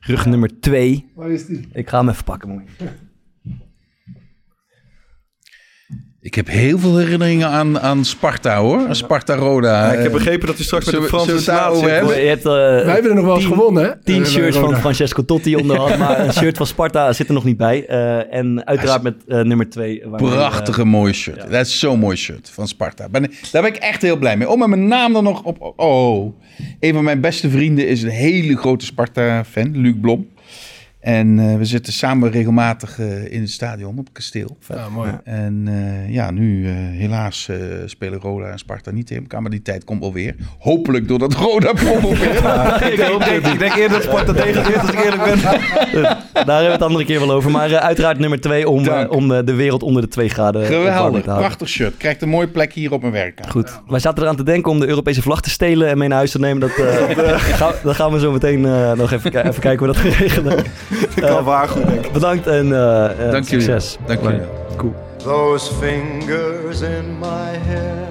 rug 0.00 0.26
nummer 0.26 0.60
2. 0.60 1.10
Waar 1.14 1.30
is 1.30 1.46
die? 1.46 1.68
Ik 1.72 1.88
ga 1.88 1.98
hem 1.98 2.08
even 2.08 2.24
pakken, 2.24 2.48
mooi. 2.48 2.64
Ik 6.24 6.34
heb 6.34 6.48
heel 6.48 6.78
veel 6.78 6.98
herinneringen 6.98 7.48
aan, 7.48 7.80
aan 7.80 8.04
Sparta 8.04 8.56
hoor. 8.56 8.86
Aan 8.88 8.96
Sparta 8.96 9.34
Roda. 9.34 9.86
Ja, 9.86 9.92
ik 9.92 9.98
heb 9.98 10.06
Eh, 10.06 10.12
begrepen 10.12 10.46
dat 10.46 10.56
hij 10.56 10.64
straks 10.64 10.84
met 10.84 10.94
de 10.94 11.00
we- 11.00 11.06
Franse 11.06 11.38
zit. 11.38 11.46
hebben? 11.90 12.20
Je 12.22 12.28
hebt, 12.28 12.44
eh, 12.46 12.52
Wij 12.52 12.92
hebben 12.92 13.10
er 13.10 13.14
nog 13.16 13.24
wel 13.24 13.34
eens 13.36 13.44
gewonnen, 13.44 13.84
hè? 13.84 13.90
Tien 14.04 14.22
Eh, 14.22 14.28
shirts 14.28 14.56
van. 14.56 14.76
Francesco 14.76 15.24
Totti 15.24 15.56
onderhand, 15.56 15.98
maar 16.02 16.20
een 16.20 16.32
shirt 16.32 16.56
van 16.56 16.66
Sparta 16.66 17.12
zit 17.12 17.28
er 17.28 17.34
nog 17.34 17.44
niet 17.44 17.56
bij. 17.56 17.86
Eh, 17.86 18.34
en 18.34 18.66
uiteraard 18.66 19.02
met 19.02 19.14
eh, 19.28 19.40
nummer 19.40 19.70
2. 19.70 20.02
Prachtige 20.16 20.84
mooie 20.84 21.12
shirt. 21.12 21.50
Dat 21.50 21.66
is 21.66 21.78
zo'n 21.78 21.98
mooi 21.98 22.16
shirt 22.16 22.50
van 22.54 22.68
Sparta. 22.68 23.08
Ben, 23.08 23.30
daar 23.52 23.62
ben 23.62 23.70
ik 23.74 23.76
echt 23.76 24.02
heel 24.02 24.16
blij 24.16 24.36
mee. 24.36 24.48
Oh, 24.48 24.58
met 24.58 24.68
mijn 24.68 24.88
naam 24.88 25.16
er 25.16 25.22
nog 25.22 25.42
op. 25.42 25.72
Oh, 25.76 26.36
een 26.80 26.94
van 26.94 27.04
mijn 27.04 27.20
beste 27.20 27.50
vrienden 27.50 27.86
is 27.88 28.02
een 28.02 28.08
hele 28.10 28.56
grote 28.56 28.84
Sparta-fan, 28.84 29.70
Luc 29.80 29.94
Blom. 30.00 30.26
En 31.04 31.38
eh, 31.38 31.56
we 31.56 31.64
zitten 31.64 31.92
samen 31.92 32.30
regelmatig 32.30 32.98
eh, 32.98 33.32
in 33.32 33.40
het 33.40 33.50
stadion 33.50 33.90
op 33.90 34.04
het 34.04 34.12
kasteel. 34.12 34.56
Ja, 34.68 34.88
mooi. 34.88 35.10
En 35.24 35.62
eh, 35.66 36.12
ja, 36.14 36.30
nu 36.30 36.66
eh, 36.68 36.72
helaas 36.74 37.48
eh, 37.48 37.56
spelen 37.86 38.20
Roda 38.20 38.46
en 38.46 38.58
Sparta 38.58 38.90
niet 38.90 39.06
tegen 39.06 39.22
elkaar. 39.22 39.42
Maar 39.42 39.50
die 39.50 39.62
tijd 39.62 39.84
komt 39.84 40.00
wel 40.00 40.12
weer. 40.12 40.34
Hopelijk 40.58 41.08
doordat 41.08 41.34
Roda 41.34 41.72
promoveert. 41.84 42.36
ik, 42.92 42.96
denk, 42.96 43.46
ik 43.46 43.58
denk 43.58 43.74
eerder 43.74 43.90
dat 43.90 44.02
Sparta 44.02 44.32
degradeert 44.32 44.80
als 44.80 44.90
ik 44.92 45.04
eerlijk 45.04 45.24
ben. 45.24 45.38
Daar 46.32 46.44
hebben 46.46 46.66
we 46.66 46.72
het 46.72 46.82
andere 46.82 47.04
keer 47.04 47.20
wel 47.20 47.32
over. 47.32 47.50
Maar 47.50 47.76
uiteraard 47.78 48.18
nummer 48.18 48.40
2 48.40 48.68
om, 48.68 48.88
om 49.08 49.28
de 49.28 49.54
wereld 49.54 49.82
onder 49.82 50.02
de 50.02 50.08
2 50.08 50.28
graden 50.28 50.64
Geweldig, 50.66 50.92
te 50.92 50.98
houden. 51.00 51.22
prachtig 51.22 51.68
shirt. 51.68 51.96
Krijgt 51.96 52.22
een 52.22 52.28
mooie 52.28 52.48
plek 52.48 52.72
hier 52.72 52.92
op 52.92 53.00
mijn 53.00 53.12
werk. 53.12 53.40
Goed. 53.48 53.80
Wij 53.88 53.98
zaten 54.00 54.22
eraan 54.22 54.36
te 54.36 54.42
denken 54.42 54.70
om 54.70 54.80
de 54.80 54.86
Europese 54.88 55.22
vlag 55.22 55.40
te 55.40 55.50
stelen 55.50 55.88
en 55.88 55.98
mee 55.98 56.08
naar 56.08 56.16
huis 56.16 56.30
te 56.30 56.38
nemen. 56.38 56.60
Dat, 56.60 56.70
eh, 56.78 57.34
gaan, 57.60 57.72
dat 57.82 57.94
gaan 57.94 58.12
we 58.12 58.18
zo 58.18 58.32
meteen 58.32 58.64
eh, 58.64 58.92
nog 58.92 59.12
even, 59.12 59.46
even 59.46 59.60
kijken 59.60 59.78
hoe 59.78 59.94
dat 59.94 59.96
gaan 59.96 60.10
regelen. 60.10 60.64
Ik 61.16 61.22
kan 61.22 61.44
waar 61.44 61.68
goed 61.68 61.86
denk 61.86 62.04
ik. 62.04 62.12
Bedankt 62.12 62.46
en 62.46 62.72
eh, 62.72 63.04
eh, 63.26 63.30
Dank 63.30 63.44
jullie. 63.48 63.64
succes. 63.64 63.96
Dank 64.06 64.20
jullie. 64.22 64.40
Cool. 64.76 64.94
Those 65.18 65.72
fingers 65.74 66.80
in 66.80 67.18
my 67.18 67.56
hair 67.66 68.08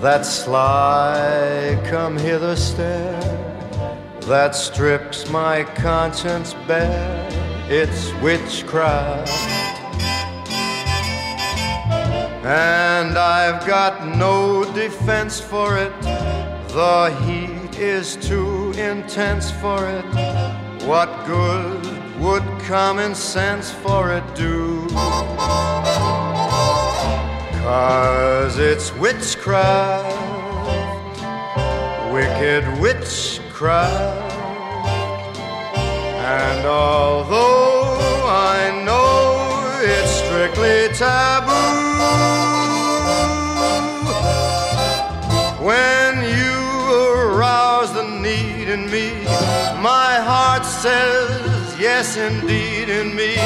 that 0.00 0.24
sly 0.26 1.76
come 1.90 2.16
hither 2.20 2.54
stare 2.56 3.20
that 4.20 4.54
strips 4.54 5.28
my 5.30 5.64
conscience 5.74 6.54
bare 6.66 7.28
it's 7.68 8.12
witchcraft 8.22 9.30
and 12.44 13.16
I've 13.16 13.66
got 13.66 14.06
no 14.16 14.64
defense 14.74 15.40
for 15.40 15.76
it 15.78 15.92
the 16.68 17.10
heat 17.24 17.78
is 17.80 18.16
too 18.16 18.72
intense 18.72 19.50
for 19.50 19.88
it 19.88 20.04
what 20.86 21.10
good 21.26 21.84
would 22.20 22.44
common 22.60 23.14
sense 23.14 23.72
for 23.72 24.12
it 24.12 24.24
do 24.36 24.86
Cause 27.66 28.58
it's 28.58 28.94
witchcraft, 28.94 30.06
wicked 32.12 32.64
witchcraft. 32.80 34.32
And 35.74 36.64
although 36.64 37.98
I 38.28 38.70
know 38.84 39.80
it's 39.82 40.12
strictly 40.12 40.94
taboo, 40.94 41.50
when 45.66 46.22
you 46.38 46.56
arouse 47.18 47.92
the 47.92 48.04
need 48.04 48.68
in 48.68 48.88
me, 48.88 49.25
my 49.82 50.20
heart 50.20 50.64
says 50.64 51.78
yes 51.78 52.16
indeed 52.16 52.88
in 52.88 53.14
me. 53.14 53.36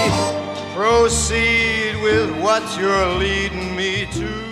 Proceed 0.75 2.01
with 2.03 2.31
what 2.41 2.63
you're 2.79 3.15
leading 3.17 3.75
me 3.75 4.07
to. 4.13 4.50